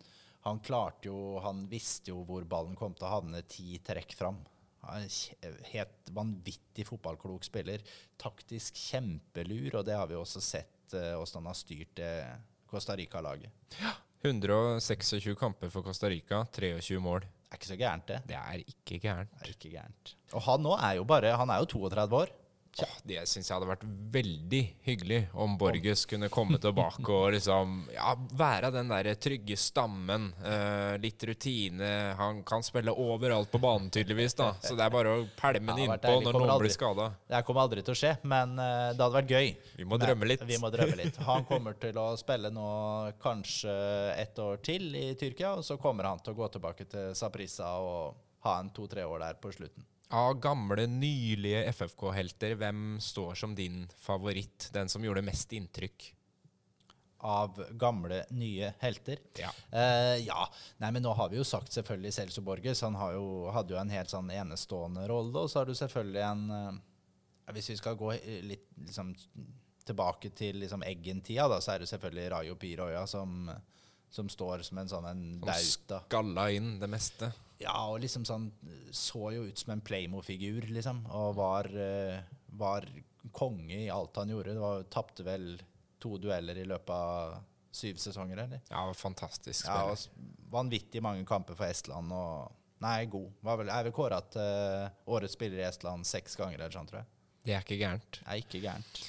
han 0.45 0.59
klarte 0.61 1.09
jo 1.09 1.39
Han 1.41 1.63
visste 1.71 2.11
jo 2.11 2.21
hvor 2.27 2.43
ballen 2.45 2.75
kom 2.77 2.93
til 2.93 3.07
å 3.07 3.13
havne 3.15 3.41
ti 3.49 3.79
trekk 3.83 4.13
fram. 4.19 4.37
Helt 5.71 6.09
vanvittig 6.15 6.85
fotballklok 6.87 7.45
spiller. 7.45 7.83
Taktisk 8.21 8.79
kjempelur, 8.89 9.79
og 9.79 9.85
det 9.87 9.97
har 9.97 10.09
vi 10.09 10.17
også 10.17 10.41
sett 10.43 10.95
eh, 10.97 11.13
hvordan 11.15 11.43
han 11.43 11.51
har 11.51 11.59
styrt 11.59 11.93
det 11.99 12.13
Costa 12.71 12.95
Rica-laget. 12.97 13.51
126 14.21 15.35
kamper 15.39 15.71
for 15.73 15.85
Costa 15.85 16.09
Rica, 16.09 16.43
23 16.53 16.99
mål. 17.01 17.25
Det 17.25 17.57
er 17.57 17.59
ikke 17.59 17.71
så 17.71 17.79
gærent, 17.79 18.07
det. 18.07 18.19
Det 18.29 18.37
er 18.37 18.61
ikke 18.63 18.99
gærent. 19.03 19.31
Det 19.39 19.47
er 19.49 19.55
ikke 19.55 19.73
gærent. 19.73 20.13
Og 20.31 20.45
han 20.45 20.61
nå 20.63 20.75
er 20.77 20.93
jo 21.01 21.07
bare 21.09 21.33
Han 21.35 21.49
er 21.51 21.63
jo 21.63 21.71
32 21.73 22.15
år. 22.21 22.31
Åh, 22.79 22.93
det 23.03 23.19
syns 23.27 23.49
jeg 23.49 23.53
hadde 23.57 23.67
vært 23.67 23.81
veldig 24.15 24.61
hyggelig 24.87 25.17
om 25.35 25.57
Borges 25.59 26.05
kunne 26.07 26.29
komme 26.31 26.55
tilbake 26.63 27.03
og 27.11 27.33
liksom 27.35 27.73
ja, 27.91 28.13
være 28.39 28.69
den 28.71 28.87
der 28.93 29.09
trygge 29.19 29.57
stammen. 29.59 30.29
eh, 30.39 30.95
litt 31.03 31.23
rutine. 31.27 31.89
Han 32.17 32.39
kan 32.47 32.63
spille 32.63 32.93
overalt 32.95 33.51
på 33.51 33.59
banen, 33.59 33.89
tydeligvis. 33.91 34.33
da 34.39 34.53
Så 34.63 34.77
det 34.79 34.85
er 34.87 34.89
bare 34.95 35.17
å 35.17 35.27
pælme 35.37 35.75
den 35.75 35.83
Ja, 35.83 35.97
innpå 35.97 36.15
når 36.23 36.33
noen 36.39 36.49
aldri- 36.55 36.69
blir 36.69 36.75
skada. 36.77 37.09
Det 37.27 37.43
kommer 37.45 37.61
aldri 37.67 37.83
til 37.83 37.91
å 37.93 37.99
skje, 38.01 38.13
men 38.23 38.55
uh, 38.57 38.93
det 38.95 39.03
hadde 39.03 39.19
vært 39.19 39.35
gøy. 39.35 39.51
Vi 39.77 39.83
må 39.83 39.97
Men 39.97 40.07
drømme 40.07 40.31
litt. 40.31 40.47
Vi 40.47 40.57
må 40.63 40.71
drømme 40.71 40.95
litt. 41.03 41.17
Han 41.27 41.45
kommer 41.45 41.73
til 41.79 41.99
å 41.99 42.07
spille 42.17 42.49
nå 42.55 42.69
kanskje 43.21 43.75
ett 44.15 44.39
år 44.39 44.61
til 44.63 44.95
i 44.95 45.13
Tyrkia, 45.19 45.53
og 45.59 45.63
så 45.67 45.77
kommer 45.77 46.07
han 46.07 46.19
til 46.23 46.33
å 46.33 46.39
gå 46.39 46.47
tilbake 46.55 46.87
til 46.89 47.11
Saprissa 47.19 47.75
og 47.83 48.15
ha 48.47 48.59
en 48.59 48.71
to-tre 48.73 49.03
år 49.05 49.19
der 49.27 49.33
på 49.41 49.51
slutten. 49.53 49.83
Av 50.11 50.33
gamle, 50.43 50.87
nylige 50.91 51.63
FFK-helter, 51.71 52.55
hvem 52.59 52.97
står 53.01 53.37
som 53.39 53.53
din 53.55 53.85
favoritt? 54.03 54.69
Den 54.75 54.89
som 54.91 55.03
gjorde 55.05 55.23
mest 55.23 55.53
inntrykk? 55.55 56.09
Av 57.23 57.59
gamle, 57.79 58.23
nye 58.33 58.73
helter. 58.81 59.19
Ja. 59.39 59.51
Eh, 59.69 60.17
ja. 60.25 60.47
Nei, 60.81 60.89
men 60.91 61.05
nå 61.05 61.13
har 61.13 61.29
vi 61.29 61.37
jo 61.37 61.45
sagt 61.45 61.71
selvfølgelig 61.75 62.15
Celso 62.17 62.41
Borges. 62.41 62.81
Han 62.81 62.97
har 62.97 63.13
jo, 63.13 63.27
hadde 63.53 63.75
jo 63.75 63.79
en 63.79 63.93
helt 63.93 64.09
sånn 64.11 64.31
enestående 64.33 65.05
rolle. 65.11 65.43
Og 65.45 65.51
så 65.53 65.61
har 65.61 65.69
du 65.69 65.75
selvfølgelig 65.77 66.23
en 66.25 66.43
eh, 66.57 66.79
Hvis 67.53 67.69
vi 67.73 67.77
skal 67.77 67.97
gå 67.99 68.09
litt 68.47 68.65
liksom, 68.87 69.13
tilbake 69.85 70.31
til 70.33 70.59
liksom, 70.63 70.83
Eggen-tida, 70.87 71.45
da, 71.51 71.61
så 71.61 71.75
er 71.75 71.83
det 71.85 71.91
selvfølgelig 71.93 72.31
Rayo 72.33 72.57
Piroya 72.57 73.05
som, 73.09 73.47
som 74.09 74.29
står 74.31 74.65
som 74.67 74.81
en 74.81 74.89
sånn 74.91 75.07
en 75.11 75.23
Som 75.37 75.45
bauta. 75.45 76.01
skalla 76.09 76.49
inn 76.57 76.73
det 76.81 76.89
meste. 76.89 77.31
Ja, 77.61 77.75
og 77.91 77.99
liksom 78.03 78.25
sånn 78.27 78.49
Så 78.95 79.31
jo 79.35 79.45
ut 79.47 79.57
som 79.61 79.73
en 79.75 79.83
Playmo-figur, 79.85 80.67
liksom. 80.73 81.03
Og 81.15 81.35
var, 81.37 81.69
eh, 81.77 82.21
var 82.57 82.87
konge 83.31 83.77
i 83.85 83.89
alt 83.93 84.17
han 84.17 84.31
gjorde. 84.33 84.55
Det 84.57 84.63
var 84.63 84.83
Tapte 84.91 85.23
vel 85.23 85.51
to 86.01 86.17
dueller 86.17 86.57
i 86.57 86.65
løpet 86.65 86.89
av 86.95 87.35
syv 87.71 87.99
sesonger, 88.01 88.41
eller? 88.43 88.61
Ja, 88.69 88.81
fantastisk 88.97 89.67
Ja, 89.69 89.93
spiller. 89.95 90.25
og 90.49 90.51
vanvittig 90.51 91.01
mange 91.05 91.23
kamper 91.25 91.55
for 91.55 91.69
Estland. 91.69 92.11
Og 92.11 92.51
nei, 92.83 93.05
god. 93.05 93.29
Var 93.45 93.61
vel, 93.61 93.69
er 93.69 93.83
vel 93.87 93.95
kåra 93.95 94.19
til 94.33 94.41
eh, 94.41 94.89
årets 95.07 95.37
spiller 95.37 95.61
i 95.61 95.67
Estland 95.69 96.07
seks 96.09 96.35
ganger, 96.35 96.59
eller 96.59 96.73
sånn, 96.75 96.89
tror 96.89 97.03
jeg. 97.03 97.11
Det 97.45 97.53
er 97.55 97.63
ikke 97.63 97.79
gærent. 97.79 98.19
Det 98.19 98.27
er 98.27 98.41
ikke 98.41 98.61
gærent. 98.65 99.03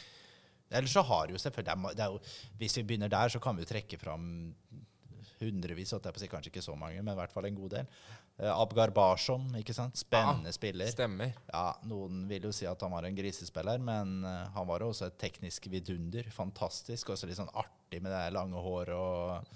Ellers 0.73 0.95
så 0.95 1.03
har 1.05 1.29
jo 1.29 1.37
selvfølgelig 1.41 1.97
det 1.97 2.05
er, 2.05 2.15
jo, 2.15 2.21
Hvis 2.61 2.77
vi 2.79 2.85
begynner 2.89 3.11
der, 3.13 3.29
så 3.29 3.41
kan 3.43 3.57
vi 3.57 3.65
jo 3.65 3.69
trekke 3.69 3.99
fram 4.01 4.55
hundrevis, 5.43 5.91
så 5.91 5.99
det 5.99 6.13
er 6.13 6.17
på 6.17 6.31
kanskje 6.37 6.53
ikke 6.53 6.63
så 6.65 6.75
mange, 6.79 7.03
men 7.03 7.13
i 7.13 7.19
hvert 7.19 7.33
fall 7.35 7.49
en 7.49 7.59
god 7.59 7.71
del. 7.75 7.89
Eh, 8.41 8.51
Abgar 8.51 8.91
Barsom, 8.95 9.51
ikke 9.59 9.75
sant? 9.77 9.99
Spennende 10.01 10.53
spiller. 10.55 10.91
Stemmer. 10.93 11.35
Ja, 11.53 11.67
Noen 11.89 12.25
vil 12.31 12.49
jo 12.49 12.55
si 12.55 12.67
at 12.69 12.81
han 12.83 12.95
var 12.95 13.07
en 13.07 13.19
grisespiller, 13.19 13.83
men 13.83 14.23
eh, 14.25 14.47
han 14.55 14.69
var 14.69 14.85
jo 14.85 14.93
også 14.93 15.11
et 15.11 15.19
teknisk 15.21 15.69
vidunder. 15.73 16.31
Fantastisk. 16.35 17.13
Også 17.13 17.29
litt 17.29 17.39
sånn 17.39 17.53
artig 17.53 18.01
med 18.03 18.15
det 18.15 18.25
lange 18.35 18.63
håret 18.63 18.97
og 18.97 19.53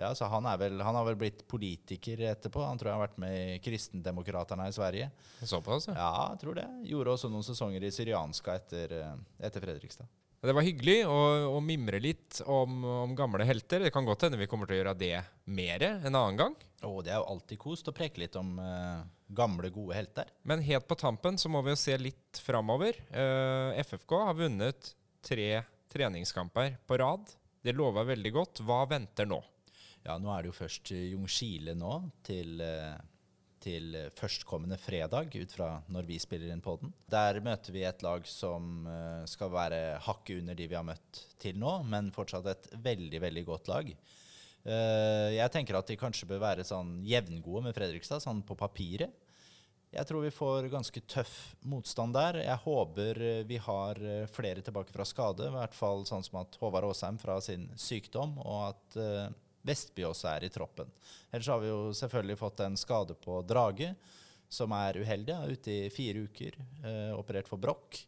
ja, 0.00 0.14
så 0.16 0.24
han, 0.32 0.46
er 0.48 0.56
vel, 0.56 0.78
han 0.80 0.96
har 0.96 1.04
vel 1.04 1.18
blitt 1.20 1.42
politiker 1.50 2.22
etterpå. 2.30 2.62
Han 2.64 2.78
tror 2.80 2.88
jeg 2.88 2.96
har 2.96 3.02
vært 3.02 3.18
med 3.20 3.34
i 3.36 3.58
Kristendemokraterne 3.60 4.70
i 4.70 4.72
Sverige. 4.72 5.10
Såpass, 5.44 5.90
ja. 5.90 5.96
Ja, 5.98 6.22
jeg 6.32 6.40
tror 6.40 6.56
det. 6.56 6.64
Gjorde 6.88 7.12
også 7.18 7.28
noen 7.28 7.44
sesonger 7.44 7.84
i 7.84 7.90
Syrianska 7.92 8.54
etter, 8.62 8.94
eh, 8.96 9.18
etter 9.44 9.60
Fredrikstad. 9.60 10.08
Det 10.40 10.54
var 10.56 10.64
hyggelig 10.64 11.02
å, 11.04 11.16
å 11.52 11.58
mimre 11.60 11.98
litt 12.00 12.38
om, 12.48 12.78
om 13.04 13.10
gamle 13.16 13.44
helter. 13.44 13.82
Det 13.84 13.90
kan 13.92 14.06
godt 14.08 14.24
hende 14.24 14.38
vi 14.40 14.48
kommer 14.48 14.68
til 14.68 14.78
å 14.78 14.80
gjøre 14.80 14.94
det 14.96 15.18
mer 15.52 15.84
en 15.90 16.14
annen 16.14 16.38
gang. 16.38 16.54
Og 16.88 17.02
det 17.04 17.12
er 17.12 17.20
jo 17.20 17.26
alltid 17.34 17.60
kost 17.60 17.90
å 17.92 17.94
preke 17.96 18.22
litt 18.22 18.38
om 18.40 18.54
uh, 18.56 19.02
gamle, 19.36 19.68
gode 19.74 19.98
helter. 19.98 20.30
Men 20.48 20.64
helt 20.64 20.88
på 20.88 20.96
tampen 20.96 21.36
så 21.36 21.52
må 21.52 21.60
vi 21.66 21.74
jo 21.74 21.82
se 21.82 21.98
litt 22.00 22.40
framover. 22.40 22.96
Uh, 23.12 23.76
FFK 23.84 24.16
har 24.30 24.38
vunnet 24.38 24.94
tre 25.20 25.50
treningskamper 25.92 26.78
på 26.88 27.00
rad. 27.02 27.36
Det 27.60 27.76
lover 27.76 28.08
veldig 28.08 28.32
godt. 28.32 28.64
Hva 28.64 28.86
venter 28.88 29.28
nå? 29.28 29.42
Ja, 30.06 30.16
nå 30.16 30.32
er 30.32 30.42
det 30.42 30.54
jo 30.54 30.56
først 30.56 30.94
Jungskile 30.94 31.74
nå, 31.76 31.98
til, 32.24 32.60
eh, 32.64 32.96
til 33.60 33.92
førstkommende 34.16 34.78
fredag, 34.80 35.34
ut 35.36 35.52
fra 35.52 35.68
når 35.92 36.06
vi 36.08 36.18
spiller 36.22 36.52
inn 36.52 36.62
podden. 36.64 36.92
Der 37.12 37.40
møter 37.44 37.74
vi 37.74 37.84
et 37.84 38.02
lag 38.04 38.24
som 38.28 38.86
eh, 38.88 39.24
skal 39.28 39.52
være 39.52 39.98
hakket 40.06 40.40
under 40.40 40.56
de 40.56 40.68
vi 40.70 40.78
har 40.78 40.86
møtt 40.86 41.24
til 41.42 41.58
nå, 41.60 41.74
men 41.88 42.08
fortsatt 42.14 42.48
et 42.48 42.70
veldig, 42.80 43.20
veldig 43.26 43.44
godt 43.48 43.68
lag. 43.72 43.90
Eh, 44.64 45.28
Jeg 45.36 45.52
tenker 45.52 45.76
at 45.76 45.92
de 45.92 45.98
kanskje 46.00 46.28
bør 46.30 46.40
være 46.46 46.64
sånn 46.68 47.00
jevngode 47.06 47.66
med 47.68 47.76
Fredrikstad, 47.76 48.24
sånn 48.24 48.40
på 48.46 48.56
papiret. 48.56 49.12
Jeg 49.90 50.06
tror 50.06 50.22
vi 50.22 50.30
får 50.30 50.68
ganske 50.70 51.00
tøff 51.10 51.36
motstand 51.66 52.14
der. 52.14 52.40
Jeg 52.46 52.64
håper 52.64 53.22
eh, 53.26 53.44
vi 53.44 53.60
har 53.60 54.00
flere 54.32 54.64
tilbake 54.64 54.94
fra 54.96 55.04
skade, 55.08 55.50
i 55.50 55.56
hvert 55.58 55.76
fall 55.76 56.06
sånn 56.08 56.24
som 56.24 56.40
at 56.44 56.56
Håvard 56.62 56.88
Aasheim 56.88 57.20
fra 57.20 57.36
sin 57.44 57.68
sykdom, 57.76 58.38
og 58.40 58.70
at 58.70 59.00
Vestby 59.66 60.06
også 60.08 60.30
er 60.32 60.46
i 60.46 60.52
troppen. 60.52 60.90
Ellers 61.30 61.50
har 61.52 61.60
vi 61.62 61.68
jo 61.68 61.80
selvfølgelig 61.96 62.38
fått 62.40 62.62
en 62.64 62.78
skade 62.80 63.16
på 63.20 63.40
Drage, 63.46 63.94
som 64.50 64.72
er 64.74 64.98
uheldig. 65.00 65.34
Er 65.36 65.56
ute 65.56 65.74
i 65.74 65.90
fire 65.94 66.24
uker, 66.26 66.56
eh, 66.84 67.12
operert 67.16 67.48
for 67.48 67.60
brokk. 67.60 68.00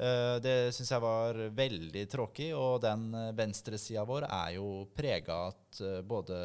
Eh, 0.00 0.36
det 0.42 0.72
syns 0.74 0.90
jeg 0.90 1.04
var 1.04 1.42
veldig 1.54 2.04
tråkig, 2.10 2.52
og 2.56 2.80
den 2.82 3.10
venstresida 3.36 4.06
vår 4.08 4.26
er 4.28 4.54
jo 4.56 4.70
prega 4.96 5.42
at 5.50 5.82
eh, 5.84 6.00
både 6.00 6.38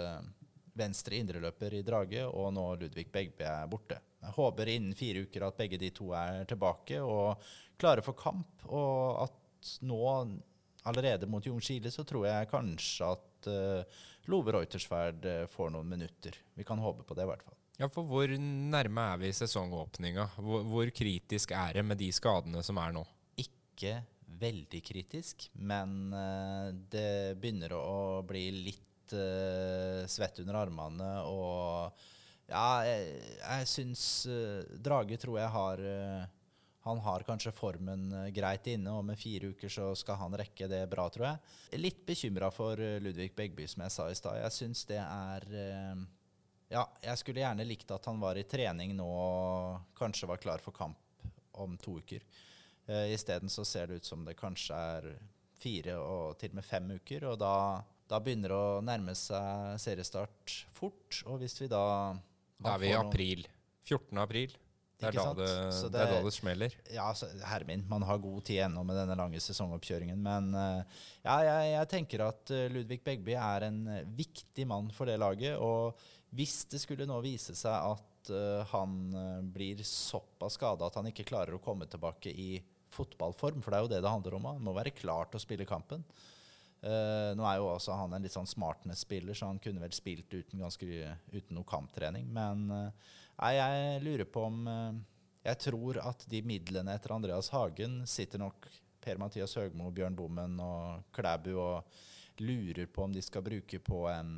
venstre 0.75 1.15
indreløper 1.21 1.77
i 1.77 1.86
Drage 1.88 2.25
og 2.27 2.51
nå 2.53 2.65
Ludvig 2.81 3.07
Begby 3.11 3.45
er 3.47 3.69
borte. 3.71 4.01
Jeg 4.25 4.36
håper 4.36 4.71
innen 4.73 4.97
fire 4.97 5.23
uker 5.23 5.47
at 5.47 5.57
begge 5.59 5.79
de 5.79 5.91
to 5.95 6.09
er 6.17 6.43
tilbake 6.49 6.99
og 6.99 7.39
klare 7.79 8.03
for 8.03 8.17
kamp, 8.17 8.65
og 8.67 9.23
at 9.23 9.71
nå 9.86 10.01
allerede 10.89 11.29
mot 11.29 11.45
Ljungskile 11.45 11.91
så 11.93 12.05
tror 12.07 12.27
jeg 12.29 12.49
kanskje 12.51 13.09
at 13.15 13.49
uh, 13.49 14.03
Love 14.31 14.55
Reutersverd 14.55 15.25
eh, 15.29 15.43
får 15.51 15.69
noen 15.73 15.89
minutter. 15.89 16.38
Vi 16.57 16.65
kan 16.65 16.81
håpe 16.81 17.05
på 17.05 17.17
det, 17.17 17.25
i 17.25 17.29
hvert 17.29 17.43
fall. 17.45 17.57
Ja, 17.77 17.89
for 17.91 18.07
Hvor 18.07 18.31
nærme 18.39 19.03
er 19.13 19.21
vi 19.21 19.31
sesongåpninga? 19.36 20.29
Hvor, 20.39 20.63
hvor 20.65 20.89
kritisk 20.95 21.51
er 21.53 21.75
det 21.77 21.83
med 21.86 21.99
de 21.99 22.09
skadene 22.15 22.63
som 22.65 22.79
er 22.81 22.95
nå? 22.95 23.03
Ikke 23.41 23.99
veldig 24.41 24.81
kritisk, 24.83 25.49
men 25.53 26.09
uh, 26.15 26.71
det 26.73 27.38
begynner 27.39 27.75
å 27.77 28.23
bli 28.27 28.47
litt 28.71 29.13
uh, 29.13 30.01
svett 30.09 30.41
under 30.41 30.63
armene. 30.63 31.11
Og 31.29 32.07
ja, 32.49 32.65
jeg, 32.88 33.19
jeg 33.41 33.69
syns 33.69 34.07
uh, 34.29 34.63
Drage 34.81 35.19
tror 35.21 35.39
jeg 35.43 35.53
har, 35.53 35.86
Han 36.86 36.99
har 37.01 37.23
kanskje 37.25 37.49
formen 37.55 38.11
eh, 38.13 38.27
greit 38.33 38.67
inne, 38.69 38.91
og 38.93 39.07
med 39.07 39.17
fire 39.17 39.49
uker 39.55 39.71
så 39.73 39.88
skal 39.97 40.19
han 40.21 40.36
rekke 40.38 40.67
det 40.69 40.83
bra, 40.91 41.07
tror 41.09 41.25
jeg. 41.31 41.79
Litt 41.81 42.03
bekymra 42.05 42.51
for 42.53 42.77
eh, 42.77 42.99
Ludvig 43.01 43.31
Begby, 43.33 43.65
som 43.69 43.81
jeg 43.81 43.93
sa 43.95 44.05
i 44.05 44.17
stad. 44.17 44.38
Jeg 44.43 44.53
syns 44.53 44.83
det 44.91 44.99
er 45.01 45.47
eh, 45.49 46.03
Ja, 46.75 46.83
jeg 47.01 47.21
skulle 47.21 47.41
gjerne 47.41 47.65
likt 47.65 47.89
at 47.93 48.05
han 48.05 48.21
var 48.21 48.38
i 48.38 48.45
trening 48.45 48.93
nå 48.97 49.05
og 49.05 49.95
kanskje 49.97 50.29
var 50.29 50.41
klar 50.43 50.61
for 50.61 50.77
kamp 50.77 51.01
om 51.57 51.73
to 51.81 51.97
uker. 52.03 52.21
Isteden 52.86 53.49
så 53.49 53.63
ser 53.65 53.88
det 53.89 54.01
ut 54.01 54.05
som 54.05 54.25
det 54.27 54.36
kanskje 54.38 54.77
er 54.77 55.07
fire 55.57 55.95
og 55.97 56.36
til 56.38 56.51
og 56.51 56.59
med 56.59 56.67
fem 56.67 56.91
uker, 56.99 57.25
og 57.31 57.39
da, 57.41 57.53
da 58.11 58.19
begynner 58.21 58.51
det 58.51 58.59
å 58.59 58.83
nærme 58.86 59.15
seg 59.17 59.79
seriestart 59.81 60.57
fort. 60.75 61.23
Og 61.25 61.39
hvis 61.41 61.57
vi 61.63 61.69
da 61.71 61.86
Da 62.61 62.75
er 62.75 62.83
vi 62.83 62.91
i 62.91 62.97
april. 62.99 63.47
14. 63.88 64.21
april. 64.21 64.53
Det 64.95 65.09
er, 65.09 65.17
da 65.17 65.31
det, 65.35 65.47
Så 65.75 65.89
det 65.91 65.99
er 65.99 66.11
da 66.13 66.19
det 66.23 66.31
smeller. 66.31 66.75
Ja, 66.93 67.09
Hermin, 67.11 67.41
herre 67.49 67.67
min, 67.67 67.85
man 67.89 68.05
har 68.07 68.21
god 68.23 68.45
tid 68.47 68.61
ennå 68.63 68.83
med 68.87 68.95
denne 68.95 69.17
lange 69.19 69.41
sesongoppkjøringen. 69.43 70.21
Men 70.23 70.53
eh, 70.55 71.01
ja, 71.25 71.35
jeg, 71.49 71.71
jeg 71.73 71.89
tenker 71.91 72.23
at 72.29 72.53
eh, 72.55 72.69
Ludvig 72.71 73.01
Begby 73.03 73.33
er 73.35 73.67
en 73.67 73.81
viktig 74.15 74.67
mann 74.69 74.87
for 74.95 75.11
det 75.11 75.17
laget. 75.19 75.59
Og 75.59 75.99
hvis 76.35 76.61
det 76.71 76.79
skulle 76.83 77.07
nå 77.09 77.19
vise 77.25 77.57
seg 77.59 77.75
at 77.75 78.31
eh, 78.31 78.63
han 78.71 78.95
blir 79.55 79.83
såpass 79.83 80.55
skada 80.55 80.87
at 80.87 81.01
han 81.01 81.11
ikke 81.11 81.27
klarer 81.27 81.57
å 81.57 81.63
komme 81.63 81.89
tilbake 81.91 82.31
i 82.31 82.53
fotballform, 82.95 83.59
for 83.59 83.73
det 83.73 83.77
er 83.81 83.83
jo 83.83 83.91
det 83.91 84.01
det 84.05 84.15
handler 84.15 84.39
om, 84.39 84.47
han 84.53 84.63
må 84.63 84.77
være 84.77 84.95
klar 84.95 85.27
til 85.27 85.41
å 85.41 85.43
spille 85.43 85.67
kampen. 85.67 86.07
Eh, 86.86 87.31
nå 87.33 87.45
er 87.49 87.57
jo 87.57 87.69
også 87.71 87.95
han 87.97 88.13
en 88.13 88.25
litt 88.25 88.36
sånn 88.36 88.49
smartness-spiller, 88.49 89.33
så 89.33 89.49
han 89.49 89.61
kunne 89.61 89.81
vel 89.81 89.93
spilt 89.95 90.29
uten, 90.29 90.61
ganske, 90.61 90.86
uten 91.33 91.57
noe 91.57 91.65
kamptrening. 91.65 92.27
Men 92.33 92.67
uh, 92.69 93.13
jeg 93.55 94.03
lurer 94.05 94.29
på 94.29 94.43
om 94.45 94.59
uh, 94.69 94.97
Jeg 95.45 95.61
tror 95.63 95.97
at 96.03 96.27
de 96.29 96.43
midlene 96.45 96.93
etter 96.93 97.15
Andreas 97.15 97.49
Hagen 97.55 98.03
sitter 98.09 98.41
nok 98.41 98.69
Per-Mathias 99.01 99.57
Høgmo, 99.57 99.89
Bjørn 99.93 100.17
Bommen 100.17 100.59
og 100.61 101.09
Klæbu 101.13 101.51
og 101.55 101.97
lurer 102.41 102.86
på 102.86 103.05
om 103.05 103.13
de 103.13 103.21
skal 103.25 103.45
bruke 103.45 103.79
på 103.81 104.05
en 104.11 104.38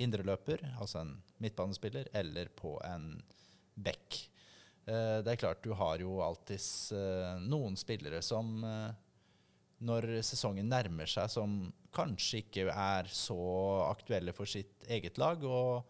indreløper, 0.00 0.64
altså 0.80 1.02
en 1.02 1.14
midtbanespiller, 1.44 2.08
eller 2.16 2.48
på 2.56 2.74
en 2.84 3.14
back. 3.74 4.18
Det 4.84 5.30
er 5.30 5.40
klart, 5.40 5.62
du 5.64 5.72
har 5.78 6.00
jo 6.02 6.20
alltids 6.24 6.92
noen 7.44 7.76
spillere 7.78 8.20
som 8.24 8.60
når 9.82 10.08
sesongen 10.26 10.70
nærmer 10.70 11.10
seg, 11.10 11.30
som 11.32 11.56
kanskje 11.94 12.42
ikke 12.42 12.68
er 12.70 13.08
så 13.12 13.38
aktuelle 13.88 14.34
for 14.36 14.48
sitt 14.48 14.86
eget 14.88 15.18
lag, 15.20 15.42
og 15.44 15.82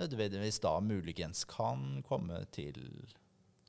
nødvendigvis 0.00 0.60
da 0.64 0.78
muligens 0.82 1.44
kan 1.48 2.02
komme 2.06 2.42
til 2.54 2.80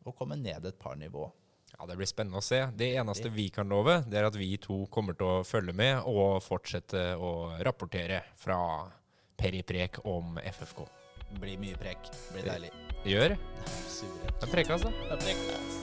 å 0.06 0.14
komme 0.16 0.38
ned 0.40 0.66
et 0.66 0.80
par 0.80 0.98
nivå. 1.00 1.28
Ja, 1.76 1.86
Det 1.86 1.98
blir 2.00 2.08
spennende 2.08 2.40
å 2.40 2.46
se. 2.46 2.62
Det 2.78 2.94
eneste 2.96 3.30
vi 3.34 3.50
kan 3.52 3.70
love, 3.70 4.00
det 4.08 4.20
er 4.20 4.30
at 4.30 4.38
vi 4.40 4.56
to 4.62 4.86
kommer 4.92 5.18
til 5.18 5.28
å 5.28 5.44
følge 5.44 5.76
med 5.76 6.08
og 6.08 6.40
fortsette 6.46 7.16
å 7.20 7.58
rapportere 7.66 8.24
fra 8.40 8.60
Periprek 9.36 10.00
om 10.08 10.38
FFK. 10.40 10.86
Det 11.34 11.42
blir 11.42 11.60
mye 11.60 11.80
prek. 11.80 12.08
Det 12.12 12.38
blir 12.38 12.48
deilig. 12.48 12.72
Det 13.04 13.18
gjør? 13.18 13.36
Suverent. 13.98 14.38
Det 14.40 14.48
er 14.48 14.54
prekas, 14.56 14.88
da. 14.88 14.94
Det 15.02 15.18
er 15.18 15.26
prekas. 15.26 15.75